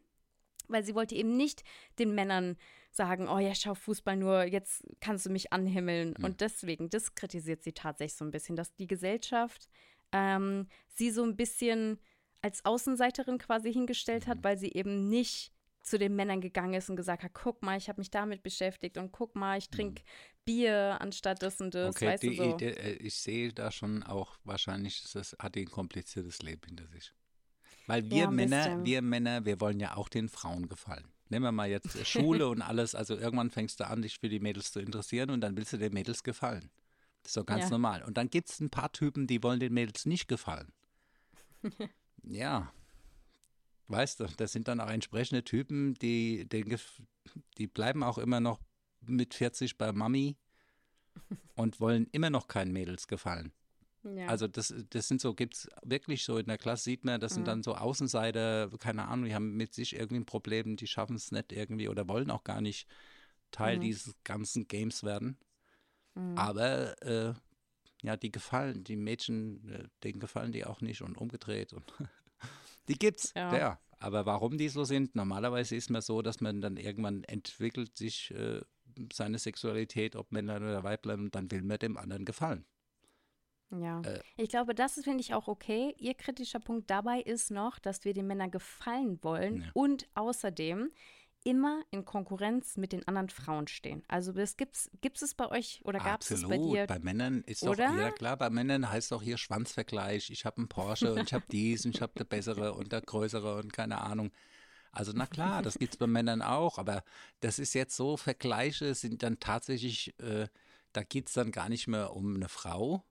weil 0.69 0.85
sie 0.85 0.95
wollte 0.95 1.15
eben 1.15 1.37
nicht 1.37 1.63
den 1.99 2.15
Männern 2.15 2.57
sagen, 2.91 3.29
oh 3.29 3.39
ja, 3.39 3.55
schau 3.55 3.75
Fußball 3.75 4.17
nur, 4.17 4.45
jetzt 4.45 4.85
kannst 5.01 5.27
du 5.27 5.31
mich 5.31 5.53
anhimmeln. 5.53 6.17
Und 6.17 6.41
deswegen, 6.41 6.89
das 6.89 7.15
kritisiert 7.15 7.63
sie 7.63 7.73
tatsächlich 7.73 8.17
so 8.17 8.25
ein 8.25 8.31
bisschen, 8.31 8.57
dass 8.57 8.75
die 8.75 8.87
Gesellschaft 8.87 9.69
ähm, 10.13 10.67
sie 10.89 11.11
so 11.11 11.23
ein 11.23 11.37
bisschen 11.37 11.99
als 12.43 12.65
Außenseiterin 12.65 13.39
quasi 13.39 13.73
hingestellt 13.73 14.27
hat, 14.27 14.43
weil 14.43 14.57
sie 14.57 14.73
eben 14.73 15.09
nicht 15.09 15.53
zu 15.83 15.99
den 15.99 16.17
Männern 16.17 16.41
gegangen 16.41 16.75
ist 16.75 16.91
und 16.91 16.97
gesagt 16.97 17.23
hat, 17.23 17.33
guck 17.33 17.63
mal, 17.63 17.79
ich 17.79 17.89
habe 17.89 18.01
mich 18.01 18.11
damit 18.11 18.43
beschäftigt 18.43 18.99
und 18.99 19.13
guck 19.13 19.37
mal, 19.37 19.57
ich 19.57 19.71
trinke 19.71 20.03
Bier 20.45 20.97
anstatt 21.01 21.43
das 21.43 21.61
und 21.61 21.75
das, 21.75 21.95
Okay, 21.95 22.07
weißt 22.07 22.23
die, 22.25 22.31
du 22.31 22.35
so. 22.35 22.55
Idee, 22.55 22.71
äh, 22.71 22.95
ich 22.95 23.15
sehe 23.15 23.53
da 23.53 23.71
schon 23.71 24.03
auch 24.03 24.37
wahrscheinlich, 24.43 25.05
das 25.13 25.37
hat 25.39 25.55
die 25.55 25.63
ein 25.63 25.71
kompliziertes 25.71 26.43
Leben 26.43 26.63
hinter 26.67 26.89
sich. 26.89 27.13
Weil 27.87 28.11
wir 28.11 28.25
Ja, 28.25 28.31
Männer, 28.31 28.85
wir 28.85 29.03
Männer, 29.03 29.45
wir 29.45 29.61
wollen 29.61 29.79
ja 29.81 29.97
auch 29.97 30.09
den 30.09 30.29
Frauen 30.29 30.69
gefallen. 30.69 31.05
Nehmen 31.29 31.45
wir 31.45 31.53
mal 31.53 31.69
jetzt 31.69 31.97
äh, 31.97 32.05
Schule 32.05 32.49
und 32.49 32.63
alles, 32.63 32.95
also 32.95 33.17
irgendwann 33.17 33.51
fängst 33.51 33.81
du 33.81 33.87
an, 33.87 34.03
dich 34.03 34.19
für 34.19 34.29
die 34.29 34.41
Mädels 34.41 34.73
zu 34.73 34.81
interessieren 34.81 35.31
und 35.31 35.41
dann 35.41 35.57
willst 35.57 35.73
du 35.73 35.77
den 35.79 35.93
Mädels 35.93 36.23
gefallen. 36.23 36.71
Das 37.23 37.31
ist 37.31 37.37
doch 37.37 37.47
ganz 37.47 37.65
Ja. 37.65 37.71
normal. 37.71 38.03
Und 38.05 38.17
dann 38.17 38.31
gibt 38.31 38.51
es 38.51 38.61
ein 38.61 38.71
paar 38.71 38.93
Typen, 38.93 39.27
die 39.27 39.43
wollen 39.43 39.61
den 39.61 39.75
Mädels 39.75 40.07
nicht 40.07 40.29
gefallen. 40.29 40.73
ja. 42.23 42.73
Weißt 43.89 44.19
du, 44.21 44.27
das 44.37 44.53
sind 44.53 44.67
dann 44.69 44.81
auch 44.81 44.91
entsprechende 44.91 45.45
Typen, 45.45 45.95
die, 45.95 46.45
gef- 46.49 47.01
die 47.59 47.67
bleiben 47.69 48.03
auch 48.03 48.19
immer 48.19 48.41
noch 48.41 48.61
mit 49.01 49.35
40 49.35 49.79
bei 49.79 49.93
Mami 49.93 50.37
und 51.55 51.81
wollen 51.81 52.09
immer 52.11 52.31
noch 52.31 52.49
keinen 52.49 52.73
Mädels 52.73 53.07
gefallen. 53.07 53.53
Ja. 54.15 54.27
Also 54.29 54.47
das, 54.49 54.75
das 54.91 55.09
sind 55.09 55.21
so, 55.21 55.35
gibt 55.35 55.55
es 55.55 55.69
wirklich 55.83 56.25
so 56.25 56.39
in 56.39 56.47
der 56.47 56.59
Klasse, 56.59 56.85
sieht 56.85 57.05
man, 57.05 57.21
das 57.21 57.35
sind 57.35 57.43
Mhm. 57.43 57.47
dann 57.47 57.63
so 57.63 57.75
Außenseiter, 57.75 58.71
keine 58.79 59.09
Ahnung, 59.09 59.25
die 59.27 59.35
haben 59.35 59.57
mit 59.57 59.75
sich 59.75 59.95
irgendwie 59.97 60.21
ein 60.21 60.27
Problem, 60.27 60.77
die 60.77 60.87
schaffen 60.87 61.17
es 61.17 61.33
nicht 61.33 61.53
irgendwie 61.53 61.89
oder 61.89 62.09
wollen 62.09 62.31
auch 62.31 62.45
gar 62.45 62.61
nicht 62.61 62.87
Teil 63.51 63.77
Mhm. 63.77 63.81
dieses 63.81 64.15
ganzen 64.25 64.69
Games 64.69 65.03
werden. 65.05 65.39
Mhm. 66.15 66.37
Aber 66.39 67.03
äh, 67.03 67.35
ja, 68.03 68.17
die 68.17 68.31
gefallen, 68.31 68.85
die 68.85 68.97
Mädchen, 68.97 69.69
äh, 69.69 69.85
denen 70.05 70.21
gefallen 70.21 70.53
die 70.53 70.65
auch 70.67 70.81
nicht 70.81 71.03
und 71.03 71.17
umgedreht 71.17 71.73
und 71.73 71.85
die 72.89 72.99
gibt's, 72.99 73.33
Ja. 73.37 73.57
ja. 73.57 73.81
Aber 73.99 74.27
warum 74.27 74.59
die 74.59 74.69
so 74.69 74.85
sind, 74.85 75.15
normalerweise 75.15 75.75
ist 75.75 75.89
man 75.89 76.03
so, 76.03 76.21
dass 76.21 76.43
man 76.43 76.61
dann 76.61 76.77
irgendwann 76.77 77.25
entwickelt 77.25 77.97
sich 77.97 78.31
äh, 78.33 78.61
seine 79.11 79.39
Sexualität, 79.39 80.17
ob 80.17 80.33
Männlein 80.33 80.63
oder 80.63 80.85
Weiblein, 80.85 81.21
und 81.21 81.35
dann 81.35 81.51
will 81.51 81.63
man 81.63 81.79
dem 81.79 81.97
anderen 81.97 82.27
gefallen. 82.27 82.67
Ja, 83.71 84.01
Äh, 84.03 84.21
ich 84.37 84.49
glaube, 84.49 84.75
das 84.75 84.95
finde 84.95 85.21
ich 85.21 85.35
auch 85.35 85.49
okay. 85.49 85.95
Ihr 85.99 86.15
kritischer 86.15 86.61
Punkt 86.61 86.89
dabei 86.91 87.21
ist 87.21 87.51
noch, 87.51 87.79
dass 87.79 88.05
wir 88.05 88.15
den 88.15 88.27
Männern 88.27 88.51
gefallen 88.51 89.19
wollen 89.23 89.63
Ja. 89.63 89.71
und 89.75 90.09
außerdem 90.15 90.91
immer 91.45 91.83
in 91.93 92.05
Konkurrenz 92.05 92.77
mit 92.77 92.93
den 92.93 93.07
anderen 93.07 93.29
Frauen 93.29 93.69
stehen. 93.69 94.03
Also 94.09 94.33
das 94.33 94.57
gibt's, 94.57 94.91
gibt 95.01 95.23
es 95.23 95.35
bei 95.35 95.49
euch 95.49 95.81
oder 95.85 96.01
gab 96.01 96.21
es 96.23 96.43
bei 96.43 96.59
dir? 96.59 96.87
Männern 97.03 97.43
ist 97.47 97.63
doch, 97.63 97.71
Oder? 97.71 97.95
ja 97.97 98.11
klar, 98.11 98.37
bei 98.37 98.51
Männern 98.51 98.91
heißt 98.91 99.13
doch 99.13 99.23
hier 99.23 99.39
Schwanzvergleich. 99.39 100.31
Ich 100.31 100.45
habe 100.45 100.57
einen 100.59 100.69
Porsche 100.69 101.13
und 101.15 101.23
ich 101.23 101.33
habe 101.33 101.45
dies 101.53 101.85
und 101.87 101.95
ich 101.95 102.03
habe 102.03 102.13
der 102.19 102.25
bessere 102.25 102.75
und 102.75 102.91
der 102.91 103.01
größere 103.01 103.59
und 103.59 103.73
keine 103.73 104.01
Ahnung. 104.01 104.33
Also 104.91 105.13
na 105.15 105.27
klar, 105.27 105.63
das 105.63 105.79
gibt 105.79 105.93
es 105.95 105.99
bei 105.99 106.09
Männern 106.09 106.43
auch, 106.43 106.79
aber 106.79 107.05
das 107.41 107.61
ist 107.61 107.75
jetzt 107.75 107.95
so, 107.95 108.17
Vergleiche 108.17 108.95
sind 108.97 109.23
dann 109.23 109.39
tatsächlich, 109.39 110.19
äh, 110.21 110.49
da 110.93 111.05
geht 111.05 111.29
es 111.29 111.35
dann 111.35 111.53
gar 111.53 111.69
nicht 111.69 111.87
mehr 111.87 112.13
um 112.17 112.35
eine 112.35 112.49
Frau. 112.49 113.05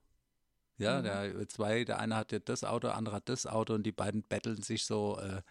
Ja, 0.78 0.98
Mhm. 1.00 1.04
der 1.04 1.48
zwei, 1.48 1.84
der 1.84 1.98
eine 1.98 2.16
hat 2.16 2.32
ja 2.32 2.38
das 2.38 2.64
Auto, 2.64 2.88
der 2.88 2.96
andere 2.96 3.16
hat 3.16 3.28
das 3.28 3.46
Auto 3.46 3.74
und 3.74 3.82
die 3.84 3.92
beiden 3.92 4.22
betteln 4.22 4.62
sich 4.62 4.84
so. 4.84 5.18
Äh, 5.18 5.42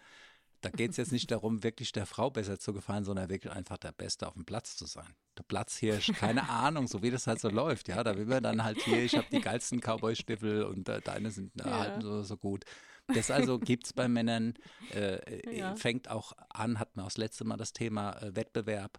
da 0.62 0.70
geht 0.70 0.92
es 0.92 0.96
jetzt 0.96 1.12
nicht 1.12 1.30
darum, 1.30 1.62
wirklich 1.62 1.92
der 1.92 2.06
Frau 2.06 2.30
besser 2.30 2.58
zu 2.58 2.72
gefallen, 2.72 3.04
sondern 3.04 3.28
wirklich 3.28 3.52
einfach 3.52 3.76
der 3.78 3.92
Beste 3.92 4.26
auf 4.26 4.34
dem 4.34 4.44
Platz 4.44 4.76
zu 4.76 4.86
sein. 4.86 5.14
Der 5.38 5.42
Platzhirsch, 5.44 6.12
keine 6.12 6.48
Ahnung, 6.48 6.88
so 6.88 7.02
wie 7.02 7.10
das 7.10 7.26
halt 7.26 7.40
so 7.40 7.48
läuft. 7.50 7.88
Ja, 7.88 8.02
da 8.02 8.16
will 8.16 8.26
man 8.26 8.42
dann 8.42 8.64
halt 8.64 8.80
hier, 8.82 9.04
ich 9.04 9.16
habe 9.16 9.28
die 9.30 9.40
geilsten 9.40 9.80
Cowboy-Stiefel 9.80 10.64
und 10.64 10.88
äh, 10.88 11.02
deine 11.02 11.30
sind 11.30 11.60
äh, 11.60 11.68
Ja. 11.68 11.78
halten 11.80 12.00
so, 12.02 12.22
so 12.22 12.36
gut. 12.36 12.64
Das 13.12 13.30
also 13.30 13.58
gibt 13.60 13.86
es 13.86 13.92
bei 13.92 14.08
Männern, 14.08 14.54
äh, 14.88 15.16
äh, 15.16 15.58
Ja. 15.60 15.74
fängt 15.76 16.08
auch 16.10 16.32
an, 16.48 16.78
hatten 16.80 16.96
wir 16.98 17.02
auch 17.02 17.08
das 17.08 17.18
letzte 17.18 17.44
Mal 17.44 17.56
das 17.56 17.72
Thema 17.72 18.12
äh, 18.22 18.34
Wettbewerb. 18.34 18.98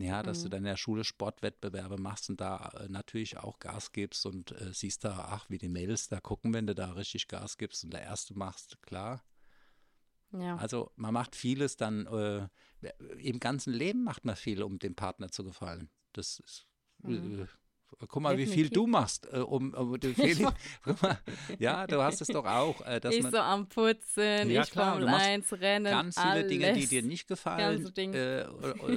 Ja, 0.00 0.22
dass 0.22 0.42
du 0.42 0.48
Mhm. 0.48 0.50
dann 0.50 0.58
in 0.58 0.64
der 0.64 0.76
Schule 0.76 1.02
Sportwettbewerbe 1.02 1.98
machst 1.98 2.30
und 2.30 2.40
da 2.40 2.68
äh, 2.78 2.88
natürlich 2.88 3.36
auch 3.38 3.58
Gas 3.58 3.90
gibst 3.90 4.24
und 4.26 4.52
äh, 4.52 4.72
siehst 4.72 5.04
da, 5.04 5.28
ach, 5.32 5.50
wie 5.50 5.58
die 5.58 5.68
Mädels 5.68 6.08
da 6.08 6.20
gucken, 6.20 6.54
wenn 6.54 6.68
du 6.68 6.74
da 6.74 6.92
richtig 6.92 7.26
Gas 7.26 7.58
gibst 7.58 7.82
und 7.84 7.92
der 7.92 8.02
Erste 8.02 8.38
machst, 8.38 8.80
klar. 8.82 9.24
Ja. 10.32 10.56
Also 10.56 10.92
man 10.96 11.14
macht 11.14 11.34
vieles 11.34 11.76
dann, 11.76 12.06
äh, 12.06 12.48
im 13.18 13.40
ganzen 13.40 13.72
Leben 13.72 14.04
macht 14.04 14.24
man 14.24 14.36
viel, 14.36 14.62
um 14.62 14.78
dem 14.78 14.94
Partner 14.94 15.30
zu 15.30 15.42
gefallen. 15.42 15.90
Das 16.12 16.38
ist, 16.40 16.68
Mhm. 17.02 17.40
äh, 17.42 17.46
guck 18.08 18.22
mal, 18.22 18.36
wie 18.36 18.46
viel 18.46 18.68
Definitiv. 18.68 18.72
du 18.74 18.86
machst, 18.86 19.26
äh, 19.32 19.38
um, 19.38 19.74
um 19.74 19.98
du, 19.98 20.14
Feli, 20.14 20.46
guck 20.82 21.02
mal, 21.02 21.18
ja, 21.58 21.86
du 21.86 22.02
hast 22.02 22.20
es 22.20 22.28
doch 22.28 22.44
auch, 22.44 22.80
äh, 22.86 23.00
dass 23.00 23.14
ich 23.14 23.22
man 23.22 23.32
so 23.32 23.38
am 23.38 23.68
Putzen, 23.68 24.50
Ja, 24.50 24.62
ich 24.62 24.70
klar, 24.70 24.92
Formel 24.92 25.06
machst 25.06 25.26
1 25.26 25.52
Rennen, 25.54 25.84
ganz 25.90 26.20
viele 26.20 26.30
alles. 26.32 26.46
Dinge, 26.48 26.72
die 26.72 26.86
dir 26.86 27.02
nicht 27.02 27.26
gefallen, 27.28 27.86
äh, 28.14 28.44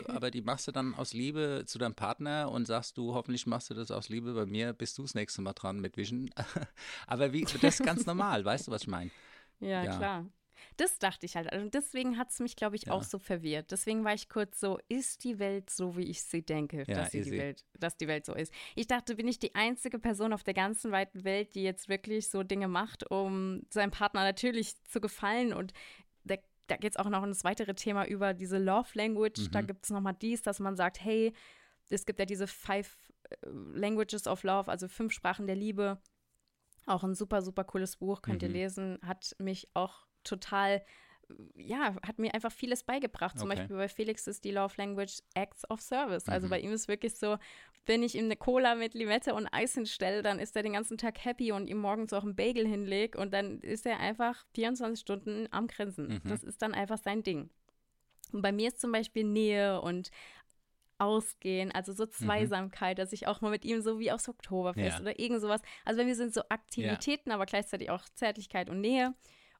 aber 0.07 0.31
die 0.31 0.41
machst 0.41 0.67
du 0.67 0.71
dann 0.71 0.93
aus 0.95 1.13
Liebe 1.13 1.63
zu 1.65 1.77
deinem 1.79 1.95
Partner 1.95 2.51
und 2.51 2.65
sagst 2.67 2.97
du, 2.97 3.13
hoffentlich 3.13 3.45
machst 3.47 3.69
du 3.69 3.73
das 3.73 3.91
aus 3.91 4.09
Liebe 4.09 4.33
bei 4.33 4.45
mir, 4.45 4.73
bist 4.73 4.97
du 4.97 5.01
das 5.03 5.15
nächste 5.15 5.41
Mal 5.41 5.53
dran 5.53 5.79
mit 5.79 5.97
Vision. 5.97 6.29
aber 7.07 7.33
wie, 7.33 7.43
das 7.43 7.79
ist 7.79 7.83
ganz 7.83 8.05
normal, 8.05 8.43
weißt 8.45 8.67
du, 8.67 8.71
was 8.71 8.83
ich 8.83 8.87
meine? 8.87 9.11
Ja, 9.59 9.83
Ja. 9.83 9.97
klar. 9.97 10.25
Das 10.77 10.99
dachte 10.99 11.25
ich 11.25 11.35
halt. 11.35 11.51
Also 11.51 11.69
deswegen 11.69 12.17
hat 12.17 12.29
es 12.29 12.39
mich, 12.39 12.55
glaube 12.55 12.75
ich, 12.75 12.85
Ja. 12.87 12.93
auch 12.93 13.03
so 13.03 13.19
verwirrt. 13.19 13.71
Deswegen 13.71 14.03
war 14.03 14.13
ich 14.13 14.29
kurz 14.29 14.59
so, 14.59 14.79
ist 14.89 15.23
die 15.23 15.39
Welt 15.39 15.69
so, 15.69 15.97
wie 15.97 16.09
ich 16.09 16.23
sie 16.23 16.41
denke, 16.41 16.83
Ja, 16.87 16.95
dass, 16.95 17.11
die. 17.11 17.31
Welt, 17.31 17.65
dass 17.79 17.97
die 17.97 18.07
Welt 18.07 18.25
so 18.25 18.33
ist? 18.33 18.53
Ich 18.75 18.87
dachte, 18.87 19.15
bin 19.15 19.27
ich 19.27 19.39
die 19.39 19.55
einzige 19.55 19.99
Person 19.99 20.33
auf 20.33 20.43
der 20.43 20.53
ganzen 20.53 20.91
weiten 20.91 21.23
Welt, 21.23 21.55
die 21.55 21.63
jetzt 21.63 21.89
wirklich 21.89 22.29
so 22.29 22.43
Dinge 22.43 22.67
macht, 22.67 23.09
um 23.11 23.63
seinem 23.69 23.91
Partner 23.91 24.21
natürlich 24.23 24.81
zu 24.85 24.99
gefallen. 25.01 25.53
Und 25.53 25.73
da, 26.23 26.35
da 26.67 26.77
geht 26.77 26.91
es 26.93 26.97
auch 26.97 27.09
noch 27.09 27.23
um 27.23 27.29
das 27.29 27.43
weitere 27.43 27.73
Thema 27.73 28.05
über 28.05 28.33
diese 28.33 28.57
Love 28.57 28.89
Language. 28.93 29.49
Da 29.51 29.61
Mhm. 29.61 29.67
gibt 29.67 29.83
es 29.85 29.89
nochmal 29.89 30.15
dies, 30.21 30.41
dass 30.41 30.59
man 30.59 30.75
sagt, 30.75 31.03
hey, 31.03 31.33
es 31.89 32.05
gibt 32.05 32.19
ja 32.19 32.25
diese 32.25 32.47
Five 32.47 32.95
äh, 33.29 33.35
Languages 33.49 34.27
of 34.27 34.43
Love, 34.43 34.69
also 34.71 34.87
fünf 34.87 35.11
Sprachen 35.13 35.47
der 35.47 35.55
Liebe. 35.55 35.99
Auch 36.87 37.03
ein 37.03 37.13
super, 37.15 37.41
super 37.41 37.63
cooles 37.63 37.97
Buch, 37.97 38.21
könnt 38.21 38.41
ihr 38.41 38.49
Mhm. 38.49 38.55
lesen. 38.55 38.99
Hat 39.05 39.35
mich 39.39 39.67
auch 39.75 40.07
total, 40.23 40.83
ja, 41.55 41.95
hat 42.05 42.19
mir 42.19 42.33
einfach 42.33 42.51
vieles 42.51 42.83
beigebracht. 42.83 43.37
Zum 43.39 43.49
Okay. 43.49 43.59
Beispiel 43.59 43.77
bei 43.77 43.87
Felix 43.87 44.27
ist 44.27 44.43
die 44.43 44.51
Love 44.51 44.73
Language 44.77 45.19
Acts 45.33 45.69
of 45.69 45.81
Service. 45.81 46.27
Also 46.27 46.47
Mhm. 46.47 46.51
bei 46.51 46.59
ihm 46.59 46.71
ist 46.73 46.87
wirklich 46.87 47.15
so, 47.15 47.37
wenn 47.85 48.03
ich 48.03 48.15
ihm 48.15 48.25
eine 48.25 48.35
Cola 48.35 48.75
mit 48.75 48.93
Limette 48.93 49.33
und 49.33 49.47
Eis 49.47 49.73
hinstelle, 49.73 50.21
dann 50.21 50.39
ist 50.39 50.55
er 50.55 50.63
den 50.63 50.73
ganzen 50.73 50.97
Tag 50.97 51.23
happy 51.23 51.51
und 51.51 51.67
ihm 51.67 51.77
morgens 51.79 52.13
auch 52.13 52.23
einen 52.23 52.35
Bagel 52.35 52.67
hinlegt 52.67 53.15
und 53.15 53.33
dann 53.33 53.59
ist 53.61 53.85
er 53.85 53.99
einfach 53.99 54.45
24 54.53 54.99
Stunden 54.99 55.47
am 55.51 55.67
Grinsen. 55.67 56.07
Mhm. 56.23 56.29
Das 56.29 56.43
ist 56.43 56.61
dann 56.61 56.73
einfach 56.73 56.97
sein 56.99 57.23
Ding. 57.23 57.49
Und 58.33 58.41
bei 58.41 58.51
mir 58.51 58.67
ist 58.67 58.79
zum 58.79 58.91
Beispiel 58.91 59.23
Nähe 59.23 59.81
und 59.81 60.11
Ausgehen, 60.99 61.71
also 61.71 61.93
so 61.93 62.05
Zweisamkeit, 62.05 62.99
dass 62.99 63.11
ich 63.11 63.25
auch 63.25 63.41
mal 63.41 63.49
mit 63.49 63.65
ihm 63.65 63.81
so 63.81 63.97
wie 63.99 64.11
aufs 64.11 64.29
Oktoberfest 64.29 64.97
Ja. 64.97 65.01
oder 65.01 65.17
irgend 65.19 65.41
sowas. 65.41 65.61
Also 65.83 65.99
bei 65.99 66.05
mir 66.05 66.15
sind 66.15 66.31
so 66.31 66.41
Aktivitäten, 66.49 67.31
aber 67.31 67.47
gleichzeitig 67.47 67.89
auch 67.89 68.03
Zärtlichkeit 68.13 68.69
und 68.69 68.81
Nähe. 68.81 69.15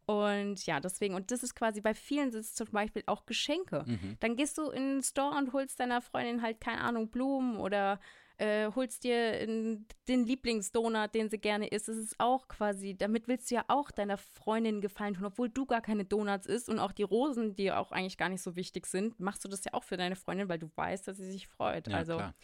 Und 0.06 0.66
ja, 0.66 0.80
deswegen, 0.80 1.16
und 1.16 1.32
das 1.32 1.44
ist 1.44 1.56
quasi 1.56 1.82
bei 1.82 1.94
vielen 1.94 2.32
sind 2.32 2.42
es 2.42 2.54
zum 2.54 2.68
Beispiel 2.72 3.04
auch 3.06 3.26
Geschenke. 3.26 3.84
Mhm. 3.86 4.18
Dann 4.20 4.36
gehst 4.36 4.58
du 4.58 4.70
in 4.70 4.96
den 4.96 5.04
Store 5.04 5.38
und 5.38 5.54
holst 5.54 5.80
deiner 5.80 6.02
Freundin 6.02 6.42
halt, 6.42 6.60
keine 6.60 6.82
Ahnung, 6.82 7.10
Blumen 7.10 7.58
oder 7.58 8.00
äh, 8.42 8.72
holst 8.74 9.04
dir 9.04 9.40
in, 9.40 9.86
den 10.08 10.26
Lieblingsdonut, 10.26 11.14
den 11.14 11.30
sie 11.30 11.38
gerne 11.38 11.68
isst. 11.68 11.88
Das 11.88 11.98
ist 11.98 12.20
auch 12.20 12.48
quasi, 12.48 12.96
damit 12.98 13.28
willst 13.28 13.52
du 13.52 13.56
ja 13.56 13.66
auch 13.68 13.92
deiner 13.92 14.18
Freundin 14.18 14.82
gefallen 14.82 15.14
tun, 15.14 15.26
obwohl 15.26 15.50
du 15.50 15.68
gar 15.68 15.82
keine 15.82 16.06
Donuts 16.06 16.48
isst 16.48 16.68
und 16.68 16.80
auch 16.80 16.92
die 16.92 17.04
Rosen, 17.04 17.56
die 17.56 17.72
auch 17.72 17.92
eigentlich 17.92 18.18
gar 18.18 18.30
nicht 18.30 18.42
so 18.42 18.56
wichtig 18.56 18.88
sind, 18.88 19.20
machst 19.20 19.46
du 19.46 19.50
das 19.50 19.64
ja 19.64 19.74
auch 19.74 19.84
für 19.84 19.96
deine 19.96 20.16
Freundin, 20.16 20.50
weil 20.50 20.58
du 20.58 20.72
weißt, 20.76 21.08
dass 21.08 21.18
sie 21.18 21.32
sich 21.32 21.48
freut. 21.48 21.88
Ja, 21.88 21.98
also, 21.98 22.16
klar. 22.16 22.36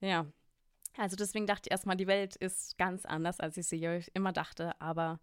ja. 0.00 0.26
Also 0.96 1.16
deswegen 1.16 1.46
dachte 1.46 1.62
ich 1.66 1.72
erstmal, 1.72 1.96
die 1.96 2.06
Welt 2.06 2.36
ist 2.36 2.78
ganz 2.78 3.04
anders, 3.04 3.40
als 3.40 3.56
ich 3.56 3.66
sie 3.66 4.02
immer 4.12 4.32
dachte, 4.32 4.80
aber 4.80 5.20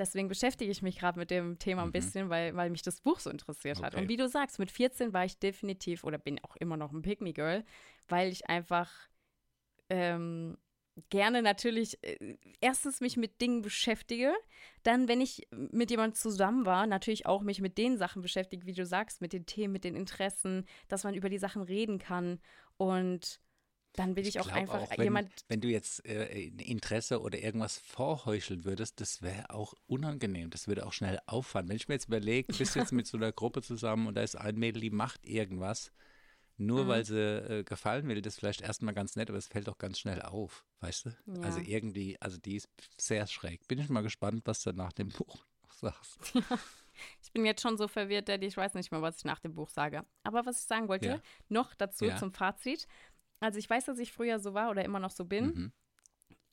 deswegen 0.00 0.26
beschäftige 0.28 0.70
ich 0.72 0.82
mich 0.82 0.98
gerade 0.98 1.18
mit 1.18 1.30
dem 1.30 1.58
Thema 1.58 1.82
ein 1.82 1.88
Mhm. 1.88 1.92
bisschen, 1.92 2.28
weil, 2.30 2.56
weil 2.56 2.70
mich 2.70 2.82
das 2.82 3.00
Buch 3.00 3.20
so 3.20 3.30
interessiert 3.30 3.80
hat. 3.82 3.94
Okay. 3.94 4.02
Und 4.02 4.08
wie 4.08 4.16
du 4.16 4.28
sagst, 4.28 4.58
mit 4.58 4.70
14 4.72 5.12
war 5.12 5.24
ich 5.24 5.38
definitiv 5.38 6.02
oder 6.02 6.18
bin 6.18 6.42
auch 6.42 6.56
immer 6.56 6.76
noch 6.76 6.90
ein 6.92 7.02
Pick-Me-Girl, 7.02 7.64
weil 8.08 8.32
ich 8.32 8.48
einfach 8.48 8.90
ähm, 9.90 10.56
gerne 11.08 11.42
natürlich 11.42 12.02
äh, 12.02 12.36
erstens 12.60 13.00
mich 13.00 13.16
mit 13.16 13.40
Dingen 13.40 13.62
beschäftige, 13.62 14.32
dann, 14.82 15.08
wenn 15.08 15.20
ich 15.20 15.46
mit 15.50 15.90
jemandem 15.90 16.14
zusammen 16.14 16.66
war, 16.66 16.86
natürlich 16.86 17.26
auch 17.26 17.42
mich 17.42 17.60
mit 17.60 17.78
den 17.78 17.96
Sachen 17.96 18.22
beschäftige, 18.22 18.66
wie 18.66 18.72
du 18.72 18.84
sagst, 18.86 19.20
mit 19.20 19.32
den 19.32 19.46
Themen, 19.46 19.72
mit 19.72 19.84
den 19.84 19.96
Interessen, 19.96 20.66
dass 20.88 21.04
man 21.04 21.14
über 21.14 21.28
die 21.28 21.38
Sachen 21.38 21.62
reden 21.62 21.98
kann 21.98 22.40
und 22.76 23.40
dann 23.94 24.14
bin 24.14 24.24
ich, 24.24 24.38
auch 24.40 24.44
glaub 24.44 24.56
einfach 24.56 24.80
auch, 24.82 24.90
wenn, 24.96 25.04
jemand, 25.04 25.30
Wenn 25.48 25.60
du 25.60 25.68
jetzt 25.68 26.04
äh, 26.06 26.26
Interesse 26.48 27.20
oder 27.20 27.38
irgendwas 27.38 27.78
vorheucheln 27.78 28.64
würdest, 28.64 29.00
das 29.00 29.20
wäre 29.22 29.50
auch 29.50 29.74
unangenehm. 29.86 30.50
Das 30.50 30.68
würde 30.68 30.86
auch 30.86 30.92
schnell 30.92 31.18
auffallen. 31.26 31.68
Wenn 31.68 31.76
ich 31.76 31.88
mir 31.88 31.94
jetzt 31.94 32.06
überlege, 32.06 32.52
du 32.52 32.58
bist 32.58 32.76
jetzt 32.76 32.92
mit 32.92 33.06
so 33.06 33.16
einer 33.16 33.32
Gruppe 33.32 33.62
zusammen 33.62 34.06
und 34.06 34.14
da 34.14 34.22
ist 34.22 34.36
ein 34.36 34.56
Mädel, 34.56 34.80
die 34.80 34.90
macht 34.90 35.24
irgendwas, 35.26 35.92
nur 36.56 36.84
Mhm. 36.84 36.88
weil 36.88 37.04
sie 37.04 37.18
äh, 37.18 37.64
gefallen 37.64 38.06
will, 38.06 38.20
das 38.22 38.34
ist 38.34 38.38
vielleicht 38.40 38.60
erstmal 38.60 38.94
ganz 38.94 39.16
nett, 39.16 39.28
aber 39.30 39.38
es 39.38 39.48
fällt 39.48 39.68
auch 39.68 39.78
ganz 39.78 39.98
schnell 39.98 40.20
auf, 40.22 40.64
weißt 40.80 41.06
du? 41.06 41.10
Ja. 41.26 41.40
Also 41.42 41.58
irgendwie, 41.60 42.20
also 42.20 42.36
die 42.38 42.56
ist 42.56 42.68
sehr 42.98 43.26
schräg. 43.26 43.66
Bin 43.66 43.78
ich 43.78 43.88
mal 43.88 44.02
gespannt, 44.02 44.42
was 44.44 44.62
du 44.62 44.72
nach 44.72 44.92
dem 44.92 45.08
Buch 45.08 45.44
noch 45.62 45.72
sagst. 45.72 46.18
Ich 47.22 47.32
bin 47.32 47.46
jetzt 47.46 47.62
schon 47.62 47.78
so 47.78 47.88
verwirrt, 47.88 48.28
Daddy, 48.28 48.46
ich 48.46 48.58
weiß 48.58 48.74
nicht 48.74 48.90
mehr, 48.92 49.00
was 49.00 49.16
ich 49.18 49.24
nach 49.24 49.38
dem 49.38 49.54
Buch 49.54 49.70
sage. 49.70 50.04
Aber 50.22 50.44
was 50.44 50.60
ich 50.60 50.66
sagen 50.66 50.86
wollte, 50.88 51.06
Ja. 51.06 51.20
noch 51.48 51.72
dazu 51.72 52.04
Ja. 52.04 52.16
zum 52.18 52.30
Fazit. 52.30 52.86
Also 53.40 53.58
ich 53.58 53.68
weiß, 53.68 53.86
dass 53.86 53.98
ich 53.98 54.12
früher 54.12 54.38
so 54.38 54.54
war 54.54 54.70
oder 54.70 54.84
immer 54.84 55.00
noch 55.00 55.10
so 55.10 55.24
bin, 55.24 55.46
Mhm. 55.46 55.72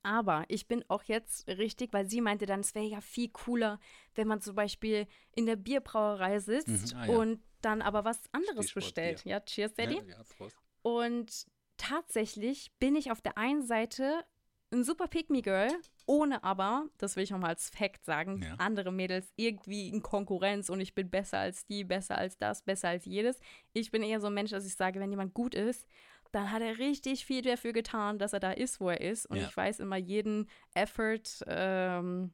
aber 0.04 0.46
ich 0.48 0.68
bin 0.68 0.84
auch 0.88 1.04
jetzt 1.04 1.48
richtig, 1.48 1.92
weil 1.94 2.10
sie 2.10 2.22
meinte 2.22 2.46
dann, 2.46 2.62
es 2.62 2.74
wäre 2.76 2.86
ja 2.86 3.02
viel 3.02 3.30
cooler, 3.30 3.80
wenn 4.16 4.28
man 4.28 4.42
zum 4.42 4.56
Beispiel 4.56 5.06
in 5.36 5.46
der 5.46 5.58
Bierbrauerei 5.58 6.40
sitzt 6.40 6.94
Mhm, 6.94 6.98
ah, 7.00 7.06
ja. 7.06 7.18
und 7.18 7.44
dann 7.62 7.82
aber 7.82 8.06
was 8.06 8.22
anderes 8.32 8.66
Stichwort 8.70 8.86
bestellt. 8.86 9.24
Bier. 9.24 9.32
Ja, 9.34 9.40
cheers, 9.42 9.74
Daddy. 9.74 9.96
Ja, 10.08 10.18
ja. 10.18 10.48
Und 10.82 11.48
tatsächlich 11.76 12.72
bin 12.80 12.96
ich 12.96 13.12
auf 13.12 13.22
der 13.22 13.38
einen 13.38 13.64
Seite 13.64 14.24
ein 14.72 14.84
super 14.84 15.08
Pick-Me-Girl, 15.08 15.70
ohne 16.06 16.44
aber, 16.44 16.88
das 16.98 17.16
will 17.16 17.24
ich 17.24 17.32
nochmal 17.32 17.52
als 17.52 17.70
Fact 17.70 18.04
sagen, 18.04 18.42
Ja. 18.42 18.56
andere 18.56 18.92
Mädels 18.92 19.32
irgendwie 19.38 19.88
in 19.90 20.02
Konkurrenz 20.02 20.70
und 20.70 20.82
ich 20.82 20.94
bin 20.94 21.10
besser 21.10 21.40
als 21.40 21.66
die, 21.66 21.84
besser 21.86 22.18
als 22.18 22.38
das, 22.38 22.62
besser 22.64 22.90
als 22.90 23.06
jedes. 23.06 23.40
Ich 23.74 23.92
bin 23.92 24.04
eher 24.04 24.20
so 24.20 24.28
ein 24.28 24.34
Mensch, 24.34 24.52
dass 24.52 24.66
ich 24.66 24.76
sage, 24.76 25.00
wenn 25.00 25.10
jemand 25.12 25.34
gut 25.34 25.56
ist, 25.56 25.88
dann 26.32 26.52
hat 26.52 26.62
er 26.62 26.78
richtig 26.78 27.26
viel 27.26 27.42
dafür 27.42 27.74
getan, 27.74 28.20
dass 28.20 28.34
er 28.34 28.40
da 28.40 28.52
ist, 28.52 28.80
wo 28.80 28.90
er 28.90 29.02
ist. 29.02 29.26
Und 29.26 29.38
Ja. 29.38 29.48
ich 29.48 29.56
weiß 29.58 29.80
immer 29.80 29.98
jeden 29.98 30.50
Effort, 30.74 31.44
ähm, 31.48 32.34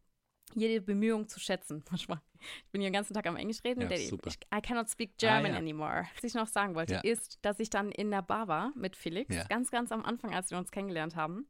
jede 0.56 0.82
Bemühung 0.82 1.28
zu 1.28 1.40
schätzen. 1.40 1.84
Manchmal. 1.92 2.22
Ich 2.40 2.72
bin 2.72 2.82
hier 2.82 2.90
den 2.90 2.94
ganzen 2.94 3.14
Tag 3.14 3.26
am 3.28 3.36
Englisch 3.38 3.64
reden. 3.64 3.82
Ja, 3.82 3.88
Der-. 3.88 4.00
Ich, 4.00 4.12
I 4.14 4.62
cannot 4.62 4.90
speak 4.90 5.18
German 5.18 5.52
Ah, 5.52 5.54
ja. 5.54 5.58
anymore. 5.58 6.06
Was 6.16 6.24
ich 6.24 6.34
noch 6.34 6.48
sagen 6.48 6.76
wollte, 6.76 7.00
ist, 7.04 7.40
dass 7.44 7.60
ich 7.60 7.70
dann 7.70 7.92
in 7.92 8.12
der 8.12 8.22
Bar 8.22 8.48
war 8.48 8.72
mit 8.76 8.96
Felix, 8.96 9.34
ganz, 9.50 9.72
ganz 9.72 9.92
am 9.92 10.04
Anfang, 10.04 10.34
als 10.34 10.52
wir 10.52 10.58
uns 10.58 10.72
kennengelernt 10.72 11.16
haben. 11.16 11.48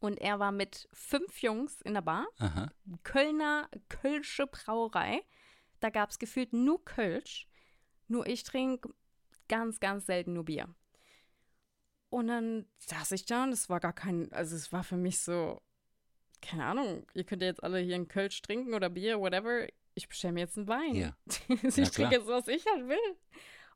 Und 0.00 0.18
er 0.18 0.38
war 0.38 0.50
mit 0.50 0.88
fünf 0.94 1.42
Jungs 1.42 1.82
in 1.82 1.92
der 1.92 2.00
Bar. 2.00 2.26
Aha. 2.38 2.70
Kölner 3.02 3.68
Kölsche 3.90 4.46
Brauerei. 4.46 5.22
Da 5.80 5.90
gab 5.90 6.08
es 6.10 6.18
gefühlt 6.18 6.52
nur 6.54 6.82
Kölsch. 6.84 7.46
Nur 8.08 8.26
ich 8.26 8.42
trinke 8.42 8.88
ganz, 9.48 9.78
ganz 9.78 10.06
selten 10.06 10.32
nur 10.32 10.46
Bier. 10.46 10.74
Und 12.10 12.26
dann 12.26 12.66
saß 12.78 13.12
ich 13.12 13.24
da 13.24 13.44
und 13.44 13.52
es 13.52 13.68
war 13.68 13.80
gar 13.80 13.92
kein, 13.92 14.32
also 14.32 14.56
es 14.56 14.72
war 14.72 14.82
für 14.82 14.96
mich 14.96 15.20
so, 15.20 15.60
keine 16.42 16.64
Ahnung, 16.64 17.06
ihr 17.14 17.24
könnt 17.24 17.42
ja 17.42 17.48
jetzt 17.48 17.62
alle 17.62 17.78
hier 17.78 17.94
einen 17.94 18.08
Kölsch 18.08 18.42
trinken 18.42 18.74
oder 18.74 18.90
Bier, 18.90 19.20
whatever. 19.20 19.66
Ich 19.94 20.08
bestelle 20.08 20.32
mir 20.34 20.40
jetzt 20.40 20.58
einen 20.58 20.68
Wein. 20.68 20.94
Ja. 20.94 21.16
ich 21.48 21.76
Ja, 21.76 21.84
trinke 21.86 22.16
jetzt, 22.16 22.26
was 22.26 22.48
ich 22.48 22.64
halt 22.66 22.88
will. 22.88 23.16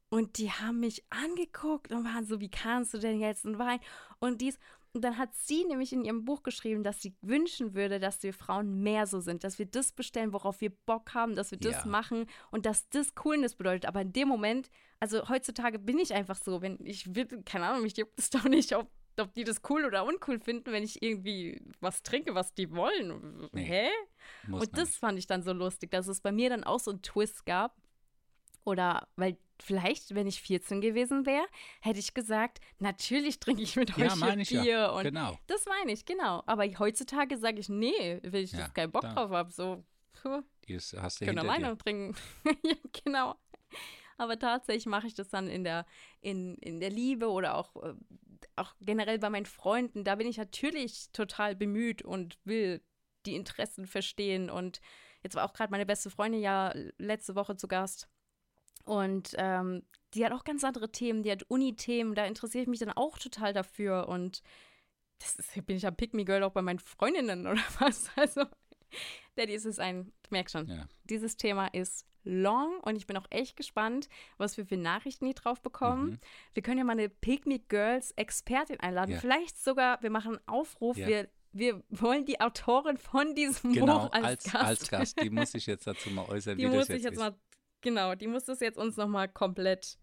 Und 0.08 0.38
die 0.38 0.50
haben 0.50 0.80
mich 0.80 1.04
angeguckt 1.10 1.92
und 1.92 2.04
waren 2.04 2.24
so, 2.26 2.40
wie 2.40 2.50
kannst 2.50 2.94
du 2.94 2.98
denn 2.98 3.20
jetzt 3.20 3.46
einen 3.46 3.58
Wein? 3.58 3.80
Und 4.18 4.40
dies. 4.40 4.58
Und 4.94 5.02
dann 5.02 5.18
hat 5.18 5.34
sie 5.34 5.64
nämlich 5.64 5.92
in 5.92 6.04
ihrem 6.04 6.24
Buch 6.24 6.44
geschrieben, 6.44 6.84
dass 6.84 7.02
sie 7.02 7.16
wünschen 7.20 7.74
würde, 7.74 7.98
dass 7.98 8.22
wir 8.22 8.32
Frauen 8.32 8.80
mehr 8.82 9.06
so 9.08 9.18
sind, 9.18 9.42
dass 9.42 9.58
wir 9.58 9.66
das 9.66 9.90
bestellen, 9.90 10.32
worauf 10.32 10.60
wir 10.60 10.70
Bock 10.70 11.14
haben, 11.14 11.34
dass 11.34 11.50
wir 11.50 11.58
das 11.58 11.84
Ja. 11.84 11.90
machen 11.90 12.26
und 12.52 12.64
dass 12.64 12.88
das 12.90 13.16
Coolness 13.16 13.56
bedeutet. 13.56 13.86
Aber 13.86 14.02
in 14.02 14.12
dem 14.12 14.28
Moment, 14.28 14.70
also 15.00 15.28
heutzutage 15.28 15.80
bin 15.80 15.98
ich 15.98 16.14
einfach 16.14 16.36
so, 16.36 16.62
wenn 16.62 16.78
ich 16.84 17.12
will, 17.14 17.26
keine 17.44 17.66
Ahnung, 17.66 17.82
mich 17.82 17.96
juckt 17.96 18.16
es 18.18 18.30
doch 18.30 18.44
nicht, 18.44 18.76
ob, 18.76 18.88
ob 19.18 19.34
die 19.34 19.42
das 19.42 19.62
cool 19.68 19.84
oder 19.84 20.04
uncool 20.04 20.38
finden, 20.38 20.70
wenn 20.70 20.84
ich 20.84 21.02
irgendwie 21.02 21.60
was 21.80 22.04
trinke, 22.04 22.36
was 22.36 22.54
die 22.54 22.70
wollen. 22.70 23.48
Nee, 23.52 23.64
Hä? 23.64 23.88
Und 24.48 24.78
das 24.78 24.96
fand 24.96 25.18
ich 25.18 25.26
dann 25.26 25.42
so 25.42 25.52
lustig, 25.52 25.90
dass 25.90 26.06
es 26.06 26.20
bei 26.20 26.30
mir 26.30 26.50
dann 26.50 26.62
auch 26.62 26.78
so 26.78 26.92
einen 26.92 27.02
Twist 27.02 27.44
gab. 27.46 27.74
Oder 28.64 29.08
weil 29.16 29.36
vielleicht, 29.62 30.14
wenn 30.14 30.26
ich 30.26 30.40
14 30.42 30.80
gewesen 30.80 31.26
wäre, 31.26 31.46
hätte 31.80 31.98
ich 31.98 32.14
gesagt, 32.14 32.60
natürlich 32.78 33.38
trinke 33.40 33.62
ich 33.62 33.76
mit 33.76 33.88
nicht. 33.96 33.98
euch 33.98 34.10
Ja, 34.10 34.16
meine 34.16 34.42
ich 34.42 34.48
Bier. 34.50 34.64
ja. 34.64 34.90
Und 34.90 35.04
Genau. 35.04 35.38
das 35.46 35.66
meine 35.66 35.92
ich, 35.92 36.04
genau. 36.04 36.42
Aber 36.46 36.64
heutzutage 36.78 37.38
sage 37.38 37.60
ich, 37.60 37.68
nee, 37.68 38.18
wenn 38.22 38.44
ich 38.44 38.52
Ja, 38.52 38.60
das 38.60 38.74
keinen 38.74 38.92
Bock 38.92 39.02
klar. 39.02 39.14
drauf 39.14 39.30
habe, 39.30 39.50
so, 39.52 39.84
puh, 40.22 40.42
Das 40.68 40.94
hast 40.98 41.20
du 41.20 41.26
können 41.26 41.38
alleine 41.38 41.70
dir. 41.70 41.78
trinken. 41.78 42.16
ja, 42.64 42.76
genau. 43.04 43.34
Aber 44.16 44.38
tatsächlich 44.38 44.86
mache 44.86 45.06
ich 45.08 45.14
das 45.14 45.28
dann 45.28 45.48
in 45.48 45.64
der, 45.64 45.86
in, 46.20 46.56
in 46.58 46.78
der 46.80 46.90
Liebe 46.90 47.28
oder 47.28 47.56
auch, 47.56 47.74
äh, 47.82 47.94
auch 48.56 48.74
generell 48.80 49.18
bei 49.18 49.28
meinen 49.30 49.46
Freunden. 49.46 50.04
Da 50.04 50.14
bin 50.14 50.28
ich 50.28 50.36
natürlich 50.36 51.08
total 51.12 51.56
bemüht 51.56 52.02
und 52.02 52.38
will 52.44 52.80
die 53.26 53.34
Interessen 53.34 53.86
verstehen. 53.86 54.50
Und 54.50 54.80
jetzt 55.24 55.34
war 55.34 55.44
auch 55.44 55.52
gerade 55.52 55.70
meine 55.72 55.86
beste 55.86 56.10
Freundin 56.10 56.40
ja 56.40 56.72
letzte 56.98 57.34
Woche 57.34 57.56
zu 57.56 57.66
Gast. 57.66 58.08
Und 58.84 59.34
ähm, 59.38 59.82
die 60.14 60.24
hat 60.24 60.32
auch 60.32 60.44
ganz 60.44 60.62
andere 60.64 60.90
Themen, 60.92 61.22
die 61.22 61.32
hat 61.32 61.42
Uni-Themen, 61.48 62.14
da 62.14 62.24
interessiere 62.26 62.62
ich 62.62 62.68
mich 62.68 62.78
dann 62.80 62.90
auch 62.92 63.18
total 63.18 63.52
dafür. 63.52 64.08
Und 64.08 64.42
das 65.18 65.36
ist, 65.36 65.66
bin 65.66 65.76
ich 65.76 65.82
ja 65.82 65.90
Pick-Me-Girl 65.90 66.42
auch 66.42 66.52
bei 66.52 66.62
meinen 66.62 66.78
Freundinnen 66.78 67.46
oder 67.46 67.62
was? 67.78 68.10
Also, 68.16 68.44
Daddy, 69.36 69.54
es 69.54 69.64
ist 69.64 69.80
ein, 69.80 70.06
du 70.22 70.28
merkst 70.30 70.52
schon, 70.52 70.68
Ja. 70.68 70.86
dieses 71.04 71.36
Thema 71.36 71.66
ist 71.68 72.06
long 72.26 72.78
und 72.80 72.96
ich 72.96 73.06
bin 73.06 73.16
auch 73.16 73.26
echt 73.30 73.56
gespannt, 73.56 74.08
was 74.38 74.56
wir 74.56 74.64
für 74.64 74.76
Nachrichten 74.78 75.26
hier 75.26 75.34
drauf 75.34 75.60
bekommen. 75.60 76.10
Mhm. 76.12 76.18
Wir 76.54 76.62
können 76.62 76.78
ja 76.78 76.84
mal 76.84 76.92
eine 76.92 77.08
Picnic 77.10 77.68
Girls 77.68 78.12
Expertin 78.12 78.80
einladen. 78.80 79.12
Ja. 79.12 79.18
Vielleicht 79.20 79.62
sogar, 79.62 80.00
wir 80.02 80.10
machen 80.10 80.36
einen 80.36 80.48
Aufruf, 80.48 80.96
Ja. 80.96 81.06
wir, 81.06 81.28
wir 81.52 81.82
wollen 81.90 82.24
die 82.24 82.40
Autorin 82.40 82.96
von 82.96 83.34
diesem 83.34 83.72
Genau, 83.74 84.04
Buch 84.06 84.12
als, 84.12 84.24
als, 84.24 84.44
Gast. 84.52 84.64
als 84.64 84.88
Gast. 84.90 85.20
Die 85.22 85.30
muss 85.30 85.54
ich 85.54 85.66
jetzt 85.66 85.86
dazu 85.86 86.10
mal 86.10 86.24
äußern, 86.28 86.56
die 86.56 86.64
wie 86.64 86.68
muss 86.68 86.86
das 86.86 86.96
ich 86.96 87.02
jetzt 87.02 87.04
jetzt 87.04 87.12
ist. 87.14 87.18
mal, 87.18 87.34
genau, 87.84 88.14
die 88.16 88.26
muss 88.26 88.44
das 88.44 88.58
jetzt 88.58 88.76
uns 88.78 88.96
nochmal 88.96 89.28
komplett 89.28 89.96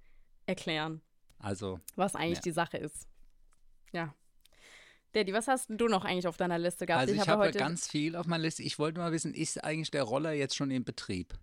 erklären, 0.45 1.01
Also, 1.39 1.79
was 1.97 2.15
eigentlich 2.15 2.37
Ja. 2.37 2.41
die 2.43 2.51
Sache 2.51 2.77
ist. 2.77 3.09
Ja. 3.91 4.15
Daddy, 5.11 5.33
was 5.33 5.49
hast 5.49 5.69
du 5.69 5.87
noch 5.89 6.05
eigentlich 6.05 6.27
auf 6.27 6.37
deiner 6.37 6.57
Liste 6.57 6.85
gehabt? 6.85 7.01
also 7.01 7.13
ich, 7.13 7.19
habe 7.19 7.31
habe 7.31 7.43
heute 7.43 7.59
ganz 7.59 7.87
viel 7.89 8.15
auf 8.15 8.27
meiner 8.27 8.43
Liste. 8.43 8.63
Ich 8.63 8.79
wollte 8.79 8.99
mal 9.01 9.11
wissen, 9.11 9.33
ist 9.33 9.61
eigentlich 9.61 9.91
der 9.91 10.03
Roller 10.03 10.31
jetzt 10.31 10.55
schon 10.55 10.71
in 10.71 10.85
Betrieb? 10.85 11.33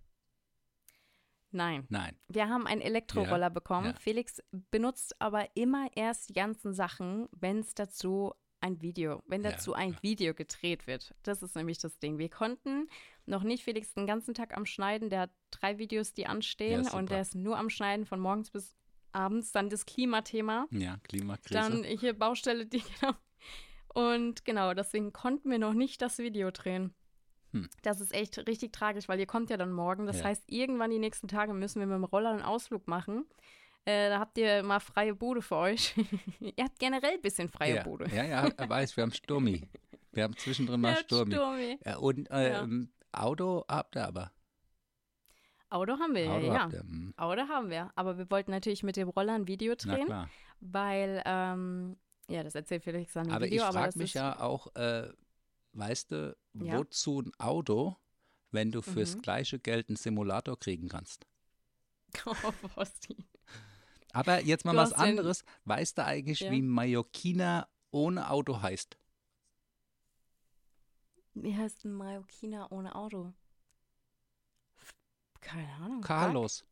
Nein. 1.51 1.85
Nein. 1.89 2.15
Wir 2.27 2.47
haben 2.49 2.65
einen 2.67 2.81
Elektroroller 2.81 3.49
bekommen. 3.49 3.87
ja. 3.87 3.99
Felix 3.99 4.41
benutzt 4.71 5.19
aber 5.21 5.47
immer 5.55 5.87
erst 5.95 6.29
die 6.29 6.33
ganzen 6.33 6.73
Sachen, 6.73 7.27
wenn 7.31 7.59
es 7.59 7.73
dazu 7.75 8.33
ein 8.61 8.81
Video, 8.81 9.21
wenn 9.25 9.43
Ja, 9.43 9.51
dazu 9.51 9.73
ein 9.73 9.93
ja. 9.93 10.03
Video 10.03 10.33
gedreht 10.33 10.87
wird. 10.87 11.13
Das 11.23 11.41
ist 11.43 11.55
nämlich 11.55 11.77
das 11.77 11.97
Ding. 11.99 12.17
Wir 12.17 12.29
konnten 12.29 12.87
noch 13.25 13.43
nicht 13.43 13.63
Felix 13.63 13.93
den 13.93 14.07
ganzen 14.07 14.33
Tag 14.33 14.55
am 14.57 14.65
Schneiden. 14.65 15.09
Der 15.09 15.21
hat 15.21 15.31
drei 15.51 15.77
Videos, 15.77 16.13
die 16.13 16.27
anstehen 16.27 16.83
Ja, 16.85 16.93
und 16.93 17.09
der 17.09 17.21
ist 17.21 17.35
nur 17.35 17.57
am 17.57 17.69
Schneiden 17.69 18.05
von 18.05 18.19
morgens 18.19 18.51
bis 18.51 18.75
abends. 19.11 19.51
Dann 19.51 19.69
das 19.69 19.85
Klimathema. 19.85 20.67
Ja, 20.71 20.97
Klimakrise. 21.03 21.53
Dann 21.53 21.83
hier 21.83 22.13
Baustelle, 22.17 22.65
die 22.65 22.81
genau. 23.01 23.13
Und 23.93 24.45
genau, 24.45 24.73
deswegen 24.73 25.13
konnten 25.13 25.49
wir 25.49 25.57
noch 25.59 25.73
nicht 25.73 26.01
das 26.01 26.19
Video 26.19 26.51
drehen. 26.51 26.93
Hm. 27.51 27.67
Das 27.81 27.99
ist 28.01 28.13
echt 28.13 28.37
richtig 28.47 28.71
tragisch, 28.71 29.07
weil 29.09 29.19
ihr 29.19 29.25
kommt 29.25 29.49
ja 29.49 29.57
dann 29.57 29.71
morgen. 29.71 30.05
Das 30.05 30.19
Ja. 30.19 30.25
heißt, 30.25 30.43
irgendwann 30.47 30.91
die 30.91 30.99
nächsten 30.99 31.27
Tage 31.27 31.53
müssen 31.53 31.79
wir 31.79 31.87
mit 31.87 31.95
dem 31.95 32.03
Roller 32.03 32.29
einen 32.29 32.43
Ausflug 32.43 32.87
machen. 32.87 33.25
Äh, 33.89 34.09
da 34.09 34.19
habt 34.19 34.37
ihr 34.37 34.61
mal 34.63 34.79
freie 34.79 35.15
Bude 35.15 35.41
für 35.41 35.55
euch. 35.55 35.95
ihr 36.39 36.63
habt 36.63 36.77
generell 36.79 37.13
ein 37.13 37.21
bisschen 37.21 37.49
freie 37.49 37.77
ja. 37.77 37.83
Bude. 37.83 38.07
ja, 38.13 38.23
ja, 38.23 38.47
er 38.47 38.69
weiß, 38.69 38.95
wir 38.97 39.03
haben 39.03 39.11
Sturmi. 39.13 39.67
Wir 40.11 40.23
haben 40.23 40.37
zwischendrin 40.37 40.81
mal 40.81 40.95
Sturmi. 40.97 41.33
Sturmi. 41.33 41.79
Ja, 41.85 41.97
und 41.97 42.29
Ja. 42.29 42.63
ähm, 42.63 42.91
Auto 43.11 43.63
habt 43.67 43.95
ihr 43.95 44.05
aber. 44.07 44.31
Auto 45.71 45.93
haben 45.99 46.15
wir, 46.15 46.29
Auto 46.31 46.45
ja. 46.47 46.53
ja. 46.53 46.59
habt 46.61 46.73
ihr. 46.73 46.79
hm. 46.81 47.13
Auto 47.17 47.41
haben 47.47 47.69
wir. 47.69 47.91
Aber 47.95 48.17
wir 48.17 48.29
wollten 48.31 48.51
natürlich 48.51 48.83
mit 48.83 48.95
dem 48.95 49.09
Roller 49.09 49.33
ein 49.33 49.47
Video 49.47 49.75
drehen, 49.75 50.07
weil, 50.59 51.21
ähm, 51.25 51.97
ja, 52.27 52.43
das 52.43 52.55
erzählt 52.55 52.83
Felix 52.83 53.13
dann 53.13 53.27
im 53.27 53.31
Aber 53.33 53.45
Video. 53.45 53.57
ich 53.57 53.63
aber 53.63 53.79
frage 53.79 53.97
mich 53.99 54.13
ja 54.15 54.39
auch, 54.39 54.75
äh, 54.75 55.09
weißt 55.73 56.11
du, 56.11 56.37
wozu 56.53 57.21
ein 57.21 57.31
Auto, 57.39 57.95
wenn 58.51 58.71
du 58.71 58.81
fürs 58.81 59.15
Mhm. 59.15 59.21
gleiche 59.21 59.59
Geld 59.59 59.89
einen 59.89 59.95
Simulator 59.95 60.57
kriegen 60.59 60.89
kannst? 60.89 61.25
Oh, 62.25 62.33
Basti. 62.75 63.15
Aber 64.11 64.41
jetzt 64.43 64.65
mal 64.65 64.71
Du 64.71 64.77
was 64.77 64.93
anderes. 64.93 65.43
Weißt 65.65 65.97
du 65.97 66.05
eigentlich, 66.05 66.39
Ja. 66.41 66.51
wie 66.51 66.61
Mallorquina 66.61 67.67
ohne 67.91 68.29
Auto 68.29 68.61
heißt? 68.61 68.97
Wie 71.35 71.55
heißt 71.55 71.85
ein 71.85 71.93
Mallorquiner 71.93 72.71
ohne 72.71 72.95
Auto? 72.95 73.33
Keine 75.41 75.71
Ahnung. 75.75 76.01
Carlos. 76.01 76.65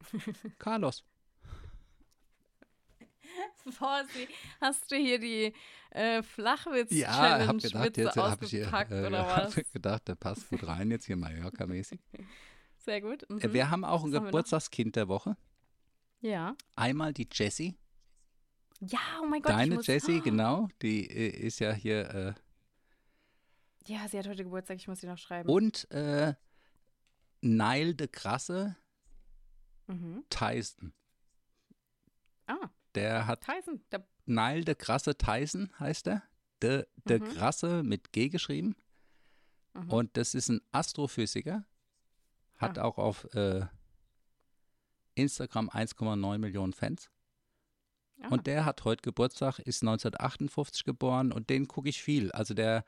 Carlos. 0.58 1.04
Basti, 3.78 4.28
hast 4.60 4.90
du 4.90 4.96
hier 4.96 5.18
die 5.18 5.54
äh, 5.90 6.16
Ja, 6.16 6.20
ich 6.20 6.26
Flachwitz-Challenge 6.26 7.46
habe 7.46 7.58
gedacht, 7.58 7.96
jetzt 7.96 8.16
ich 8.42 8.50
hier 8.50 8.62
ausgepackt 8.64 8.90
äh, 8.92 9.06
oder 9.06 9.26
hab 9.36 9.56
was? 9.56 9.72
gedacht, 9.72 10.08
der 10.08 10.14
passt 10.16 10.48
gut 10.50 10.66
rein 10.66 10.90
jetzt 10.90 11.06
hier 11.06 11.16
Mallorca-mäßig. 11.16 12.00
Sehr 12.78 13.00
gut. 13.00 13.24
Mhm. 13.30 13.38
Äh, 13.38 13.52
Wir 13.52 13.70
haben 13.70 13.84
auch 13.84 14.04
ein? 14.04 14.10
Geburtstagskind 14.10 14.96
der 14.96 15.08
Woche. 15.08 15.36
Ja. 16.22 16.56
Einmal 16.76 17.12
die 17.12 17.28
Jessie. 17.30 17.76
Ja, 18.80 18.98
oh 19.22 19.26
mein 19.26 19.42
Gott. 19.42 19.52
Deine 19.52 19.80
Jessie, 19.80 20.20
genau. 20.20 20.68
Die 20.80 21.08
äh, 21.08 21.28
ist 21.46 21.60
ja 21.60 21.72
hier. 21.72 22.08
Äh, 22.14 22.34
Ja, 23.86 24.08
sie 24.08 24.18
hat 24.18 24.26
heute 24.26 24.42
Geburtstag, 24.44 24.76
ich 24.78 24.88
muss 24.88 25.00
sie 25.00 25.06
noch 25.06 25.18
schreiben. 25.18 25.48
und 25.48 25.88
äh, 25.90 26.34
Nile 27.42 27.94
de 27.94 28.08
Krasse 28.08 28.76
Mhm. 29.88 30.24
Tyson. 30.30 30.92
Ah, 32.46 32.70
Der 32.94 33.26
hat 33.26 33.42
Tyson. 33.44 33.84
Der, 33.90 34.06
Nile 34.26 34.64
de 34.64 34.74
Krasse 34.76 35.16
Tyson, 35.16 35.70
heißt 35.78 36.06
er. 36.06 36.22
De, 36.62 36.86
de 37.08 37.18
Mhm. 37.18 37.24
Krasse 37.34 37.82
mit 37.82 38.12
G 38.12 38.28
geschrieben. 38.28 38.76
mhm. 39.74 39.90
Und 39.90 40.16
das 40.16 40.34
ist 40.34 40.48
ein 40.48 40.60
Astrophysiker. 40.70 41.64
Hat 42.56 42.78
Ah. 42.78 42.82
auch 42.84 42.98
auf 42.98 43.24
äh, 43.34 43.66
Instagram 45.14 45.68
1,9 45.70 46.38
Millionen 46.38 46.72
Fans. 46.72 47.10
ah, 48.22 48.28
Und 48.30 48.46
der 48.46 48.64
hat 48.64 48.84
heute 48.84 49.02
Geburtstag, 49.02 49.58
ist 49.60 49.82
1958 49.82 50.84
geboren 50.84 51.32
und 51.32 51.50
den 51.50 51.68
gucke 51.68 51.88
ich 51.88 52.02
viel. 52.02 52.30
Also 52.32 52.54
der 52.54 52.84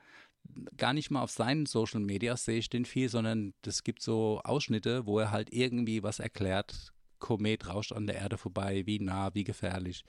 gar 0.77 0.93
nicht 0.93 1.09
mal 1.11 1.21
auf 1.23 1.31
seinen 1.31 1.65
Social 1.65 1.99
Media 2.01 2.37
sehe 2.37 2.59
ich 2.59 2.69
den 2.69 2.85
viel, 2.85 3.09
sondern 3.09 3.53
es 3.65 3.83
gibt 3.83 4.01
so 4.01 4.41
Ausschnitte, 4.43 5.05
wo 5.05 5.19
er 5.19 5.31
halt 5.31 5.51
irgendwie 5.51 6.03
was 6.03 6.19
erklärt. 6.19 6.91
Komet 7.19 7.67
rauscht 7.67 7.93
an 7.93 8.07
der 8.07 8.17
Erde 8.17 8.37
vorbei, 8.37 8.83
wie 8.85 8.99
nah, 8.99 9.33
wie 9.33 9.43
gefährlich. 9.43 10.03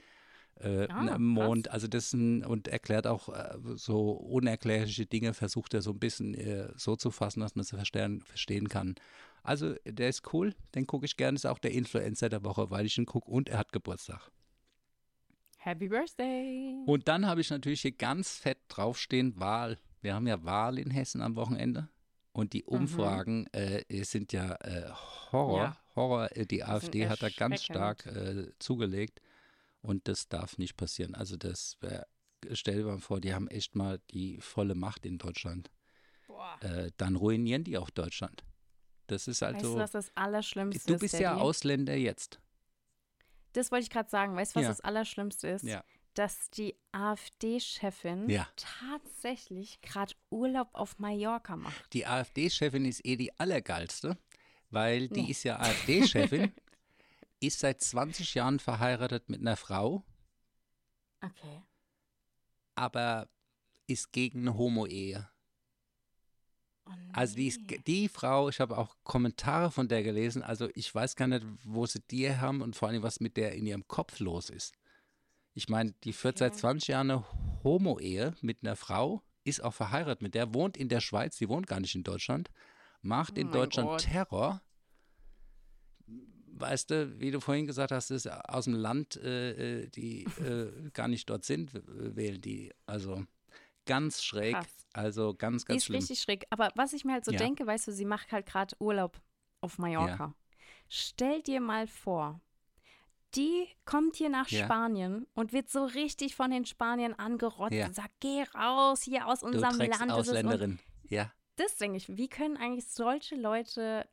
Äh, 0.56 0.88
Ah, 0.88 1.02
ne, 1.02 1.10
krass. 1.10 1.18
Mond, 1.20 1.70
also 1.70 1.86
das 1.86 2.14
und 2.14 2.68
erklärt 2.68 3.06
auch 3.06 3.28
äh, 3.28 3.56
so 3.76 4.12
unerklärliche 4.12 5.06
Dinge, 5.06 5.34
versucht 5.34 5.74
er 5.74 5.82
so 5.82 5.90
ein 5.90 5.98
bisschen 5.98 6.34
äh, 6.34 6.68
so 6.76 6.96
zu 6.96 7.10
fassen, 7.10 7.40
dass 7.40 7.54
man 7.56 7.64
sie 7.64 7.76
verstehen, 7.76 8.20
verstehen 8.22 8.68
kann. 8.68 8.94
Also 9.46 9.74
der 9.84 10.08
ist 10.08 10.32
cool, 10.32 10.54
den 10.74 10.86
gucke 10.86 11.06
ich 11.06 11.16
gerne, 11.16 11.36
ist 11.36 11.46
auch 11.46 11.58
der 11.58 11.70
Influencer 11.70 12.28
der 12.28 12.44
Woche, 12.44 12.70
weil 12.70 12.84
ich 12.84 12.98
ihn 12.98 13.06
gucke 13.06 13.30
und 13.30 13.48
er 13.48 13.58
hat 13.58 13.72
Geburtstag. 13.72 14.30
Happy 15.58 15.88
Birthday. 15.88 16.82
Und 16.86 17.08
dann 17.08 17.26
habe 17.26 17.40
ich 17.40 17.50
natürlich 17.50 17.82
hier 17.82 17.92
ganz 17.92 18.36
fett 18.36 18.58
draufstehen, 18.68 19.38
Wahl. 19.38 19.78
Wir 20.00 20.14
haben 20.14 20.26
ja 20.26 20.44
Wahl 20.44 20.78
in 20.78 20.90
Hessen 20.90 21.22
am 21.22 21.36
Wochenende. 21.36 21.88
Und 22.32 22.52
die 22.52 22.64
Umfragen 22.64 23.46
äh, 23.52 24.04
sind 24.04 24.32
ja 24.32 24.56
äh, 24.56 24.90
Horror. 25.32 25.62
Ja. 25.62 25.76
Horror. 25.96 26.36
Äh, 26.36 26.46
Die 26.46 26.58
sind 26.58 26.68
AfD 26.68 27.08
hat 27.08 27.22
da 27.22 27.28
ganz 27.30 27.62
stark 27.62 28.04
äh, 28.06 28.50
zugelegt. 28.58 29.20
Und 29.80 30.06
das 30.08 30.28
darf 30.28 30.58
nicht 30.58 30.76
passieren. 30.76 31.14
Also 31.14 31.36
das 31.36 31.76
wär, 31.80 32.06
stell 32.52 32.76
dir 32.76 32.84
mal 32.84 32.98
vor, 32.98 33.20
die 33.20 33.32
haben 33.32 33.48
echt 33.48 33.74
mal 33.74 34.00
die 34.10 34.40
volle 34.40 34.74
Macht 34.74 35.06
in 35.06 35.18
Deutschland. 35.18 35.70
Boah. 36.26 36.58
Äh, 36.62 36.90
dann 36.96 37.16
ruinieren 37.16 37.64
die 37.64 37.78
auch 37.78 37.90
Deutschland. 37.90 38.44
Das 39.06 39.28
ist 39.28 39.40
Weißt 39.42 39.62
du, 39.62 39.66
also. 39.68 39.76
was 39.78 39.90
das 39.92 40.10
Allerschlimmste 40.16 40.86
Du 40.88 40.94
ist? 40.94 41.00
bist 41.00 41.14
ja 41.14 41.30
Daddy? 41.30 41.42
Ausländer 41.42 41.94
jetzt. 41.96 42.40
Das 43.52 43.70
wollte 43.70 43.84
ich 43.84 43.90
gerade 43.90 44.10
sagen. 44.10 44.36
Weißt 44.36 44.54
du, 44.54 44.56
was 44.60 44.64
Ja. 44.64 44.68
das 44.70 44.80
Allerschlimmste 44.80 45.48
ist? 45.48 45.64
Ja. 45.64 45.84
Dass 46.14 46.50
die 46.50 46.74
AfD-Chefin 46.92 48.28
Ja. 48.30 48.48
tatsächlich 48.56 49.80
gerade 49.82 50.14
Urlaub 50.30 50.70
auf 50.72 50.98
Mallorca 50.98 51.56
macht. 51.56 51.92
Die 51.92 52.06
AfD-Chefin 52.06 52.84
ist 52.84 53.04
eh 53.04 53.16
die 53.16 53.38
allergeilste, 53.38 54.18
weil 54.70 55.08
die 55.08 55.22
Nee. 55.22 55.30
ist 55.30 55.42
ja 55.44 55.58
AfD-Chefin, 55.58 56.52
ist 57.40 57.60
seit 57.60 57.80
20 57.82 58.34
Jahren 58.34 58.58
verheiratet 58.60 59.28
mit 59.28 59.40
einer 59.40 59.56
Frau, 59.56 60.04
Okay. 61.22 61.62
aber 62.74 63.28
ist 63.86 64.12
gegen 64.12 64.40
eine 64.40 64.56
Homo-Ehe. 64.56 65.28
Oh 66.86 66.92
Also 67.12 67.36
die, 67.36 67.48
ist, 67.48 67.60
die 67.86 68.08
Frau, 68.08 68.48
ich 68.48 68.60
habe 68.60 68.78
auch 68.78 68.96
Kommentare 69.04 69.70
von 69.70 69.88
der 69.88 70.02
gelesen, 70.02 70.42
also 70.42 70.68
ich 70.74 70.94
weiß 70.94 71.16
gar 71.16 71.26
nicht, 71.28 71.44
wo 71.64 71.86
sie 71.86 72.00
die 72.10 72.30
haben 72.34 72.62
und 72.62 72.76
vor 72.76 72.88
allem, 72.88 73.02
was 73.02 73.20
mit 73.20 73.36
der 73.36 73.52
in 73.54 73.66
ihrem 73.66 73.86
Kopf 73.88 74.20
los 74.20 74.50
ist. 74.50 74.74
Ich 75.54 75.68
meine, 75.68 75.92
die 76.04 76.12
führt 76.12 76.38
seit 76.38 76.52
Okay. 76.52 76.60
20 76.60 76.88
Jahren 76.88 77.10
eine 77.10 77.24
Homo-Ehe 77.64 78.34
mit 78.42 78.58
einer 78.62 78.76
Frau, 78.76 79.22
ist 79.44 79.62
auch 79.64 79.72
verheiratet 79.74 80.22
mit 80.22 80.34
der, 80.34 80.52
wohnt 80.54 80.76
in 80.76 80.88
der 80.88 81.00
Schweiz, 81.00 81.38
die 81.38 81.48
wohnt 81.48 81.66
gar 81.66 81.80
nicht 81.80 81.94
in 81.94 82.02
Deutschland, 82.02 82.50
macht 83.00 83.34
Oh 83.36 83.40
in 83.40 83.50
Deutschland 83.50 83.88
Gott. 83.88 84.02
Terror. 84.02 84.62
Weißt 86.58 86.90
du, 86.90 87.20
wie 87.20 87.30
du 87.30 87.40
vorhin 87.40 87.66
gesagt 87.66 87.92
hast, 87.92 88.10
ist 88.10 88.26
aus 88.30 88.64
dem 88.64 88.74
Land, 88.74 89.16
äh, 89.16 89.82
äh, 89.82 89.88
die 89.88 90.24
äh, 90.40 90.90
gar 90.92 91.06
nicht 91.08 91.28
dort 91.28 91.44
sind, 91.44 91.70
wählen 91.74 92.40
die. 92.40 92.72
Also 92.86 93.24
ganz 93.86 94.22
schräg, 94.22 94.54
Krass. 94.54 94.86
also 94.92 95.34
ganz, 95.34 95.62
Die 95.64 95.68
ganz 95.68 95.78
ist 95.82 95.86
schlimm. 95.86 95.98
richtig 96.00 96.20
schräg. 96.20 96.46
Aber 96.50 96.70
was 96.74 96.92
ich 96.92 97.04
mir 97.04 97.12
halt 97.14 97.24
so 97.24 97.32
Ja. 97.32 97.38
denke, 97.38 97.66
weißt 97.66 97.88
du, 97.88 97.92
sie 97.92 98.04
macht 98.04 98.32
halt 98.32 98.46
gerade 98.46 98.76
Urlaub 98.80 99.20
auf 99.60 99.78
Mallorca. 99.78 100.34
Stell 100.88 101.42
dir 101.42 101.60
mal 101.60 101.86
vor, 101.86 102.40
die 103.34 103.66
kommt 103.84 104.16
hier 104.16 104.28
nach 104.28 104.48
Ja. 104.48 104.64
Spanien 104.64 105.26
und 105.34 105.52
wird 105.52 105.68
so 105.68 105.84
richtig 105.84 106.34
von 106.36 106.50
den 106.50 106.64
Spaniern 106.64 107.14
angerotzt 107.14 107.72
Ja. 107.74 107.86
und 107.86 107.94
sagt, 107.94 108.12
geh 108.20 108.42
raus 108.54 109.02
hier 109.02 109.26
aus 109.26 109.40
Du 109.40 109.46
unserem 109.46 109.76
Drecks 109.78 109.98
Land. 109.98 110.12
Ausländerin. 110.12 110.78
Ja, 111.08 111.32
das 111.56 111.76
denke 111.76 111.96
ich, 111.98 112.16
wie 112.16 112.28
können 112.28 112.56
eigentlich 112.56 112.86
solche 112.88 113.34
Leute, 113.36 114.08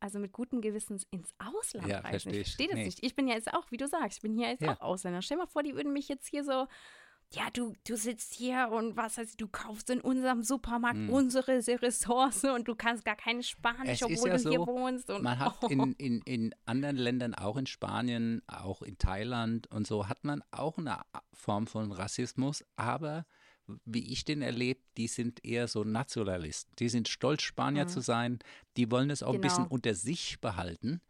also 0.00 0.18
mit 0.18 0.32
gutem 0.32 0.60
Gewissens, 0.60 1.06
ins 1.10 1.30
Ausland 1.38 1.88
Ja, 1.88 2.00
reisen? 2.00 2.10
versteh 2.10 2.30
Ich 2.30 2.36
ich. 2.40 2.46
verstehe 2.48 2.66
das 2.68 2.76
Nee. 2.76 2.84
nicht. 2.84 3.04
Ich 3.04 3.14
bin 3.14 3.28
ja 3.28 3.34
jetzt 3.34 3.52
auch, 3.52 3.70
wie 3.70 3.76
du 3.76 3.86
sagst, 3.88 4.18
ich 4.18 4.22
bin 4.22 4.34
hier 4.34 4.48
jetzt 4.48 4.62
Ja. 4.62 4.74
auch 4.76 4.80
Ausländer. 4.80 5.22
Stell 5.22 5.36
dir 5.36 5.44
mal 5.44 5.48
vor, 5.48 5.62
die 5.62 5.74
würden 5.74 5.92
mich 5.92 6.08
jetzt 6.08 6.26
hier 6.28 6.44
so, 6.44 6.66
ja, 7.34 7.48
du, 7.52 7.74
du 7.86 7.96
sitzt 7.96 8.34
hier 8.34 8.68
und 8.72 8.96
was 8.96 9.18
heißt, 9.18 9.40
du 9.40 9.48
kaufst 9.48 9.90
in 9.90 10.00
unserem 10.00 10.42
Supermarkt 10.42 10.96
Hm. 10.98 11.10
unsere 11.10 11.58
Ressource 11.82 12.44
und 12.44 12.68
du 12.68 12.74
kannst 12.74 13.04
gar 13.04 13.16
keine 13.16 13.42
Spanisch, 13.42 14.00
Es 14.00 14.02
obwohl 14.02 14.28
ja 14.28 14.36
du 14.36 14.48
hier 14.50 14.58
so, 14.60 14.66
wohnst. 14.66 15.10
Und, 15.10 15.22
man 15.22 15.38
hat 15.38 15.56
oh. 15.62 15.66
in, 15.68 15.92
in, 15.98 16.20
in 16.22 16.54
anderen 16.66 16.96
Ländern, 16.96 17.34
auch 17.34 17.56
in 17.56 17.66
Spanien, 17.66 18.42
auch 18.46 18.82
in 18.82 18.98
Thailand 18.98 19.66
und 19.70 19.86
so, 19.86 20.08
hat 20.08 20.24
man 20.24 20.42
auch 20.50 20.78
eine 20.78 21.00
Form 21.32 21.66
von 21.66 21.92
Rassismus, 21.92 22.64
aber 22.76 23.26
wie 23.86 24.12
ich 24.12 24.24
den 24.26 24.42
erlebe, 24.42 24.80
die 24.98 25.06
sind 25.08 25.42
eher 25.44 25.68
so 25.68 25.84
Nationalisten. 25.84 26.70
Die 26.78 26.90
sind 26.90 27.08
stolz, 27.08 27.42
Spanier 27.42 27.84
Mhm. 27.84 27.88
zu 27.88 28.00
sein. 28.00 28.38
Die 28.76 28.90
wollen 28.90 29.08
es 29.08 29.22
auch 29.22 29.32
ein 29.34 29.40
bisschen 29.40 29.64
Genau. 29.64 29.74
unter 29.74 29.94
sich 29.94 30.38
behalten. 30.40 31.00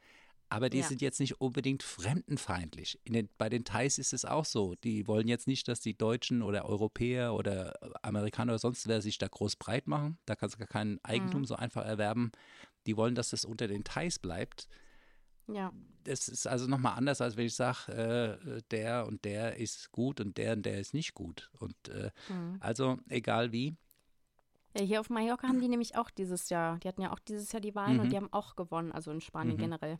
Aber 0.54 0.70
die 0.70 0.78
Ja. 0.78 0.84
sind 0.84 1.02
jetzt 1.02 1.18
nicht 1.18 1.40
unbedingt 1.40 1.82
fremdenfeindlich. 1.82 3.00
In 3.02 3.12
den, 3.12 3.28
bei 3.38 3.48
den 3.48 3.64
Thais 3.64 3.98
ist 3.98 4.12
es 4.12 4.24
auch 4.24 4.44
so. 4.44 4.76
Die 4.84 5.08
wollen 5.08 5.26
jetzt 5.26 5.48
nicht, 5.48 5.66
dass 5.66 5.80
die 5.80 5.98
Deutschen 5.98 6.42
oder 6.42 6.64
Europäer 6.64 7.34
oder 7.34 7.74
Amerikaner 8.02 8.52
oder 8.52 8.58
sonst 8.60 8.86
wer 8.86 9.02
sich 9.02 9.18
da 9.18 9.26
groß 9.26 9.56
breit 9.56 9.88
machen. 9.88 10.16
Da 10.26 10.36
kannst 10.36 10.54
du 10.54 10.58
gar 10.60 10.68
kein 10.68 11.00
Eigentum 11.02 11.40
Mhm. 11.40 11.46
so 11.46 11.56
einfach 11.56 11.84
erwerben. 11.84 12.30
Die 12.86 12.96
wollen, 12.96 13.16
dass 13.16 13.32
es 13.32 13.44
unter 13.44 13.66
den 13.66 13.82
Thais 13.82 14.18
bleibt. 14.20 14.68
ja. 15.48 15.72
Das 16.04 16.28
ist 16.28 16.46
also 16.46 16.66
nochmal 16.66 16.98
anders, 16.98 17.22
als 17.22 17.38
wenn 17.38 17.46
ich 17.46 17.54
sage, 17.54 18.38
äh, 18.58 18.62
der 18.70 19.06
und 19.06 19.24
der 19.24 19.56
ist 19.56 19.90
gut 19.90 20.20
und 20.20 20.36
der 20.36 20.52
und 20.52 20.66
der 20.66 20.78
ist 20.78 20.92
nicht 20.92 21.14
gut. 21.14 21.50
Und 21.58 21.74
äh, 21.88 22.10
Mhm. 22.28 22.58
also 22.60 22.98
egal 23.08 23.52
wie. 23.52 23.74
ja, 24.76 24.82
hier 24.84 25.00
auf 25.00 25.08
Mallorca 25.08 25.48
haben 25.48 25.60
die 25.60 25.68
nämlich 25.68 25.96
auch 25.96 26.10
dieses 26.10 26.50
Jahr, 26.50 26.78
die 26.80 26.88
hatten 26.88 27.00
ja 27.00 27.10
auch 27.10 27.18
dieses 27.20 27.50
Jahr 27.52 27.60
die 27.62 27.74
Wahlen 27.74 27.94
Mhm. 27.94 28.00
und 28.00 28.10
die 28.12 28.16
haben 28.16 28.32
auch 28.34 28.54
gewonnen, 28.54 28.92
also 28.92 29.10
in 29.12 29.22
Spanien 29.22 29.56
Mhm. 29.56 29.60
generell. 29.60 29.98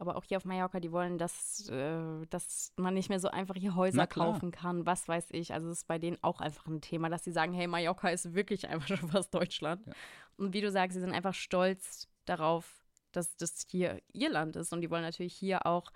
Aber 0.00 0.16
auch 0.16 0.24
hier 0.24 0.38
auf 0.38 0.46
Mallorca, 0.46 0.80
die 0.80 0.92
wollen, 0.92 1.18
dass, 1.18 1.68
äh, 1.68 2.26
dass 2.30 2.72
man 2.76 2.94
nicht 2.94 3.10
mehr 3.10 3.20
so 3.20 3.28
einfach 3.28 3.54
hier 3.54 3.74
Häuser 3.74 4.06
kaufen 4.06 4.50
kann, 4.50 4.86
was 4.86 5.06
weiß 5.06 5.26
ich. 5.32 5.52
Also 5.52 5.68
es 5.68 5.80
ist 5.80 5.88
bei 5.88 5.98
denen 5.98 6.16
auch 6.22 6.40
einfach 6.40 6.66
ein 6.66 6.80
Thema, 6.80 7.10
dass 7.10 7.22
sie 7.22 7.32
sagen, 7.32 7.52
hey, 7.52 7.66
Mallorca 7.66 8.08
ist 8.08 8.32
wirklich 8.32 8.66
einfach 8.66 8.88
schon 8.88 9.08
fast 9.10 9.34
Deutschland. 9.34 9.86
Ja. 9.86 9.92
Und 10.38 10.54
wie 10.54 10.62
du 10.62 10.70
sagst, 10.70 10.94
sie 10.94 11.02
sind 11.02 11.12
einfach 11.12 11.34
stolz 11.34 12.08
darauf, 12.24 12.82
dass 13.12 13.36
das 13.36 13.66
hier 13.68 14.00
ihr 14.14 14.30
Land 14.30 14.56
ist. 14.56 14.72
Und 14.72 14.80
die 14.80 14.90
wollen 14.90 15.02
natürlich 15.02 15.34
hier 15.34 15.66
auch, 15.66 15.92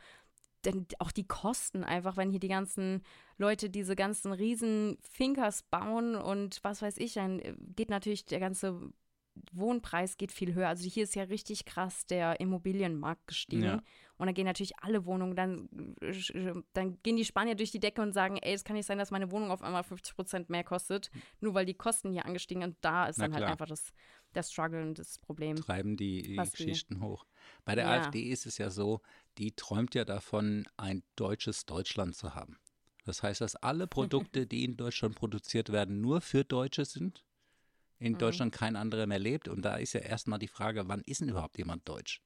denn 0.67 0.87
auch 0.99 1.11
die 1.11 1.27
Kosten 1.27 1.83
einfach, 1.83 2.19
wenn 2.19 2.29
hier 2.29 2.41
die 2.41 2.49
ganzen 2.49 3.03
Leute 3.39 3.71
diese 3.71 3.97
ganzen 3.97 4.33
riesen 4.33 4.99
Finkers 5.01 5.63
bauen 5.63 6.15
und 6.15 6.63
was 6.63 6.83
weiß 6.83 6.99
ich, 6.99 7.15
dann 7.15 7.39
äh, 7.39 7.55
geht 7.75 7.89
natürlich 7.89 8.27
der 8.27 8.41
ganze 8.41 8.93
Wohnpreis 9.53 10.17
geht 10.17 10.33
viel 10.33 10.55
höher. 10.55 10.69
Also 10.69 10.89
hier 10.89 11.05
ist 11.05 11.15
ja 11.15 11.25
richtig 11.25 11.65
krass 11.65 12.07
der 12.07 12.41
Immobilienmarkt 12.41 13.27
gestiegen. 13.27 13.63
Ja. 13.65 13.83
Und 14.17 14.27
dann 14.27 14.35
gehen 14.35 14.45
natürlich 14.47 14.79
alle 14.79 15.05
Wohnungen, 15.07 15.35
dann, 15.35 15.69
dann 16.73 17.03
gehen 17.03 17.17
die 17.17 17.25
Spanier 17.25 17.57
durch 17.57 17.73
die 17.73 17.81
Decke 17.81 18.01
und 18.01 18.13
sagen, 18.13 18.37
ey, 18.37 18.55
es 18.55 18.63
kann 18.63 18.77
nicht 18.77 18.87
sein, 18.87 18.99
dass 18.99 19.11
meine 19.11 19.33
Wohnung 19.33 19.51
auf 19.51 19.63
einmal 19.63 19.83
50 19.83 20.15
Prozent 20.15 20.51
mehr 20.51 20.63
kostet, 20.63 21.11
nur 21.41 21.55
weil 21.55 21.67
die 21.67 21.75
Kosten 21.75 22.13
hier 22.13 22.25
angestiegen 22.25 22.63
sind. 22.63 22.71
Und 22.71 22.77
da 22.81 23.07
ist 23.07 23.19
Na 23.19 23.25
dann 23.25 23.33
halt 23.35 23.41
klar. 23.43 23.53
einfach 23.53 23.67
das, 23.67 23.93
der 24.35 24.45
Struggle 24.45 24.83
und 24.83 24.99
das 25.01 25.19
Problem. 25.19 25.57
treiben 25.57 25.97
die, 25.97 26.23
die 26.23 26.37
Was 26.37 26.53
die- 26.53 26.65
Geschichten 26.65 27.01
hoch. 27.03 27.27
Bei 27.65 27.75
der 27.75 27.85
Ja. 27.87 28.03
AfD 28.03 28.23
ist 28.23 28.47
es 28.47 28.59
ja 28.59 28.71
so, 28.71 29.01
die 29.39 29.51
träumt 29.53 29.95
ja 29.97 30.05
davon, 30.05 30.65
ein 30.77 31.03
deutsches 31.17 31.67
Deutschland 31.67 32.15
zu 32.15 32.35
haben. 32.37 32.59
Das 33.05 33.23
heißt, 33.23 33.41
dass 33.41 33.57
alle 33.57 33.87
Produkte, 33.89 34.47
die 34.47 34.65
in 34.65 34.77
Deutschland 34.77 35.17
produziert 35.17 35.71
werden, 35.73 36.01
nur 36.01 36.21
für 36.21 36.45
Deutsche 36.45 36.85
sind. 36.85 37.25
In 38.05 38.13
Mhm. 38.13 38.19
Deutschland 38.19 38.53
kein 38.53 38.77
anderer 38.77 39.07
mehr 39.07 39.19
lebt. 39.19 39.49
Und 39.49 39.63
da 39.65 39.77
ist 39.77 39.95
ja 39.95 40.01
erstmal 40.01 40.39
die 40.39 40.49
Frage, 40.49 40.89
wann 40.89 41.01
ist 41.07 41.23
denn 41.23 41.29
überhaupt 41.31 41.57
jemand 41.57 41.89
deutsch? 41.89 42.21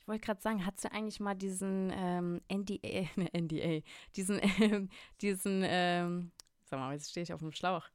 Ich 0.00 0.08
wollte 0.08 0.24
gerade 0.24 0.40
sagen, 0.40 0.66
hat 0.66 0.80
sie 0.80 0.90
eigentlich 0.90 1.20
mal 1.20 1.34
diesen 1.34 1.92
ähm, 1.94 2.40
NDA, 2.48 3.08
ne, 3.16 3.28
NDA, 3.32 3.82
diesen, 4.16 4.40
ähm, 4.60 4.88
diesen, 5.20 5.62
ähm, 5.64 6.32
sag 6.64 6.80
mal, 6.80 6.92
jetzt 6.94 7.10
stehe 7.10 7.22
ich 7.22 7.32
auf 7.32 7.40
dem 7.40 7.52
Schlauch. 7.52 7.88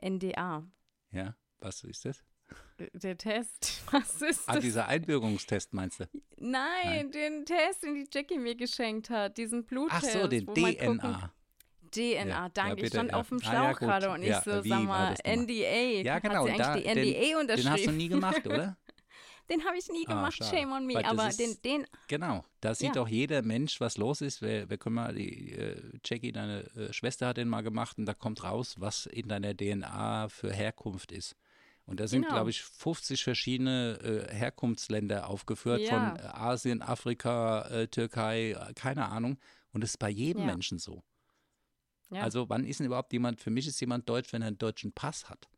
NDA, 0.00 0.66
Ja, 1.12 1.36
was 1.60 1.84
ist 1.84 2.04
das? 2.04 2.24
der 2.94 3.16
Test, 3.16 3.82
was 3.92 4.20
ist 4.22 4.48
Ah, 4.48 4.54
das? 4.54 4.62
dieser 4.64 4.88
Einbürgerungstest 4.88 5.72
meinst 5.72 6.00
du? 6.00 6.08
Nein, 6.38 7.12
den 7.12 7.44
Test, 7.46 7.84
den 7.84 7.94
die 7.94 8.08
Jackie 8.12 8.38
mir 8.38 8.56
geschenkt 8.56 9.10
hat, 9.10 9.38
diesen 9.38 9.60
Ach 9.64 9.68
Bluttest. 9.68 10.12
so, 10.12 10.26
den 10.26 10.46
DNA. 10.46 11.32
DNA, 11.92 12.26
Ja, 12.26 12.48
danke. 12.48 12.78
ja, 12.80 12.84
ich 12.84 12.88
stand 12.88 13.10
ja. 13.10 13.16
auf 13.16 13.28
dem 13.28 13.38
Ah, 13.42 13.50
Schlauch 13.50 13.78
gut. 13.78 13.88
gerade 13.88 14.10
und 14.10 14.22
ich 14.22 14.34
so, 14.36 14.64
wie 14.64 14.68
sag 14.68 14.82
mal? 14.84 15.14
NDA. 15.24 16.02
Ja, 16.02 16.14
Hat 16.14 16.22
genau. 16.22 16.44
sie 16.46 16.50
eigentlich 16.52 16.66
Da, 16.66 16.74
die 16.76 16.82
den, 16.82 16.98
NDA 16.98 17.40
unterschrieben? 17.40 17.64
den 17.64 17.72
hast 17.72 17.86
du 17.86 17.92
nie 17.92 18.08
gemacht, 18.08 18.46
oder? 18.46 18.76
Den 19.50 19.64
habe 19.66 19.76
ich 19.76 19.88
nie 19.90 20.04
Ah, 20.06 20.14
gemacht, 20.14 20.36
schade. 20.36 20.56
shame 20.56 20.72
on 20.72 20.86
me. 20.86 20.94
Weil 20.94 21.04
Aber 21.04 21.28
ist- 21.28 21.38
den, 21.40 21.60
den, 21.62 21.86
Genau, 22.06 22.44
da 22.60 22.74
sieht 22.76 22.96
auch 22.96 23.08
jeder 23.08 23.42
Mensch, 23.42 23.80
was 23.80 23.98
los 23.98 24.20
ist. 24.20 24.40
Wir, 24.40 24.70
wir 24.70 24.78
können 24.78 24.94
mal, 24.94 25.14
die 25.14 25.50
äh, 25.52 25.82
Jackie, 26.04 26.30
deine 26.32 26.60
äh, 26.76 26.92
Schwester 26.92 27.26
hat 27.26 27.36
den 27.38 27.48
mal 27.48 27.60
gemacht 27.62 27.98
und 27.98 28.06
da 28.06 28.14
kommt 28.14 28.44
raus, 28.44 28.76
was 28.78 29.04
in 29.06 29.26
deiner 29.28 29.52
DNA 29.54 30.28
für 30.28 30.52
Herkunft 30.52 31.10
ist. 31.10 31.34
Und 31.86 31.98
da 31.98 32.06
sind, 32.06 32.22
Genau. 32.22 32.34
glaube 32.36 32.50
ich, 32.50 32.62
50 32.62 33.24
verschiedene 33.24 33.98
äh, 34.30 34.32
Herkunftsländer 34.32 35.28
aufgeführt, 35.28 35.80
Ja. 35.80 35.88
von 36.14 36.20
Asien, 36.30 36.80
Afrika, 36.80 37.62
äh, 37.68 37.88
Türkei, 37.88 38.52
äh, 38.52 38.72
keine 38.74 39.08
Ahnung. 39.08 39.38
Und 39.72 39.82
das 39.82 39.90
ist 39.90 39.98
bei 39.98 40.08
jedem 40.08 40.42
Ja. 40.42 40.46
Menschen 40.46 40.78
so. 40.78 41.02
Ja. 42.12 42.22
Also 42.22 42.48
wann 42.48 42.64
ist 42.64 42.80
denn 42.80 42.86
überhaupt 42.86 43.12
jemand, 43.12 43.40
für 43.40 43.50
mich 43.50 43.66
ist 43.66 43.80
jemand 43.80 44.08
deutsch, 44.08 44.32
wenn 44.32 44.42
er 44.42 44.48
einen 44.48 44.58
deutschen 44.58 44.92
Pass 44.92 45.28
hat. 45.28 45.48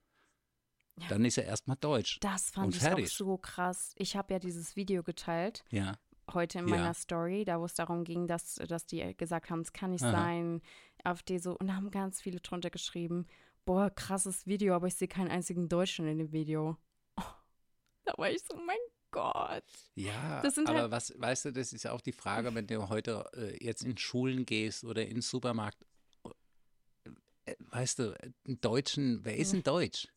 Ja. 1.00 1.08
Dann 1.08 1.24
ist 1.24 1.36
er 1.38 1.44
erstmal 1.44 1.76
deutsch. 1.76 2.20
Das 2.20 2.50
fand 2.50 2.68
Und 2.68 2.76
ich 2.76 2.80
fertig. 2.82 3.06
auch 3.06 3.10
so 3.10 3.36
krass. 3.36 3.92
Ich 3.96 4.16
habe 4.16 4.32
ja 4.34 4.38
dieses 4.38 4.76
Video 4.76 5.02
geteilt, 5.02 5.64
Ja, 5.70 5.98
heute 6.32 6.60
in 6.60 6.68
Ja. 6.68 6.76
meiner 6.76 6.94
Story, 6.94 7.44
da 7.44 7.58
wo 7.60 7.64
es 7.64 7.74
darum 7.74 8.04
ging, 8.04 8.28
dass, 8.28 8.54
dass 8.54 8.86
die 8.86 9.14
gesagt 9.16 9.50
haben, 9.50 9.60
es 9.60 9.72
kann 9.72 9.90
nicht 9.90 10.04
Aha. 10.04 10.12
sein, 10.12 10.62
AfD 11.02 11.38
so. 11.38 11.56
Und 11.58 11.66
da 11.66 11.74
haben 11.74 11.90
ganz 11.90 12.20
viele 12.22 12.38
drunter 12.40 12.70
geschrieben, 12.70 13.26
boah, 13.64 13.90
krasses 13.90 14.46
Video, 14.46 14.74
aber 14.74 14.86
ich 14.86 14.94
sehe 14.94 15.08
keinen 15.08 15.30
einzigen 15.32 15.68
Deutschen 15.68 16.06
in 16.06 16.18
dem 16.18 16.30
Video. 16.32 16.76
Oh, 17.16 17.22
da 18.04 18.12
war 18.16 18.30
ich 18.30 18.42
so, 18.44 18.54
mein 18.56 18.76
Gott. 19.10 19.64
Ja, 19.96 20.42
aber 20.42 20.80
halt- 20.82 20.90
was, 20.92 21.12
weißt 21.18 21.46
du, 21.46 21.52
das 21.52 21.72
ist 21.72 21.82
ja 21.84 21.92
auch 21.92 22.00
die 22.00 22.12
Frage, 22.12 22.54
wenn 22.54 22.66
du 22.68 22.88
heute 22.88 23.28
äh, 23.34 23.64
jetzt 23.64 23.82
in 23.84 23.96
Schulen 23.96 24.44
gehst 24.46 24.84
oder 24.84 25.02
in 25.04 25.14
den 25.14 25.22
Supermarkt, 25.22 25.84
weißt 27.58 27.98
du, 27.98 28.16
einen 28.46 28.60
Deutschen, 28.60 29.24
wer 29.24 29.36
ist 29.36 29.52
ein 29.52 29.62
Deutsch? 29.62 30.08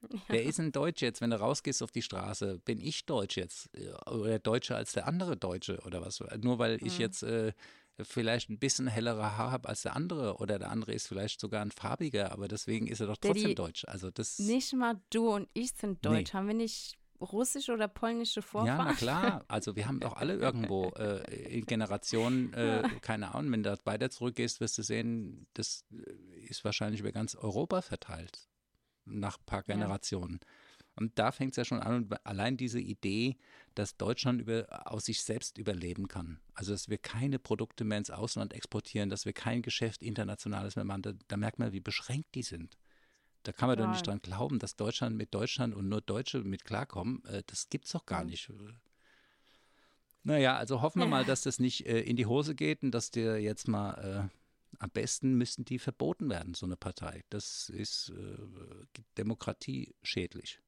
Wer 0.28 0.44
ist 0.44 0.60
ein 0.60 0.70
Deutsch 0.70 1.02
jetzt, 1.02 1.20
wenn 1.20 1.30
du 1.30 1.40
rausgehst 1.40 1.82
auf 1.82 1.90
die 1.90 2.02
Straße? 2.02 2.60
Bin 2.64 2.80
ich 2.80 3.04
Deutsch 3.04 3.36
jetzt? 3.36 3.68
Äh, 3.74 3.90
Oder 4.08 4.38
Deutscher 4.38 4.76
als 4.76 4.92
der 4.92 5.08
andere 5.08 5.36
Deutsche 5.36 5.80
oder 5.84 6.00
was? 6.00 6.20
Nur 6.40 6.60
weil 6.60 6.78
ich 6.84 6.98
Mhm. 6.98 7.00
jetzt 7.00 7.22
äh, 7.24 7.52
vielleicht 8.02 8.48
ein 8.48 8.60
bisschen 8.60 8.86
hellere 8.86 9.36
Haar 9.36 9.50
habe 9.50 9.68
als 9.68 9.82
der 9.82 9.96
andere 9.96 10.36
oder 10.36 10.58
der 10.60 10.70
andere 10.70 10.92
ist 10.92 11.08
vielleicht 11.08 11.40
sogar 11.40 11.62
ein 11.62 11.72
farbiger, 11.72 12.30
aber 12.30 12.46
deswegen 12.46 12.86
ist 12.86 13.00
er 13.00 13.08
doch 13.08 13.16
trotzdem 13.16 13.48
die- 13.48 13.54
Deutsch. 13.56 13.84
Also 13.88 14.10
das 14.12 14.38
Nicht 14.38 14.72
mal 14.74 15.00
du 15.10 15.30
und 15.34 15.48
ich 15.52 15.72
sind 15.72 16.04
deutsch. 16.04 16.32
Haben 16.32 16.46
wir 16.46 16.54
nicht 16.54 16.96
russische 17.20 17.72
oder 17.72 17.88
polnische 17.88 18.42
Vorfahren? 18.42 18.78
Ja, 18.78 18.84
na 18.84 18.94
klar. 18.94 19.44
Also 19.48 19.76
wir 19.76 19.86
haben 19.88 20.00
doch 20.00 20.16
alle 20.16 20.34
irgendwo 20.34 20.90
äh, 20.90 21.22
in 21.58 21.66
Generationen, 21.66 22.52
äh, 22.54 22.82
keine 23.00 23.34
Ahnung, 23.34 23.52
wenn 23.52 23.62
du 23.62 23.76
weiter 23.84 24.10
zurückgehst, 24.10 24.60
wirst 24.60 24.78
du 24.78 24.82
sehen, 24.82 25.46
das 25.54 25.84
äh, 25.92 26.12
ist 26.46 26.64
wahrscheinlich 26.64 27.00
über 27.00 27.12
ganz 27.12 27.34
Europa 27.34 27.82
verteilt, 27.82 28.48
nach 29.04 29.38
ein 29.38 29.44
paar 29.46 29.64
Ja. 29.66 29.74
Generationen. 29.74 30.40
Und 30.96 31.16
da 31.16 31.30
fängt 31.30 31.52
es 31.52 31.56
ja 31.56 31.64
schon 31.64 31.80
an, 31.80 31.94
und 31.94 32.26
allein 32.26 32.56
diese 32.56 32.80
Idee, 32.80 33.36
dass 33.76 33.96
Deutschland 33.96 34.40
über, 34.40 34.66
aus 34.90 35.04
sich 35.04 35.22
selbst 35.22 35.56
überleben 35.56 36.08
kann. 36.08 36.40
Also, 36.54 36.72
dass 36.72 36.88
wir 36.88 36.98
keine 36.98 37.38
Produkte 37.38 37.84
mehr 37.84 37.98
ins 37.98 38.10
Ausland 38.10 38.52
exportieren, 38.52 39.08
dass 39.08 39.24
wir 39.24 39.32
kein 39.32 39.62
Geschäft 39.62 40.02
internationales 40.02 40.74
mehr 40.74 40.84
machen, 40.84 41.02
da, 41.02 41.12
da 41.28 41.36
merkt 41.36 41.60
man, 41.60 41.72
wie 41.72 41.78
beschränkt 41.80 42.34
die 42.34 42.42
sind. 42.42 42.76
Da 43.44 43.52
kann 43.52 43.68
man 43.68 43.78
doch 43.78 43.86
nicht 43.88 44.04
Total. 44.04 44.18
dran 44.18 44.22
glauben, 44.22 44.58
dass 44.58 44.76
Deutschland 44.76 45.16
mit 45.16 45.32
Deutschland 45.34 45.74
und 45.74 45.88
nur 45.88 46.00
Deutsche 46.00 46.40
mit 46.40 46.64
klarkommen. 46.64 47.24
Äh, 47.26 47.42
das 47.46 47.68
gibt's 47.70 47.92
doch 47.92 48.04
gar 48.04 48.24
nicht. 48.24 48.50
Naja, 50.24 50.56
also 50.56 50.82
hoffen 50.82 51.00
wir 51.00 51.06
mal, 51.06 51.24
dass 51.24 51.42
das 51.42 51.58
nicht 51.58 51.86
äh, 51.86 52.00
in 52.00 52.16
die 52.16 52.26
Hose 52.26 52.54
geht 52.54 52.82
und 52.82 52.90
dass 52.90 53.10
der 53.10 53.40
jetzt 53.40 53.68
mal, 53.68 54.28
äh, 54.30 54.76
am 54.80 54.90
besten 54.90 55.34
müssten 55.38 55.64
die 55.64 55.78
verboten 55.78 56.28
werden, 56.28 56.54
so 56.54 56.66
eine 56.66 56.76
Partei. 56.76 57.24
Das 57.30 57.68
ist 57.70 58.10
äh, 58.10 58.36
Demokratie 59.16 59.94
schädlich. 60.02 60.60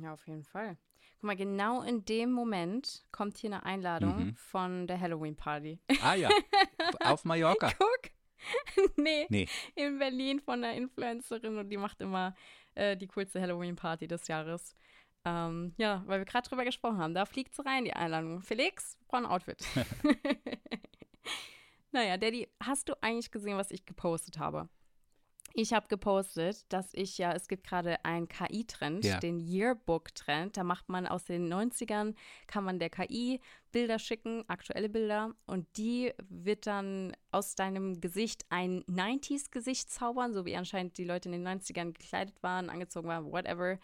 Ja, 0.00 0.12
auf 0.12 0.26
jeden 0.26 0.44
Fall. 0.44 0.76
Guck 1.16 1.24
mal, 1.24 1.36
genau 1.36 1.82
in 1.82 2.04
dem 2.06 2.32
Moment 2.32 3.04
kommt 3.12 3.36
hier 3.36 3.50
eine 3.50 3.64
Einladung 3.64 4.26
Mhm. 4.28 4.34
von 4.36 4.86
der 4.86 4.98
Halloween-Party. 5.00 5.78
Ah 6.02 6.14
ja, 6.14 6.30
auf 7.00 7.24
Mallorca. 7.24 7.70
Guck. 7.78 8.09
nee, 8.96 9.26
Nee. 9.28 9.48
in 9.74 9.98
Berlin 9.98 10.40
von 10.40 10.62
einer 10.64 10.74
Influencerin 10.74 11.58
und 11.58 11.68
die 11.68 11.76
macht 11.76 12.00
immer 12.00 12.34
äh, 12.74 12.96
die 12.96 13.06
coolste 13.08 13.40
Halloween-Party 13.40 14.06
des 14.06 14.28
Jahres. 14.28 14.74
Ähm, 15.24 15.74
ja, 15.76 16.02
weil 16.06 16.20
wir 16.20 16.24
gerade 16.24 16.48
drüber 16.48 16.64
gesprochen 16.64 16.98
haben. 16.98 17.14
Da 17.14 17.26
fliegt 17.26 17.54
sie 17.54 17.64
rein, 17.64 17.84
die 17.84 17.92
Einladung. 17.92 18.40
Felix, 18.42 18.98
braucht 19.08 19.24
ein 19.24 19.30
Outfit. 19.30 19.58
naja, 21.92 22.16
Daddy, 22.16 22.48
hast 22.62 22.88
du 22.88 22.94
eigentlich 23.02 23.30
gesehen, 23.30 23.56
was 23.58 23.70
ich 23.70 23.84
gepostet 23.84 24.38
habe? 24.38 24.68
Ich 25.54 25.72
habe 25.72 25.88
gepostet, 25.88 26.64
dass 26.72 26.90
ich 26.92 27.18
ja, 27.18 27.32
es 27.32 27.48
gibt 27.48 27.66
gerade 27.66 28.04
einen 28.04 28.28
KI-Trend, 28.28 29.04
Ja. 29.04 29.18
den 29.18 29.40
Yearbook-Trend. 29.40 30.56
Da 30.56 30.64
macht 30.64 30.88
man 30.88 31.06
aus 31.06 31.24
den 31.24 31.52
90ern, 31.52 32.14
kann 32.46 32.64
man 32.64 32.78
der 32.78 32.90
KI 32.90 33.40
Bilder 33.72 33.98
schicken, 33.98 34.44
aktuelle 34.48 34.88
Bilder. 34.88 35.32
Und 35.46 35.66
die 35.76 36.12
wird 36.28 36.66
dann 36.66 37.16
aus 37.32 37.54
deinem 37.56 38.00
Gesicht 38.00 38.44
ein 38.48 38.84
90s-Gesicht 38.86 39.90
zaubern, 39.90 40.32
so 40.32 40.44
wie 40.44 40.56
anscheinend 40.56 40.98
die 40.98 41.04
Leute 41.04 41.28
in 41.28 41.32
den 41.32 41.46
90ern 41.46 41.92
gekleidet 41.92 42.42
waren, 42.42 42.70
angezogen 42.70 43.08
waren, 43.08 43.30
whatever. 43.30 43.78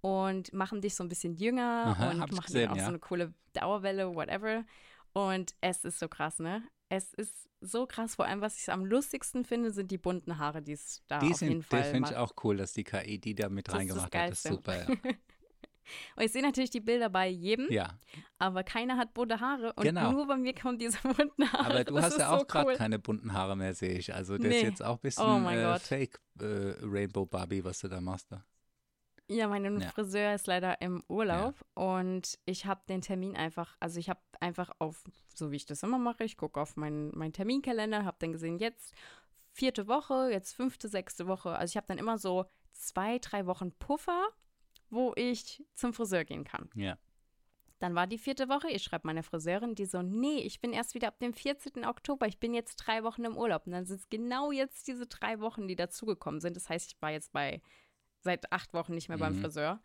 Und 0.00 0.52
machen 0.52 0.80
dich 0.80 0.96
so 0.96 1.04
ein 1.04 1.08
bisschen 1.08 1.36
jünger 1.36 1.94
Aha, 1.96 2.10
und 2.10 2.18
machen 2.18 2.40
gesehen, 2.44 2.70
auch 2.70 2.76
ja. 2.76 2.82
so 2.82 2.88
eine 2.88 2.98
coole 2.98 3.32
Dauerwelle, 3.52 4.14
whatever. 4.14 4.64
Und 5.12 5.54
es 5.60 5.84
ist 5.84 5.98
so 6.00 6.08
krass, 6.08 6.38
ne? 6.40 6.62
Es 6.94 7.14
ist 7.14 7.48
so 7.62 7.86
krass. 7.86 8.16
Vor 8.16 8.26
allem, 8.26 8.40
was 8.42 8.58
ich 8.58 8.70
am 8.70 8.84
lustigsten 8.84 9.44
finde, 9.46 9.70
sind 9.72 9.90
die 9.90 9.96
bunten 9.98 10.36
Haare, 10.38 10.60
die 10.62 10.72
es 10.72 11.02
da 11.08 11.20
Die 11.20 11.32
auf 11.32 11.40
jeden 11.40 11.62
sind, 11.62 11.64
Fall 11.64 11.80
das 11.80 11.88
finde 11.90 12.10
ich 12.10 12.16
auch 12.16 12.32
cool, 12.44 12.56
dass 12.58 12.72
die 12.74 12.84
KI 12.84 13.18
die 13.18 13.34
da 13.34 13.48
mit 13.48 13.68
Das 13.68 13.76
reingemacht 13.76 14.14
hat. 14.14 14.30
Das 14.30 14.44
ist 14.44 14.48
super, 14.48 14.76
ja. 14.78 14.86
Und 16.16 16.22
ich 16.22 16.30
sehe 16.32 16.42
natürlich 16.42 16.70
die 16.70 16.80
Bilder 16.80 17.10
bei 17.10 17.26
jedem, 17.28 17.66
ja. 17.70 17.98
aber 18.38 18.62
keiner 18.62 18.96
hat 18.96 19.14
bunte 19.14 19.40
Haare. 19.40 19.72
Und 19.74 19.82
Genau. 19.82 20.12
nur 20.12 20.26
bei 20.26 20.36
mir 20.36 20.54
kommen 20.54 20.78
diese 20.78 20.98
bunten 21.02 21.52
Haare. 21.52 21.66
Aber 21.66 21.84
du 21.84 21.94
das 21.94 22.04
hast 22.04 22.18
ja 22.18 22.30
auch 22.30 22.40
so 22.40 22.46
gerade 22.46 22.68
cool. 22.70 22.76
keine 22.76 22.98
bunten 22.98 23.32
Haare 23.32 23.56
mehr, 23.56 23.74
sehe 23.74 23.98
ich. 23.98 24.14
Also 24.14 24.38
das 24.38 24.46
Nee. 24.46 24.58
ist 24.58 24.62
jetzt 24.62 24.84
auch 24.84 24.96
ein 24.96 25.00
bisschen 25.02 25.24
Oh 25.44 25.48
äh. 25.50 25.78
Fake 25.80 26.20
äh, 26.40 26.74
Rainbow 26.82 27.26
Barbie, 27.26 27.64
was 27.64 27.80
du 27.80 27.88
da 27.88 28.00
machst. 28.00 28.30
Da. 28.30 28.44
Ja, 29.28 29.48
mein 29.48 29.80
Ja. 29.80 29.88
Friseur 29.88 30.34
ist 30.34 30.46
leider 30.46 30.80
im 30.82 31.02
Urlaub 31.08 31.54
und 31.74 32.38
ich 32.44 32.66
habe 32.66 32.82
den 32.88 33.00
Termin 33.00 33.36
einfach, 33.36 33.76
also 33.80 33.98
ich 33.98 34.10
habe 34.10 34.20
einfach 34.40 34.70
auf, 34.78 35.04
so 35.34 35.50
wie 35.50 35.56
ich 35.56 35.66
das 35.66 35.82
immer 35.82 35.98
mache, 35.98 36.24
ich 36.24 36.36
gucke 36.36 36.60
auf 36.60 36.76
meinen 36.76 37.16
meinen 37.16 37.32
Terminkalender, 37.32 38.04
habe 38.04 38.16
dann 38.20 38.32
gesehen, 38.32 38.58
jetzt 38.58 38.94
vierte 39.52 39.86
Woche, 39.86 40.30
jetzt 40.30 40.54
fünfte, 40.54 40.88
sechste 40.88 41.26
Woche. 41.26 41.56
Also 41.56 41.72
ich 41.72 41.76
habe 41.76 41.86
dann 41.86 41.98
immer 41.98 42.18
so 42.18 42.46
zwei, 42.72 43.18
drei 43.18 43.46
Wochen 43.46 43.72
Puffer, 43.72 44.28
wo 44.90 45.12
ich 45.16 45.64
zum 45.74 45.94
Friseur 45.94 46.24
gehen 46.24 46.44
kann. 46.44 46.68
Ja. 46.74 46.98
Dann 47.78 47.94
war 47.96 48.06
die 48.06 48.18
vierte 48.18 48.48
Woche, 48.48 48.70
ich 48.70 48.84
schreibe 48.84 49.08
meiner 49.08 49.24
Friseurin, 49.24 49.74
die 49.74 49.86
so, 49.86 50.02
nee, 50.02 50.38
ich 50.38 50.60
bin 50.60 50.72
erst 50.72 50.94
wieder 50.94 51.08
ab 51.08 51.18
dem 51.18 51.34
14. 51.34 51.84
Oktober, 51.84 52.28
ich 52.28 52.38
bin 52.38 52.54
jetzt 52.54 52.76
drei 52.76 53.02
Wochen 53.02 53.24
im 53.24 53.36
Urlaub. 53.36 53.66
Und 53.66 53.72
dann 53.72 53.86
sind 53.86 53.98
es 53.98 54.08
genau 54.08 54.52
jetzt 54.52 54.86
diese 54.86 55.06
drei 55.06 55.40
Wochen, 55.40 55.66
die 55.66 55.74
dazugekommen 55.74 56.40
sind. 56.40 56.56
Das 56.56 56.68
heißt, 56.68 56.92
ich 56.92 57.02
war 57.02 57.10
jetzt 57.10 57.32
bei, 57.32 57.60
seit 58.22 58.52
acht 58.52 58.72
Wochen 58.74 58.94
nicht 58.94 59.08
mehr 59.08 59.18
beim 59.18 59.34
Mhm. 59.34 59.40
Friseur. 59.40 59.80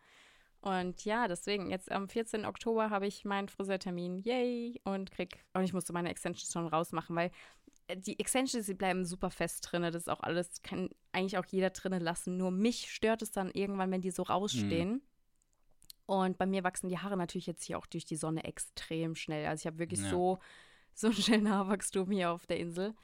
Und 0.60 1.04
ja, 1.04 1.28
deswegen, 1.28 1.70
jetzt 1.70 1.90
am 1.92 2.08
14. 2.08 2.44
Oktober 2.44 2.90
habe 2.90 3.06
ich 3.06 3.24
meinen 3.24 3.48
Friseurtermin, 3.48 4.18
yay, 4.18 4.80
und 4.84 5.10
krieg, 5.12 5.44
und 5.54 5.62
ich 5.62 5.72
musste 5.72 5.92
meine 5.92 6.10
Extensions 6.10 6.52
schon 6.52 6.66
rausmachen, 6.66 7.14
weil 7.14 7.30
äh, 7.86 7.96
die 7.96 8.18
Extensions, 8.18 8.66
die 8.66 8.74
bleiben 8.74 9.04
super 9.04 9.30
fest 9.30 9.68
drin, 9.70 9.82
das 9.82 9.94
ist 9.94 10.10
auch 10.10 10.20
alles, 10.20 10.60
kann 10.62 10.90
eigentlich 11.12 11.38
auch 11.38 11.46
jeder 11.46 11.70
drinnen 11.70 12.00
lassen, 12.02 12.36
nur 12.36 12.50
mich 12.50 12.90
stört 12.90 13.22
es 13.22 13.30
dann 13.30 13.50
irgendwann, 13.52 13.92
wenn 13.92 14.00
die 14.00 14.10
so 14.10 14.24
rausstehen. 14.24 15.00
Und 16.06 16.38
bei 16.38 16.46
mir 16.46 16.64
wachsen 16.64 16.88
die 16.88 16.98
Haare 16.98 17.16
natürlich 17.16 17.46
jetzt 17.46 17.64
hier 17.64 17.78
auch 17.78 17.86
durch 17.86 18.06
die 18.06 18.16
Sonne 18.16 18.44
extrem 18.44 19.14
schnell. 19.14 19.46
Also 19.46 19.62
ich 19.62 19.66
habe 19.66 19.78
wirklich 19.78 20.00
Ja. 20.00 20.10
so, 20.10 20.38
so 20.94 21.08
einen 21.08 21.16
schnellen 21.16 21.50
Haarwachstum 21.50 22.10
hier 22.10 22.30
auf 22.32 22.46
der 22.46 22.58
Insel. 22.58 22.94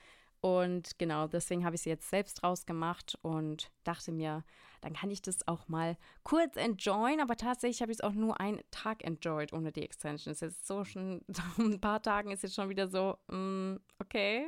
Und 0.40 0.98
genau, 0.98 1.26
deswegen 1.28 1.64
habe 1.64 1.76
ich 1.76 1.82
sie 1.82 1.90
jetzt 1.90 2.08
selbst 2.08 2.42
rausgemacht 2.42 3.18
und 3.22 3.70
dachte 3.84 4.10
mir, 4.10 4.42
dann 4.84 4.92
kann 4.92 5.10
ich 5.10 5.22
das 5.22 5.48
auch 5.48 5.66
mal 5.66 5.96
kurz 6.24 6.56
enjoyen. 6.56 7.20
Aber 7.20 7.36
tatsächlich 7.36 7.80
habe 7.80 7.90
ich 7.90 7.98
es 7.98 8.04
auch 8.04 8.12
nur 8.12 8.38
einen 8.38 8.60
Tag 8.70 9.02
enjoyed 9.02 9.52
ohne 9.54 9.72
die 9.72 9.82
Extension. 9.82 10.30
Ist 10.32 10.42
jetzt 10.42 10.66
so 10.66 10.84
schon, 10.84 11.22
so 11.28 11.62
ein 11.62 11.80
paar 11.80 12.02
Tagen 12.02 12.30
ist 12.30 12.42
jetzt 12.42 12.54
schon 12.54 12.68
wieder 12.68 12.86
so, 12.86 13.16
mm, 13.28 13.76
okay, 13.98 14.44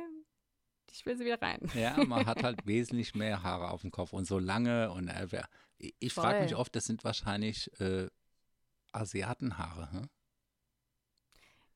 ich 0.91 1.05
will 1.05 1.17
sie 1.17 1.25
wieder 1.25 1.41
rein. 1.41 1.59
Ja, 1.73 1.97
man 2.05 2.27
hat 2.27 2.43
halt 2.43 2.59
wesentlich 2.67 3.15
mehr 3.15 3.41
Haare 3.41 3.71
auf 3.71 3.81
dem 3.81 3.89
Kopf 3.89 4.13
und 4.13 4.25
so 4.25 4.37
lange. 4.37 4.91
Und 4.91 5.07
äh, 5.07 5.27
ich, 5.99 6.13
frage 6.13 6.43
mich 6.43 6.55
oft, 6.55 6.75
das 6.75 6.85
sind 6.85 7.03
wahrscheinlich 7.03 7.71
äh, 7.79 8.07
Asiatenhaare. 8.91 9.91
Hm? 9.91 10.09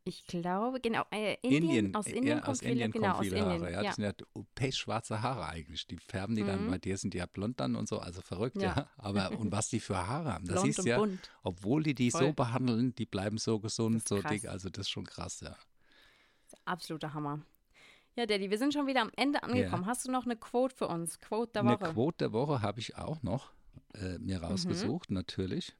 Ich 0.03 0.25
glaube, 0.25 0.79
genau, 0.81 1.03
äh, 1.11 1.35
Indien, 1.43 1.95
aus 1.95 2.07
äh, 2.07 2.11
Indien 2.13 2.25
ja, 2.25 2.35
kommt 2.41 2.47
aus 2.49 2.59
viele, 2.59 2.71
Indien 2.71 2.91
genau, 2.91 3.11
kommen 3.13 3.23
viele 3.23 3.37
aus 3.45 3.53
Indien. 3.53 3.61
Haare. 3.61 3.71
Ja, 3.71 3.81
ja. 3.81 3.87
Das 3.89 3.95
sind 3.97 4.05
ja 4.05 4.43
pechschwarze 4.55 5.21
Haare 5.21 5.45
eigentlich. 5.47 5.85
Die 5.85 5.97
färben 5.97 6.35
die 6.35 6.43
dann, 6.43 6.65
Mhm. 6.65 6.71
bei 6.71 6.77
dir 6.79 6.97
sind 6.97 7.13
die 7.13 7.19
ja 7.19 7.27
blond 7.27 7.59
dann 7.59 7.75
und 7.75 7.87
so, 7.87 7.99
also 7.99 8.21
verrückt, 8.21 8.57
ja. 8.59 8.75
Ja. 8.75 8.89
Aber 8.97 9.37
und 9.37 9.51
was 9.51 9.69
die 9.69 9.79
für 9.79 10.07
Haare 10.07 10.33
haben, 10.33 10.45
das 10.47 10.63
und 10.63 10.85
ja, 10.85 10.97
bunt. 10.97 11.29
obwohl 11.43 11.83
die 11.83 11.93
die 11.93 12.09
so 12.09 12.17
Voll. 12.17 12.33
behandeln, 12.33 12.95
die 12.95 13.05
bleiben 13.05 13.37
so 13.37 13.59
gesund, 13.59 13.97
ist 13.97 14.07
so 14.07 14.17
krass. 14.19 14.31
dick. 14.31 14.47
Also 14.47 14.69
das 14.69 14.87
ist 14.87 14.89
schon 14.89 15.05
krass, 15.05 15.39
ja. 15.41 15.55
Absoluter 16.65 17.13
Hammer. 17.13 17.41
Ja, 18.15 18.25
Daddy, 18.25 18.49
wir 18.49 18.57
sind 18.57 18.73
schon 18.73 18.87
wieder 18.87 19.01
am 19.01 19.11
Ende 19.15 19.41
angekommen. 19.43 19.85
Hast 19.85 20.07
du 20.07 20.11
noch 20.11 20.25
eine 20.25 20.35
Quote 20.35 20.75
für 20.75 20.87
uns? 20.87 21.19
Quote 21.19 21.53
der 21.53 21.61
Eine 21.61 21.79
Woche. 21.79 21.93
Quote 21.93 22.17
der 22.17 22.33
Woche 22.33 22.61
habe 22.61 22.79
ich 22.79 22.95
auch 22.97 23.21
noch 23.23 23.51
äh, 23.93 24.17
Mhm. 24.17 24.25
mir 24.25 24.41
rausgesucht, 24.41 25.11
natürlich. 25.11 25.75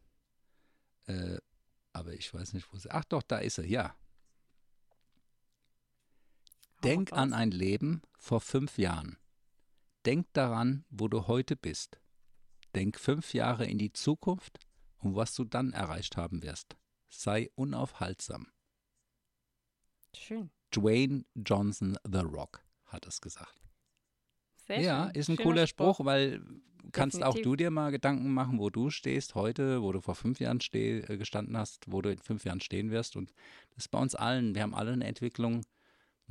Äh, 1.08 1.38
aber 1.92 2.14
ich 2.14 2.32
weiß 2.34 2.54
nicht, 2.54 2.72
wo 2.72 2.78
sie. 2.78 2.90
Ach 2.92 3.04
doch, 3.06 3.24
da 3.24 3.40
ist 3.40 3.56
sie, 3.56 3.66
ja. 3.66 3.96
Denk 6.84 7.14
an 7.14 7.34
ein 7.34 7.52
Leben 7.52 8.02
vor 8.18 8.42
fünf 8.42 8.80
Jahren. 8.80 9.18
Denk 10.06 10.34
daran, 10.34 10.84
wo 10.90 11.08
du 11.08 11.28
heute 11.28 11.56
bist. 11.56 12.00
Denk 12.74 13.00
fünf 13.00 13.36
Jahre 13.36 13.66
in 13.66 13.78
die 13.78 13.94
Zukunft 13.94 14.60
und 14.98 15.16
was 15.16 15.36
du 15.36 15.44
dann 15.44 15.74
erreicht 15.74 16.18
haben 16.18 16.42
wirst. 16.42 16.76
Sei 17.08 17.52
unaufhaltsam. 17.54 18.48
Schön. 20.16 20.50
Dwayne 20.72 21.26
Johnson 21.36 21.98
The 22.04 22.20
Rock 22.20 22.64
hat 22.86 23.06
es 23.06 23.22
gesagt. 23.22 23.62
Sehr 24.66 24.82
ja, 24.82 25.06
schön. 25.06 25.16
ist 25.16 25.30
ein 25.30 25.36
Schöner 25.36 25.50
cooler 25.50 25.68
Spruch, 25.68 26.04
weil 26.04 26.42
kannst 26.92 27.18
auch 27.18 27.36
Definitiv. 27.36 27.44
du 27.44 27.56
dir 27.58 27.70
mal 27.70 27.92
Gedanken 27.92 28.34
machen, 28.34 28.58
wo 28.58 28.72
du 28.72 28.90
stehst 28.90 29.36
heute, 29.36 29.84
wo 29.84 29.92
du 29.92 30.02
vor 30.02 30.16
fünf 30.16 30.40
Jahren 30.40 30.60
äh, 30.74 31.18
gestanden 31.18 31.56
hast, 31.56 31.86
wo 31.88 32.02
du 32.02 32.12
in 32.12 32.18
fünf 32.18 32.44
Jahren 32.44 32.60
stehen 32.60 32.90
wirst. 32.90 33.16
Und 33.16 33.34
das 33.76 33.86
ist 33.86 33.90
bei 33.90 34.00
uns 34.00 34.16
allen. 34.16 34.56
Wir 34.56 34.64
haben 34.64 34.74
alle 34.74 34.94
eine 34.94 35.06
Entwicklung. 35.06 35.62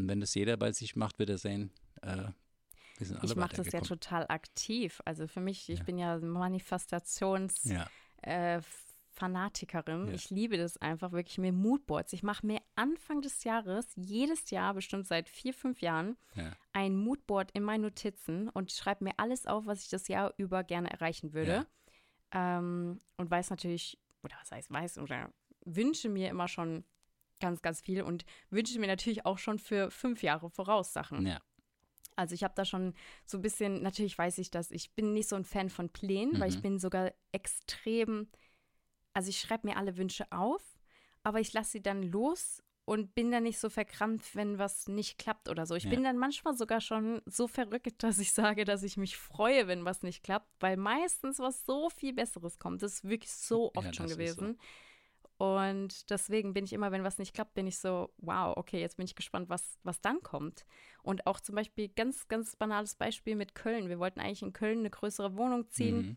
Und 0.01 0.09
wenn 0.09 0.21
das 0.21 0.35
jeder 0.35 0.57
bei 0.57 0.73
sich 0.73 0.97
macht, 0.97 1.19
wird 1.19 1.31
er 1.31 1.39
sehen, 1.39 1.71
äh, 2.03 2.29
wir 2.97 3.07
sind 3.07 3.17
alle 3.19 3.27
Ich 3.27 3.37
mache 3.37 3.57
das 3.57 3.71
ja 3.73 3.81
total 3.81 4.27
aktiv. 4.29 5.01
Also 5.05 5.27
für 5.27 5.41
mich, 5.41 5.69
ich 5.69 5.79
Ja. 5.81 5.85
bin 5.85 5.99
ja 5.99 6.19
Manifestations 6.19 7.65
Ja, 7.65 7.91
äh, 8.23 8.61
Fanatikerin. 9.13 10.07
Ja. 10.09 10.15
Ich 10.15 10.31
liebe 10.31 10.57
das 10.57 10.79
einfach 10.79 11.13
wirklich, 11.13 11.37
mir 11.37 11.53
Moodboards. 11.53 12.13
Ich 12.15 12.23
mache 12.23 12.47
mir 12.47 12.61
Anfang 12.77 13.21
des 13.21 13.45
Jahres, 13.45 13.87
jedes 13.97 14.51
Jahr, 14.51 14.73
bestimmt 14.73 15.07
seit 15.07 15.29
vier, 15.29 15.53
fünf 15.53 15.83
Jahren, 15.83 16.17
Ja. 16.35 16.53
ein 16.73 16.97
Moodboard 16.97 17.51
in 17.53 17.63
meine 17.63 17.83
Notizen 17.85 18.49
und 18.49 18.73
schreibe 18.73 19.05
mir 19.05 19.13
alles 19.19 19.47
auf, 19.47 19.67
was 19.67 19.83
ich 19.83 19.89
das 19.91 20.09
Jahr 20.09 20.33
über 20.39 20.65
gerne 20.65 20.91
erreichen 20.91 21.35
würde. 21.35 21.67
Ähm, 22.33 23.01
und 23.19 23.31
weiß 23.31 23.51
natürlich, 23.51 23.99
oder 24.23 24.37
was 24.41 24.51
heißt 24.53 24.71
weiß, 24.71 24.99
oder 24.99 25.31
wünsche 25.65 26.09
mir 26.09 26.31
immer 26.31 26.49
schon 26.49 26.85
ganz, 27.41 27.63
ganz 27.63 27.81
viel 27.81 28.03
und 28.03 28.25
wünsche 28.51 28.79
mir 28.79 28.87
natürlich 28.87 29.27
auch 29.27 29.39
schon 29.39 29.59
für 29.59 29.91
fünf 29.91 30.23
Jahre 30.23 30.51
voraus 30.51 30.93
Sachen. 30.93 31.27
Ja. 31.27 31.41
Also 32.17 32.35
ich 32.35 32.45
habe 32.45 32.55
da 32.55 32.65
schon 32.65 32.95
so 33.25 33.39
ein 33.39 33.43
bisschen, 33.43 33.83
natürlich 33.83 34.17
weiß 34.19 34.39
ich 34.39 34.51
das, 34.51 34.71
ich 34.71 34.93
bin 34.95 35.13
nicht 35.13 35.29
so 35.29 35.37
ein 35.37 35.45
Fan 35.45 35.71
von 35.71 35.89
Plänen, 35.89 36.39
weil 36.39 36.51
ich 36.51 36.57
Mhm. 36.57 36.63
bin 36.63 36.79
sogar 36.79 37.13
extrem, 37.33 38.29
also 39.15 39.31
ich 39.31 39.41
schreibe 39.41 39.67
mir 39.69 39.77
alle 39.77 39.97
Wünsche 39.97 40.31
auf, 40.31 40.79
aber 41.23 41.41
ich 41.41 41.53
lasse 41.53 41.73
sie 41.73 41.83
dann 41.83 42.03
los 42.03 42.63
und 42.85 43.15
bin 43.15 43.31
dann 43.31 43.45
nicht 43.45 43.59
so 43.59 43.71
verkrampft, 43.71 44.35
wenn 44.35 44.59
was 44.59 44.89
nicht 44.89 45.17
klappt 45.17 45.49
oder 45.49 45.65
so. 45.65 45.77
Ich 45.77 45.85
Ja. 45.85 45.91
bin 45.91 46.03
dann 46.03 46.19
manchmal 46.19 46.55
sogar 46.57 46.81
schon 46.81 47.23
so 47.25 47.47
verrückt, 47.47 48.03
dass 48.03 48.19
ich 48.19 48.33
sage, 48.33 48.65
dass 48.65 48.83
ich 48.83 48.97
mich 48.97 49.17
freue, 49.17 49.69
wenn 49.69 49.85
was 49.85 50.03
nicht 50.03 50.23
klappt, 50.25 50.51
weil 50.61 50.77
meistens 50.77 51.39
was 51.39 51.65
so 51.65 51.89
viel 51.89 52.13
Besseres 52.13 52.59
kommt. 52.59 52.83
Das 52.83 52.95
ist 52.95 53.05
wirklich 53.09 53.31
so 53.33 53.73
oft 53.75 53.87
Ja, 53.87 53.93
schon 53.95 54.07
ist 54.07 54.35
so. 54.35 54.43
Und 55.41 56.11
deswegen 56.11 56.53
bin 56.53 56.67
ich 56.67 56.75
immer, 56.75 56.93
wenn 56.93 57.03
was 57.03 57.17
nicht 57.17 57.33
klappt, 57.33 57.55
bin 57.55 57.67
ich 57.67 57.79
so, 57.79 58.13
wow, 58.19 58.55
okay, 58.59 58.79
jetzt 58.79 58.99
bin 58.99 59.07
ich 59.07 59.15
gespannt, 59.15 59.49
was, 59.49 59.79
was 59.85 60.03
dann 60.03 60.23
kommt. 60.23 60.67
Und 61.03 61.27
auch 61.27 61.41
zum 61.41 61.55
Beispiel 61.55 61.89
ganz, 61.89 62.29
ganz 62.29 62.57
banales 62.57 62.95
Beispiel 62.95 63.37
mit 63.37 63.55
Köln. 63.55 63.89
Wir 63.89 63.99
wollten 63.99 64.21
eigentlich 64.21 64.43
in 64.43 64.53
Köln 64.53 64.81
eine 64.81 64.91
größere 64.91 65.39
Wohnung 65.39 65.71
ziehen. 65.71 65.97
Mhm. 65.97 66.17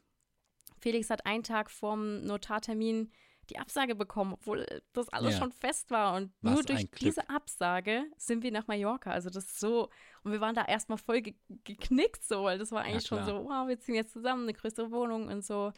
Felix 0.82 1.10
hat 1.10 1.26
einen 1.26 1.44
Tag 1.44 1.72
vorm 1.72 2.26
Notartermin 2.26 3.14
die 3.50 3.60
Absage 3.60 3.96
bekommen, 3.96 4.34
obwohl 4.34 4.66
das 4.92 5.08
alles 5.10 5.36
Ja. 5.36 5.40
schon 5.40 5.52
fest 5.54 5.90
war. 5.90 6.16
Und 6.18 6.34
Was 6.42 6.54
nur 6.54 6.64
durch 6.64 6.92
diese 6.92 7.30
Absage 7.30 8.04
sind 8.18 8.44
wir 8.44 8.52
nach 8.52 8.68
Mallorca. 8.68 9.12
Also 9.12 9.30
das 9.30 9.46
ist 9.46 9.60
so, 9.62 9.90
und 10.24 10.34
wir 10.34 10.42
waren 10.42 10.56
da 10.56 10.66
erstmal 10.66 10.98
voll 10.98 11.22
ge 11.22 11.34
geknickt 11.64 12.26
so, 12.26 12.44
weil 12.44 12.58
das 12.58 12.74
war 12.74 12.84
eigentlich 12.84 13.06
schon 13.08 13.20
klar. 13.20 13.42
so, 13.42 13.46
wow, 13.46 13.68
wir 13.70 13.80
ziehen 13.80 13.96
jetzt 13.96 14.12
zusammen, 14.12 14.44
eine 14.44 14.54
größere 14.54 14.92
Wohnung 14.92 15.30
und 15.30 15.46
so. 15.46 15.72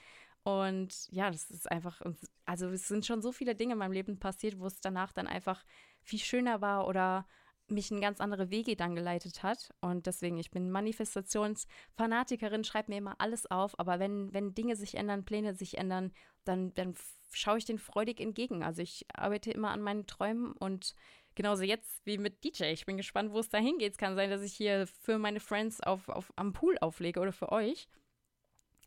Und 0.45 1.07
ja, 1.09 1.31
das 1.31 1.49
ist 1.49 1.71
einfach, 1.71 2.03
also 2.45 2.69
es 2.69 2.87
sind 2.87 3.03
schon 3.03 3.23
so 3.23 3.31
viele 3.31 3.55
Dinge 3.55 3.73
in 3.73 3.79
meinem 3.79 3.93
Leben 3.93 4.19
passiert, 4.19 4.59
wo 4.59 4.67
es 4.67 4.79
danach 4.79 5.11
dann 5.11 5.25
einfach 5.25 5.65
viel 6.03 6.19
schöner 6.19 6.61
war 6.61 6.87
oder 6.87 7.25
mich 7.67 7.89
in 7.89 7.99
ganz 7.99 8.21
andere 8.21 8.51
Wege 8.51 8.75
dann 8.75 8.93
geleitet 8.93 9.41
hat. 9.41 9.73
Und 9.81 10.05
deswegen, 10.05 10.37
ich 10.37 10.51
bin 10.51 10.69
Manifestationsfanatikerin, 10.69 12.63
schreibe 12.63 12.91
mir 12.91 12.99
immer 12.99 13.19
alles 13.19 13.49
auf. 13.49 13.79
Aber 13.79 13.97
wenn, 13.97 14.31
wenn 14.35 14.53
Dinge 14.53 14.75
sich 14.75 14.93
ändern, 14.93 15.25
Pläne 15.25 15.55
sich 15.55 15.79
ändern, 15.79 16.11
dann, 16.43 16.75
dann 16.75 16.93
schaue 17.31 17.57
ich 17.57 17.65
den 17.65 17.79
freudig 17.79 18.19
entgegen. 18.19 18.61
Also 18.61 18.83
ich 18.83 19.07
arbeite 19.15 19.49
immer 19.49 19.71
an 19.71 19.81
meinen 19.81 20.05
Träumen 20.05 20.51
und 20.51 20.93
genauso 21.33 21.63
jetzt 21.63 22.05
wie 22.05 22.19
mit 22.19 22.43
DJ. 22.43 22.65
Ich 22.65 22.85
bin 22.85 22.97
gespannt, 22.97 23.31
wo 23.31 23.39
es 23.39 23.49
da 23.49 23.57
hingeht. 23.57 23.93
Es 23.93 23.97
kann 23.97 24.15
sein, 24.15 24.29
dass 24.29 24.43
ich 24.43 24.53
hier 24.53 24.85
für 24.85 25.17
meine 25.17 25.39
Friends 25.39 25.81
auf, 25.81 26.07
auf, 26.07 26.31
am 26.35 26.53
Pool 26.53 26.77
auflege 26.77 27.19
oder 27.19 27.33
für 27.33 27.51
euch. 27.51 27.87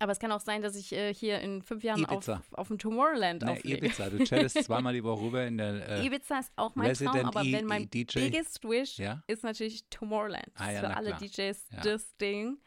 Aber 0.00 0.12
es 0.12 0.18
kann 0.20 0.30
auch 0.30 0.40
sein, 0.40 0.62
dass 0.62 0.76
ich 0.76 0.92
äh, 0.92 1.12
hier 1.12 1.40
in 1.40 1.60
fünf 1.62 1.82
Jahren 1.82 2.04
auf, 2.06 2.18
Ibiza. 2.28 2.42
auf 2.52 2.68
dem 2.68 2.78
Tomorrowland 2.78 3.42
Ne, 3.42 3.52
auflege. 3.52 3.78
Ibiza, 3.86 4.08
du 4.10 4.18
chattest 4.24 4.62
zweimal 4.64 4.92
die 4.94 5.02
Woche 5.02 5.22
rüber 5.22 5.44
in 5.46 5.58
der 5.58 5.88
äh, 5.88 6.06
Ibiza 6.06 6.38
ist 6.38 6.52
auch 6.56 6.74
mein 6.76 6.94
Traum, 6.94 7.08
Resident 7.08 7.24
aber 7.26 7.42
E- 7.42 7.52
wenn 7.52 7.66
mein 7.66 7.82
E- 7.82 7.86
DJ. 7.86 8.20
biggest 8.20 8.62
wish 8.62 8.98
Ja? 8.98 9.22
ist 9.26 9.42
natürlich 9.42 9.84
Tomorrowland. 9.90 10.46
Ah, 10.54 10.70
ja, 10.70 10.80
für 10.80 10.88
na 10.88 10.94
alle 10.94 11.08
klar. 11.10 11.20
DJs 11.20 11.66
Ja. 11.72 11.80
das 11.82 12.16
Ding. 12.18 12.58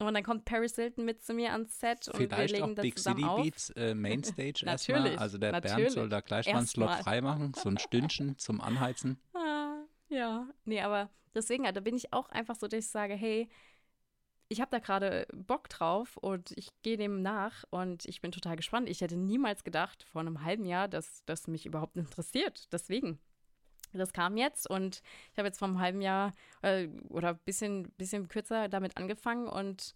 Und 0.00 0.14
dann 0.14 0.22
kommt 0.22 0.44
Paris 0.44 0.76
Hilton 0.76 1.04
mit 1.04 1.24
zu 1.24 1.34
mir 1.34 1.50
ans 1.50 1.80
Set 1.80 2.06
und 2.06 2.20
wir 2.20 2.28
legen 2.46 2.62
auch 2.62 2.74
das 2.76 2.82
Big 2.82 2.96
zusammen 2.96 3.16
City 3.16 3.28
auf. 3.28 3.42
Beats 3.42 3.70
äh, 3.70 3.94
Mainstage 3.96 4.62
erstmal. 4.64 5.16
Also 5.16 5.38
der 5.38 5.50
Bernd 5.50 5.64
natürlich. 5.64 5.92
soll 5.92 6.08
da 6.08 6.20
gleich 6.20 6.46
mal 6.46 6.58
einen 6.58 6.66
Slot 6.68 6.90
freimachen, 7.02 7.52
so 7.54 7.68
ein 7.68 7.78
Stündchen 7.78 8.38
zum 8.38 8.60
Anheizen. 8.60 9.18
Ah, 9.34 9.82
ja, 10.08 10.48
nee, 10.64 10.80
aber 10.80 11.10
deswegen, 11.34 11.64
da 11.64 11.80
bin 11.80 11.96
ich 11.96 12.12
auch 12.12 12.28
einfach 12.30 12.54
so, 12.54 12.66
dass 12.68 12.78
ich 12.84 12.88
sage, 12.90 13.14
hey, 13.14 13.48
ich 14.48 14.60
habe 14.60 14.70
da 14.70 14.78
gerade 14.78 15.26
Bock 15.32 15.68
drauf 15.68 16.16
und 16.16 16.52
ich 16.56 16.68
gehe 16.82 16.96
dem 16.96 17.22
nach 17.22 17.64
und 17.70 18.06
ich 18.06 18.20
bin 18.20 18.32
total 18.32 18.56
gespannt. 18.56 18.88
Ich 18.88 19.00
hätte 19.00 19.16
niemals 19.16 19.62
gedacht 19.62 20.02
vor 20.02 20.20
einem 20.20 20.42
halben 20.42 20.64
Jahr, 20.64 20.88
dass 20.88 21.24
das 21.26 21.48
mich 21.48 21.66
überhaupt 21.66 21.96
interessiert. 21.96 22.72
Deswegen. 22.72 23.18
Das 23.92 24.12
kam 24.12 24.36
jetzt 24.36 24.68
und 24.68 25.02
ich 25.32 25.38
habe 25.38 25.48
jetzt 25.48 25.58
vor 25.58 25.68
einem 25.68 25.80
halben 25.80 26.02
Jahr 26.02 26.32
äh, 26.60 26.88
oder 27.08 27.30
ein 27.30 27.38
bisschen, 27.46 27.90
bisschen 27.92 28.28
kürzer 28.28 28.68
damit 28.68 28.98
angefangen 28.98 29.48
und 29.48 29.94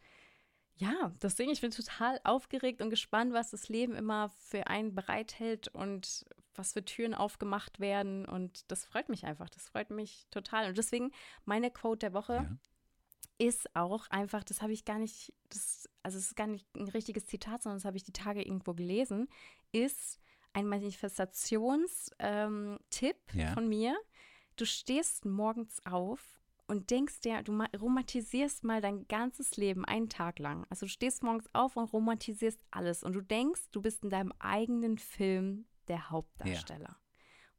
ja, 0.76 1.12
deswegen, 1.20 1.50
ich 1.52 1.60
bin 1.60 1.70
total 1.70 2.18
aufgeregt 2.24 2.80
und 2.80 2.90
gespannt, 2.90 3.34
was 3.34 3.50
das 3.50 3.68
Leben 3.68 3.94
immer 3.94 4.30
für 4.30 4.66
einen 4.66 4.94
bereithält 4.94 5.68
und 5.68 6.24
was 6.54 6.72
für 6.72 6.84
Türen 6.84 7.14
aufgemacht 7.14 7.78
werden. 7.78 8.26
Und 8.26 8.70
das 8.70 8.84
freut 8.84 9.08
mich 9.08 9.24
einfach. 9.24 9.48
Das 9.50 9.68
freut 9.68 9.90
mich 9.90 10.26
total. 10.30 10.68
Und 10.68 10.78
deswegen, 10.78 11.12
meine 11.44 11.70
Quote 11.70 11.98
der 12.00 12.14
Woche 12.14 12.34
Ja. 12.34 12.56
Ist 13.42 13.74
auch 13.74 14.08
einfach, 14.10 14.44
das 14.44 14.62
habe 14.62 14.72
ich 14.72 14.84
gar 14.84 14.98
nicht, 14.98 15.32
das, 15.48 15.88
also 16.04 16.16
es 16.18 16.26
ist 16.26 16.36
gar 16.36 16.46
nicht 16.46 16.66
ein 16.76 16.86
richtiges 16.88 17.26
Zitat, 17.26 17.62
sondern 17.62 17.78
das 17.78 17.84
habe 17.84 17.96
ich 17.96 18.04
die 18.04 18.12
Tage 18.12 18.40
irgendwo 18.42 18.72
gelesen, 18.72 19.28
ist 19.72 20.20
ein 20.52 20.68
Manifestationstipp 20.68 22.10
ähm, 22.20 22.78
Ja. 23.32 23.52
von 23.52 23.68
mir. 23.68 23.96
Du 24.56 24.64
stehst 24.64 25.24
morgens 25.24 25.84
auf 25.86 26.40
und 26.68 26.90
denkst 26.90 27.20
dir, 27.20 27.42
du 27.42 27.52
ma- 27.52 27.68
romantisierst 27.80 28.62
mal 28.64 28.80
dein 28.80 29.08
ganzes 29.08 29.56
Leben 29.56 29.84
einen 29.84 30.08
Tag 30.08 30.38
lang. 30.38 30.64
Also 30.70 30.86
du 30.86 30.90
stehst 30.90 31.22
morgens 31.22 31.46
auf 31.52 31.76
und 31.76 31.92
romantisierst 31.92 32.60
alles 32.70 33.02
und 33.02 33.12
du 33.14 33.20
denkst, 33.22 33.62
du 33.72 33.82
bist 33.82 34.04
in 34.04 34.10
deinem 34.10 34.32
eigenen 34.38 34.98
Film 34.98 35.66
der 35.88 36.10
Hauptdarsteller. 36.10 36.96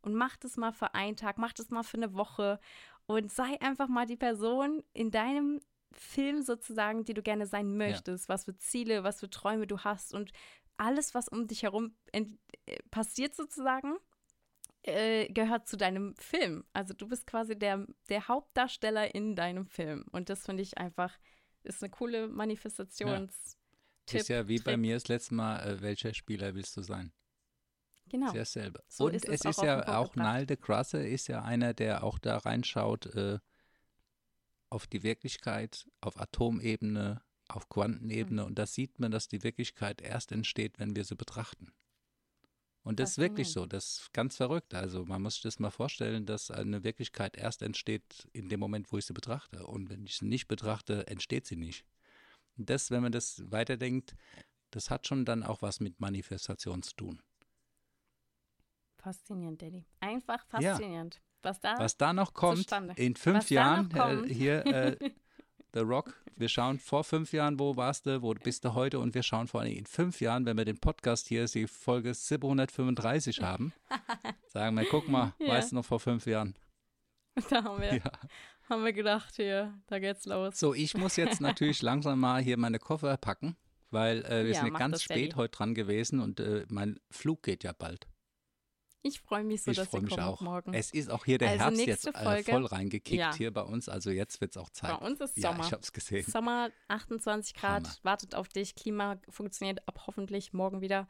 Und 0.02 0.14
mach 0.16 0.38
das 0.38 0.56
mal 0.58 0.72
für 0.72 0.94
einen 0.94 1.16
Tag, 1.18 1.38
mach 1.38 1.54
das 1.54 1.70
mal 1.72 1.84
für 1.84 1.98
eine 1.98 2.14
Woche 2.14 2.60
und 3.06 3.32
sei 3.32 3.60
einfach 3.62 3.88
mal 3.88 4.06
die 4.06 4.16
Person 4.18 4.84
in 4.94 5.12
deinem 5.12 5.60
Film 5.94 6.42
sozusagen, 6.42 7.06
die 7.06 7.14
du 7.14 7.22
gerne 7.22 7.46
sein 7.48 7.78
möchtest, 7.78 8.30
was 8.30 8.46
für 8.46 8.56
Ziele, 8.58 9.04
was 9.04 9.20
für 9.20 9.30
Träume 9.30 9.68
du 9.68 9.80
hast 9.80 10.14
und 10.14 10.32
alles, 10.78 11.14
was 11.14 11.28
um 11.28 11.48
dich 11.48 11.64
herum 11.64 11.96
äh, 12.12 12.26
passiert 12.92 13.36
sozusagen, 13.36 13.96
äh, 14.84 15.28
gehört 15.32 15.68
zu 15.68 15.78
deinem 15.78 16.16
Film. 16.18 16.66
Also 16.74 16.94
du 16.94 17.08
bist 17.08 17.28
quasi 17.28 17.58
der, 17.58 17.86
der 18.10 18.28
Hauptdarsteller 18.28 19.14
in 19.16 19.36
deinem 19.36 19.66
Film. 19.68 20.06
Und 20.12 20.30
das 20.30 20.46
finde 20.46 20.64
ich 20.64 20.78
einfach, 20.78 21.18
ist 21.64 21.84
eine 21.84 21.92
coole 21.92 22.26
Manifestations- 22.28 23.56
ist 24.12 24.28
ja 24.28 24.48
wie 24.50 24.58
bei 24.60 24.72
Trick. 24.74 24.82
mir 24.82 24.96
das 24.96 25.08
letzte 25.08 25.34
Mal, 25.34 25.60
äh, 25.66 25.82
welcher 25.82 26.14
Spieler 26.14 26.54
willst 26.56 26.76
du 26.76 26.82
sein? 26.82 27.14
Genau. 28.10 28.28
Ist 28.28 28.34
ja 28.34 28.40
dasselbe. 28.42 28.84
So 28.90 29.06
Und 29.06 29.14
ist 29.16 29.30
es 29.30 29.36
es 29.40 29.46
auch 29.46 29.50
ist 29.52 29.60
auf 29.60 29.64
den 29.64 29.68
ja 29.94 29.98
auch. 29.98 30.16
Nile 30.16 30.46
de 30.46 30.58
Grasse 30.58 31.08
ist 31.08 31.28
ja 31.30 31.42
einer, 31.42 31.74
der 31.74 32.04
auch 32.04 32.20
da 32.20 32.38
reinschaut 32.38 33.06
äh, 33.16 33.40
auf 34.74 34.88
die 34.88 35.04
Wirklichkeit, 35.04 35.88
auf 36.02 36.20
Atomebene, 36.20 37.22
auf 37.48 37.70
Quantenebene. 37.70 38.42
Mhm. 38.42 38.48
Und 38.48 38.60
da 38.60 38.66
sieht 38.66 39.00
man, 39.00 39.12
dass 39.12 39.28
die 39.28 39.44
Wirklichkeit 39.44 40.02
erst 40.02 40.32
entsteht, 40.32 40.80
wenn 40.80 40.96
wir 40.96 41.06
sie 41.06 41.16
betrachten. 41.16 41.72
Und 42.82 43.00
das 43.00 43.12
ist 43.12 43.18
wirklich 43.18 43.50
so, 43.50 43.66
das 43.66 44.00
ist 44.00 44.14
ganz 44.14 44.36
verrückt. 44.36 44.74
Also 44.74 45.06
man 45.06 45.22
muss 45.22 45.36
sich 45.36 45.44
das 45.44 45.60
mal 45.60 45.70
vorstellen, 45.70 46.26
dass 46.26 46.52
eine 46.52 46.84
Wirklichkeit 46.84 47.38
erst 47.38 47.62
entsteht 47.62 48.28
in 48.34 48.50
dem 48.50 48.60
Moment, 48.60 48.92
wo 48.92 48.98
ich 48.98 49.06
sie 49.06 49.14
betrachte. 49.14 49.66
Und 49.66 49.90
wenn 49.90 50.06
ich 50.06 50.18
sie 50.18 50.26
nicht 50.26 50.48
betrachte, 50.48 51.08
entsteht 51.08 51.46
sie 51.46 51.56
nicht. 51.56 51.86
Und 52.58 52.70
das, 52.70 52.92
wenn 52.92 53.02
man 53.02 53.14
das 53.14 53.42
weiterdenkt, 53.52 54.16
das 54.72 54.90
hat 54.90 55.08
schon 55.08 55.24
dann 55.24 55.44
auch 55.44 55.62
was 55.62 55.80
mit 55.80 56.02
Manifestation 56.02 56.84
zu 56.84 56.94
tun. 56.96 57.22
Faszinierend, 58.98 59.62
Daddy. 59.62 59.86
Einfach 60.00 60.46
Ja. 60.60 60.78
Was 61.44 61.60
da 61.60 61.78
Was 61.78 61.98
da 61.98 62.14
noch 62.14 62.34
kommt, 62.34 62.58
zustande. 62.60 62.94
in 62.98 63.16
fünf 63.16 63.38
Was 63.46 63.50
Jahren, 63.50 63.92
äh, 63.92 64.34
hier 64.34 64.66
äh, 64.66 64.98
The 65.74 65.80
Rock, 65.80 66.14
wir 66.36 66.50
schauen 66.50 66.80
vor 66.80 67.04
fünf 67.04 67.34
Jahren, 67.34 67.60
wo 67.60 67.76
warst 67.76 68.06
du, 68.06 68.22
wo 68.22 68.34
bist 68.34 68.64
du 68.64 68.74
heute 68.76 69.00
und 69.00 69.14
wir 69.16 69.24
schauen 69.24 69.48
vor 69.48 69.62
allem 69.62 69.74
in 69.76 69.86
fünf 69.86 70.22
Jahren, 70.22 70.46
wenn 70.46 70.56
wir 70.58 70.66
den 70.66 70.78
Podcast 70.80 71.28
hier, 71.28 71.46
die 71.46 71.68
Folge 71.68 72.14
735 72.14 73.42
haben, 73.42 73.74
sagen 74.48 74.76
wir, 74.78 74.86
guck 74.86 75.08
mal, 75.10 75.34
Ja. 75.40 75.50
weißt 75.50 75.72
du 75.72 75.76
noch 75.78 75.86
vor 75.86 76.00
fünf 76.00 76.26
Jahren? 76.28 76.56
da 77.50 77.64
haben 77.64 77.82
wir, 77.82 77.96
Ja. 77.96 78.12
haben 78.70 78.86
wir 78.86 78.94
gedacht, 78.94 79.36
hier, 79.36 79.74
da 79.88 80.00
geht's 80.00 80.26
los. 80.26 80.60
So, 80.60 80.74
ich 80.74 80.96
muss 80.96 81.16
jetzt 81.16 81.42
natürlich 81.42 81.82
langsam 81.82 82.20
mal 82.20 82.42
hier 82.42 82.58
meine 82.58 82.78
Koffer 82.80 83.18
packen, 83.18 83.58
weil 83.90 84.24
äh, 84.26 84.46
wir 84.46 84.52
Ja, 84.54 84.62
sind 84.62 84.78
ganz 84.78 85.02
spät 85.02 85.36
heute 85.36 85.58
dran 85.58 85.74
gewesen 85.74 86.20
und 86.20 86.40
äh, 86.40 86.66
mein 86.70 87.00
Flug 87.10 87.42
geht 87.44 87.64
ja 87.64 87.74
bald. 87.74 88.08
Ich 89.06 89.20
freue 89.20 89.44
mich 89.44 89.64
so, 89.64 89.72
ich 89.72 89.78
dass 89.78 89.92
mich 89.92 90.10
kommen 90.10 90.20
auch. 90.24 90.40
morgen. 90.42 90.74
Es 90.74 90.92
ist 90.92 91.10
auch 91.12 91.26
hier 91.26 91.38
der 91.38 91.50
Also 91.52 91.64
Herbst 91.66 91.86
jetzt 91.86 92.08
äh, 92.08 92.14
Folge- 92.14 92.52
voll 92.52 92.66
reingekickt 92.66 93.20
Ja. 93.20 93.36
hier 93.36 93.52
bei 93.54 93.62
uns, 93.62 93.90
also 93.90 94.10
jetzt 94.10 94.40
wird 94.40 94.52
es 94.52 94.58
auch 94.58 94.70
Zeit. 94.70 94.98
Bei 95.00 95.06
uns 95.06 95.20
ist 95.20 95.36
ja, 95.38 95.52
Sommer. 95.52 95.66
ich 95.66 95.72
habe 95.74 95.82
es 95.82 95.92
gesehen. 95.92 96.24
Sommer, 96.26 96.70
28 96.88 97.54
Grad, 97.54 97.84
Hammer. 97.84 97.96
wartet 98.04 98.34
auf 98.34 98.48
dich. 98.48 98.76
Klima 98.76 99.18
funktioniert 99.30 99.86
ab 99.90 100.04
hoffentlich 100.08 100.54
morgen 100.54 100.80
wieder. 100.82 101.08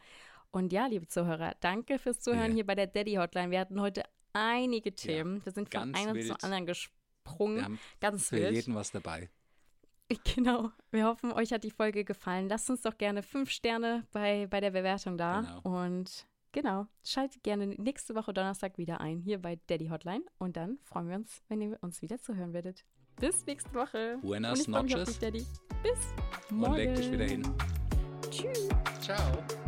Und 0.50 0.74
ja, 0.74 0.88
liebe 0.88 1.08
Zuhörer, 1.08 1.54
danke 1.60 2.00
fürs 2.00 2.20
Zuhören 2.20 2.50
Ja. 2.50 2.56
hier 2.56 2.66
bei 2.66 2.76
der 2.76 2.88
Daddy 2.88 3.14
Hotline. 3.16 3.52
Wir 3.52 3.60
hatten 3.60 3.80
heute 3.80 4.04
einige 4.34 4.94
Themen. 4.96 5.46
Wir 5.46 5.52
sind 5.52 5.72
von 5.72 5.94
einem 5.94 6.16
wild. 6.16 6.28
zum 6.28 6.38
anderen 6.42 6.66
gesprungen. 6.66 7.58
Wir 7.58 7.64
haben 7.66 7.80
Ganz 8.00 8.30
für 8.30 8.38
wild. 8.38 8.54
jeden 8.56 8.74
was 8.76 8.92
dabei. 8.92 9.30
Genau. 10.36 10.70
Wir 10.92 11.06
hoffen, 11.06 11.32
euch 11.32 11.52
hat 11.54 11.64
die 11.64 11.72
Folge 11.72 12.04
gefallen. 12.04 12.48
Lasst 12.50 12.70
uns 12.70 12.82
doch 12.82 12.98
gerne 12.98 13.24
fünf 13.24 13.50
Sterne 13.50 14.06
bei, 14.12 14.46
bei 14.48 14.60
der 14.60 14.72
Bewertung 14.72 15.18
da. 15.18 15.42
Genau. 15.42 15.82
Und 15.86 16.28
Genau. 16.54 16.88
Schaltet 17.04 17.44
gerne 17.44 17.68
nächste 17.68 18.16
Woche 18.16 18.34
Donnerstag 18.34 18.78
wieder 18.78 19.02
ein, 19.02 19.20
hier 19.20 19.42
bei 19.42 19.60
Daddy 19.68 19.88
Hotline. 19.88 20.24
Und 20.38 20.56
dann 20.56 20.78
freuen 20.84 21.10
wir 21.10 21.16
uns, 21.18 21.42
wenn 21.50 21.62
ihr 21.62 21.78
uns 21.82 22.02
wieder 22.02 22.20
zuhören 22.20 22.54
werdet. 22.54 22.86
Bis 23.20 23.46
nächste 23.46 23.74
Woche. 23.74 24.20
Buenas 24.22 24.68
Und 24.68 24.90
noches. 24.90 25.20
Bis 25.20 25.44
Und 26.50 26.58
morgen. 26.58 26.76
leg 26.76 26.96
dich 26.96 27.12
wieder 27.12 27.26
hin. 27.26 27.44
Tschüss. 28.30 28.70
Ciao. 29.02 29.63